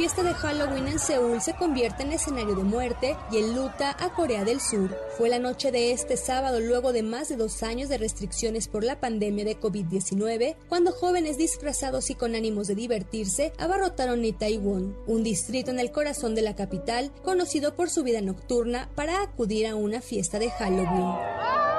[0.00, 4.46] fiesta de Halloween en Seúl se convierte en escenario de muerte y enluta a Corea
[4.46, 4.96] del Sur.
[5.18, 8.82] Fue la noche de este sábado, luego de más de dos años de restricciones por
[8.82, 15.22] la pandemia de COVID-19, cuando jóvenes disfrazados y con ánimos de divertirse abarrotaron Itaewon, un
[15.22, 19.76] distrito en el corazón de la capital, conocido por su vida nocturna, para acudir a
[19.76, 21.69] una fiesta de Halloween.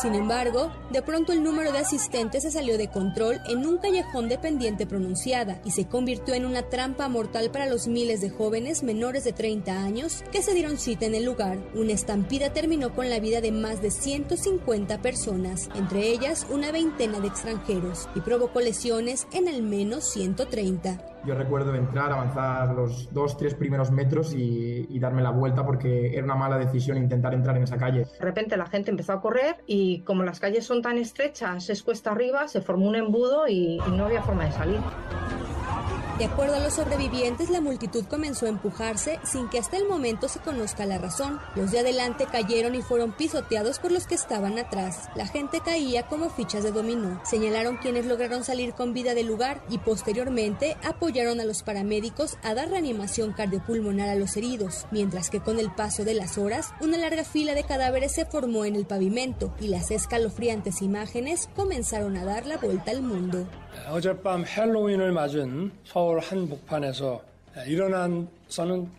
[0.00, 4.28] Sin embargo, de pronto el número de asistentes se salió de control en un callejón
[4.28, 8.82] de pendiente pronunciada y se convirtió en una trampa mortal para los miles de jóvenes
[8.82, 11.58] menores de 30 años que se dieron cita en el lugar.
[11.74, 17.20] Una estampida terminó con la vida de más de 150 personas, entre ellas una veintena
[17.20, 21.11] de extranjeros, y provocó lesiones en al menos 130.
[21.24, 26.24] Yo recuerdo entrar, avanzar los dos, tres primeros metros y, darme la vuelta porque era
[26.24, 28.04] una mala decisión intentar entrar en esa calle.
[28.04, 31.82] De repente la gente empezó a correr y como las calles son tan estrechas, es
[31.82, 34.80] cuesta arriba, se formó un embudo y no había forma de salir.
[36.22, 40.28] De acuerdo a los sobrevivientes, la multitud comenzó a empujarse sin que hasta el momento
[40.28, 41.40] se conozca la razón.
[41.56, 45.08] Los de adelante cayeron y fueron pisoteados por los que estaban atrás.
[45.16, 47.20] La gente caía como fichas de dominó.
[47.24, 52.54] Señalaron quienes lograron salir con vida del lugar y posteriormente apoyaron a los paramédicos a
[52.54, 56.98] dar reanimación cardiopulmonar a los heridos, mientras que con el paso de las horas, una
[56.98, 62.24] larga fila de cadáveres se formó en el pavimento y las escalofriantes imágenes comenzaron a
[62.24, 63.44] dar la vuelta al mundo.
[63.89, 67.21] 어젯밤 헬로윈을 맞은 서울 한복판에서
[67.67, 68.89] 일어난 저는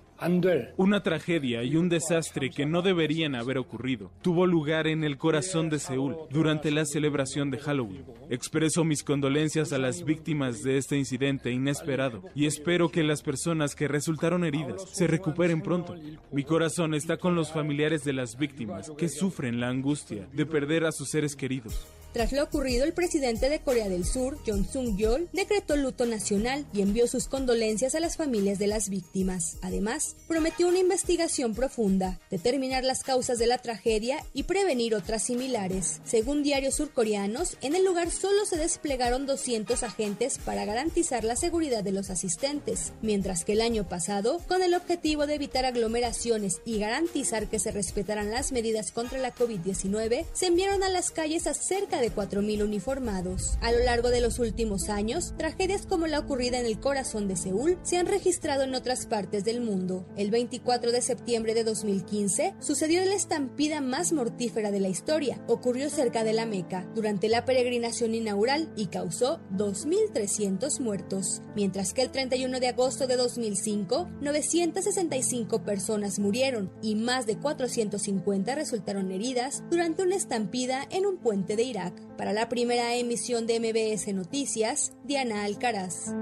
[0.76, 5.68] Una tragedia y un desastre que no deberían haber ocurrido tuvo lugar en el corazón
[5.68, 8.05] de Seúl durante la celebración de Halloween.
[8.28, 13.76] Expreso mis condolencias a las víctimas de este incidente inesperado y espero que las personas
[13.76, 15.94] que resultaron heridas se recuperen pronto.
[16.32, 20.84] Mi corazón está con los familiares de las víctimas que sufren la angustia de perder
[20.84, 21.86] a sus seres queridos.
[22.14, 26.82] Tras lo ocurrido, el presidente de Corea del Sur, Jong Sung-yeol, decretó luto nacional y
[26.82, 29.58] envió sus condolencias a las familias de las víctimas.
[29.61, 36.01] Además, prometió una investigación profunda, determinar las causas de la tragedia y prevenir otras similares.
[36.06, 41.83] Según diarios surcoreanos, en el lugar solo se desplegaron 200 agentes para garantizar la seguridad
[41.83, 46.77] de los asistentes, mientras que el año pasado, con el objetivo de evitar aglomeraciones y
[46.77, 51.53] garantizar que se respetaran las medidas contra la COVID-19, se enviaron a las calles a
[52.02, 53.57] de de 4.000 uniformados.
[53.61, 57.38] A lo largo de los últimos años, tragedias como la ocurrida en el corazón de
[57.38, 60.06] Seúl se han registrado en otras partes del mundo.
[60.17, 65.41] El 24 de septiembre de 2015 sucedió la estampida más mortífera de la historia.
[65.48, 72.01] Ocurrió cerca de la Meca durante la peregrinación inaugural y causó 2.300 muertos, mientras que
[72.01, 79.64] el 31 de agosto de 2005 965 personas murieron y más de 450 resultaron heridas
[79.69, 81.92] durante una estampida en un puente de Irak.
[82.17, 86.13] Para la primera emisión de MBS Noticias, Diana Alcaraz.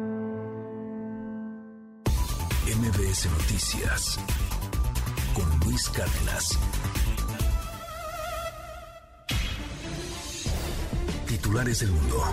[2.66, 4.20] MBS Noticias
[5.34, 6.58] con Luis Cárdenas.
[11.28, 12.24] Titulares del mundo.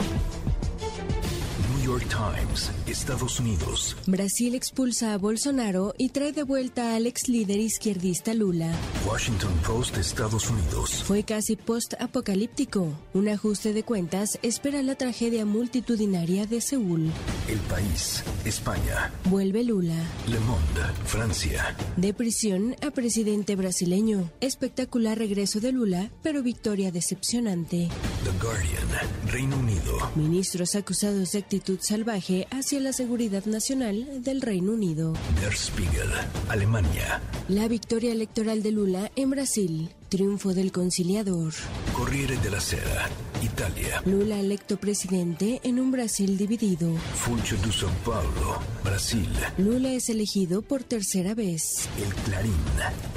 [1.88, 3.96] York Times, Estados Unidos.
[4.06, 8.74] Brasil expulsa a Bolsonaro y trae de vuelta al ex líder izquierdista Lula.
[9.06, 11.02] Washington Post, Estados Unidos.
[11.04, 12.94] Fue casi post-apocalíptico.
[13.12, 17.12] Un ajuste de cuentas espera la tragedia multitudinaria de Seúl.
[17.46, 19.12] El país, España.
[19.24, 19.96] Vuelve Lula.
[20.26, 21.76] Le Monde, Francia.
[21.96, 24.30] De prisión a presidente brasileño.
[24.40, 27.88] Espectacular regreso de Lula, pero victoria decepcionante.
[28.24, 28.88] The Guardian,
[29.26, 30.10] Reino Unido.
[30.14, 35.14] Ministros acusados de actitud salvaje hacia la seguridad nacional del Reino Unido.
[35.40, 36.08] Der Spiegel,
[36.48, 37.20] Alemania.
[37.48, 39.90] La victoria electoral de Lula en Brasil.
[40.08, 41.52] Triunfo del conciliador.
[41.92, 43.10] Corriere della Sera,
[43.42, 44.00] Italia.
[44.06, 46.94] Lula electo presidente en un Brasil dividido.
[47.14, 49.28] Funcho de São Paulo, Brasil.
[49.58, 51.90] Lula es elegido por tercera vez.
[52.02, 52.54] El Clarín,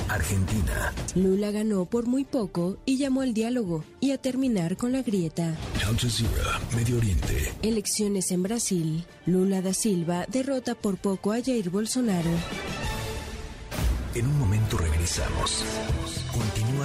[0.10, 0.94] Argentina.
[1.16, 5.56] Lula ganó por muy poco y llamó al diálogo y a terminar con la grieta.
[5.88, 7.54] Al Jazeera, Medio Oriente.
[7.62, 9.06] Elecciones en Brasil.
[9.26, 12.32] Lula da Silva derrota por poco a Jair Bolsonaro.
[14.14, 15.64] En un momento regresamos.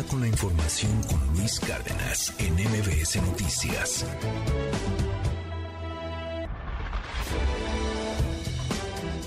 [0.05, 4.05] Con la información con Luis Cárdenas en MBS Noticias.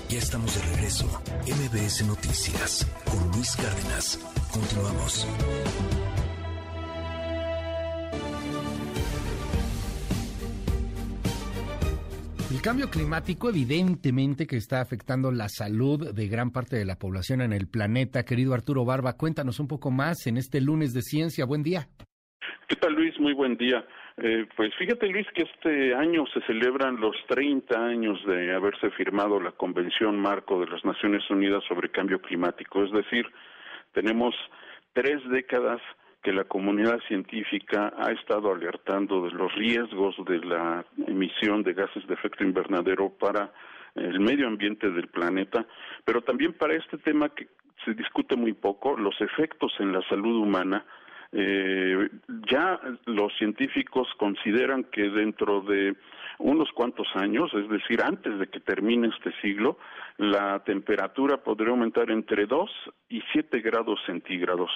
[0.08, 1.06] Ya estamos de regreso.
[1.44, 4.18] MBS Noticias con Luis Cárdenas.
[4.52, 5.26] Continuamos.
[12.50, 17.42] El cambio climático evidentemente que está afectando la salud de gran parte de la población
[17.42, 18.24] en el planeta.
[18.24, 21.44] Querido Arturo Barba, cuéntanos un poco más en este lunes de ciencia.
[21.46, 21.86] Buen día.
[22.66, 23.14] ¿Qué tal Luis?
[23.20, 23.86] Muy buen día.
[24.16, 29.38] Eh, pues fíjate Luis que este año se celebran los 30 años de haberse firmado
[29.38, 32.82] la Convención Marco de las Naciones Unidas sobre Cambio Climático.
[32.82, 33.26] Es decir,
[33.92, 34.34] tenemos
[34.92, 35.80] tres décadas
[36.22, 42.06] que la comunidad científica ha estado alertando de los riesgos de la emisión de gases
[42.06, 43.52] de efecto invernadero para
[43.94, 45.66] el medio ambiente del planeta,
[46.04, 47.48] pero también para este tema que
[47.84, 50.84] se discute muy poco, los efectos en la salud humana.
[51.32, 52.10] Eh,
[52.50, 55.94] ya los científicos consideran que dentro de
[56.38, 59.78] unos cuantos años, es decir, antes de que termine este siglo,
[60.16, 62.70] la temperatura podría aumentar entre 2
[63.10, 64.70] y 7 grados centígrados,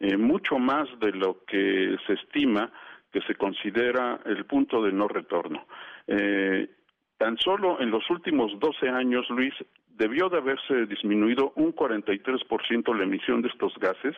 [0.00, 2.72] eh, mucho más de lo que se estima
[3.12, 5.66] que se considera el punto de no retorno.
[6.08, 6.68] Eh,
[7.16, 9.54] tan solo en los últimos 12 años, Luis,
[9.96, 14.16] debió de haberse disminuido un 43% la emisión de estos gases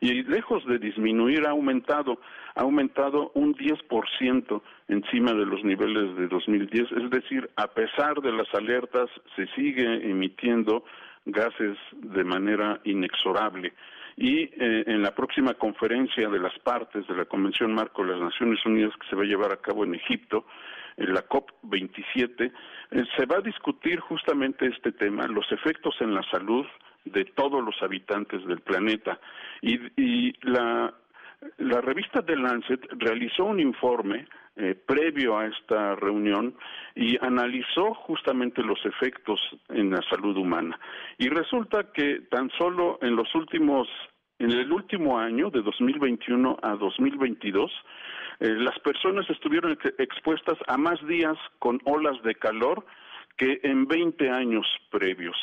[0.00, 2.20] y lejos de disminuir ha aumentado,
[2.54, 8.32] ha aumentado un 10% encima de los niveles de 2010, es decir, a pesar de
[8.32, 10.84] las alertas se sigue emitiendo
[11.24, 13.72] gases de manera inexorable.
[14.16, 18.20] Y eh, en la próxima conferencia de las partes de la Convención Marco de las
[18.20, 20.46] Naciones Unidas que se va a llevar a cabo en Egipto,
[20.96, 22.52] en la COP27,
[22.90, 26.64] eh, se va a discutir justamente este tema, los efectos en la salud
[27.04, 29.18] de todos los habitantes del planeta.
[29.60, 30.94] Y, la,
[31.58, 34.26] la revista The Lancet realizó un informe
[34.56, 36.54] eh, previo a esta reunión
[36.94, 40.78] y analizó justamente los efectos en la salud humana.
[41.18, 43.88] Y resulta que tan solo en los últimos,
[44.38, 47.72] en el último año, de 2021 a 2022,
[48.40, 52.84] eh, las personas estuvieron expuestas a más días con olas de calor
[53.36, 55.36] que en 20 años previos.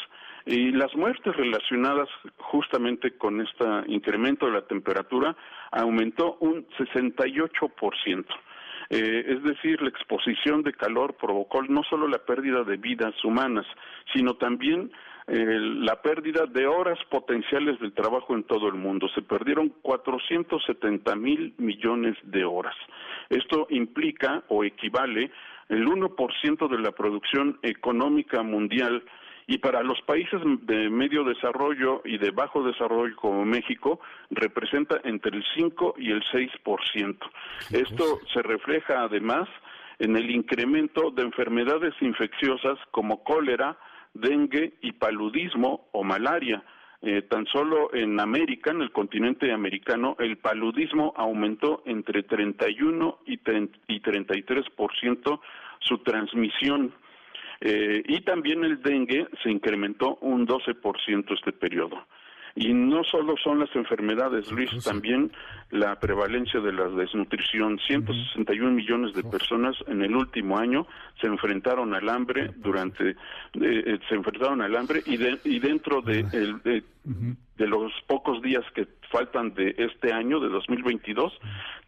[0.45, 5.35] Y las muertes relacionadas justamente con este incremento de la temperatura
[5.72, 8.25] aumentó un 68%.
[8.94, 13.66] Eh, es decir, la exposición de calor provocó no solo la pérdida de vidas humanas,
[14.14, 14.92] sino también
[15.28, 19.08] eh, la pérdida de horas potenciales del trabajo en todo el mundo.
[19.16, 22.76] Se perdieron 470 mil millones de horas.
[23.30, 25.32] Esto implica o equivale
[25.70, 29.06] el 1% de la producción económica mundial
[29.48, 35.38] y para los países de medio desarrollo y de bajo desarrollo como México representa entre
[35.38, 37.18] el 5 y el 6%.
[37.72, 39.48] Esto se refleja además
[40.00, 43.78] en el incremento de enfermedades infecciosas como cólera,
[44.14, 46.64] dengue y paludismo o malaria.
[47.03, 53.34] Eh, tan solo en América, en el continente americano, el paludismo aumentó entre 31 y,
[53.34, 55.40] y 33%
[55.80, 56.94] su transmisión
[57.61, 62.06] eh, y también el dengue se incrementó un 12% este periodo.
[62.56, 65.31] Y no solo son las enfermedades, Luis, también
[65.69, 67.80] la prevalencia de la desnutrición.
[67.80, 70.85] 161 millones de personas en el último año
[71.22, 73.15] se enfrentaron al hambre durante,
[73.53, 75.15] eh, se enfrentaron al hambre y,
[75.45, 76.23] y dentro de,
[76.64, 76.83] de
[77.57, 81.33] los pocos días que faltan de este año, de 2022,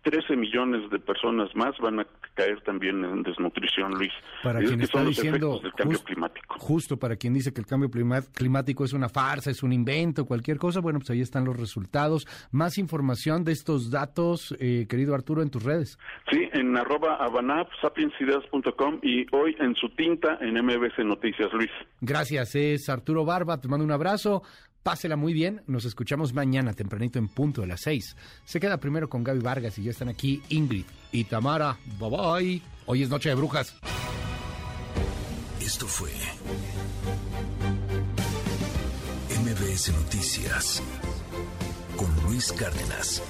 [0.03, 4.11] 13 millones de personas más van a caer también en desnutrición, Luis.
[4.43, 6.55] Para quien está diciendo del cambio climático.
[6.59, 10.57] Justo para quien dice que el cambio climático es una farsa, es un invento, cualquier
[10.57, 12.27] cosa, bueno, pues ahí están los resultados.
[12.51, 15.97] Más información de estos datos, eh, querido Arturo, en tus redes.
[16.29, 21.71] Sí, en arroba abanap, sapiensideas.com y hoy en su tinta en MBC Noticias, Luis.
[22.01, 24.43] Gracias, es Arturo Barba, te mando un abrazo.
[24.83, 25.61] Pásela muy bien.
[25.65, 28.15] Nos escuchamos mañana tempranito en punto de las seis.
[28.43, 31.77] Se queda primero con Gaby Vargas y ya están aquí Ingrid y Tamara.
[31.99, 32.61] Bye bye.
[32.85, 33.75] Hoy es Noche de Brujas.
[35.61, 36.11] Esto fue
[39.41, 40.83] MBS Noticias
[41.95, 43.21] con Luis Cárdenas.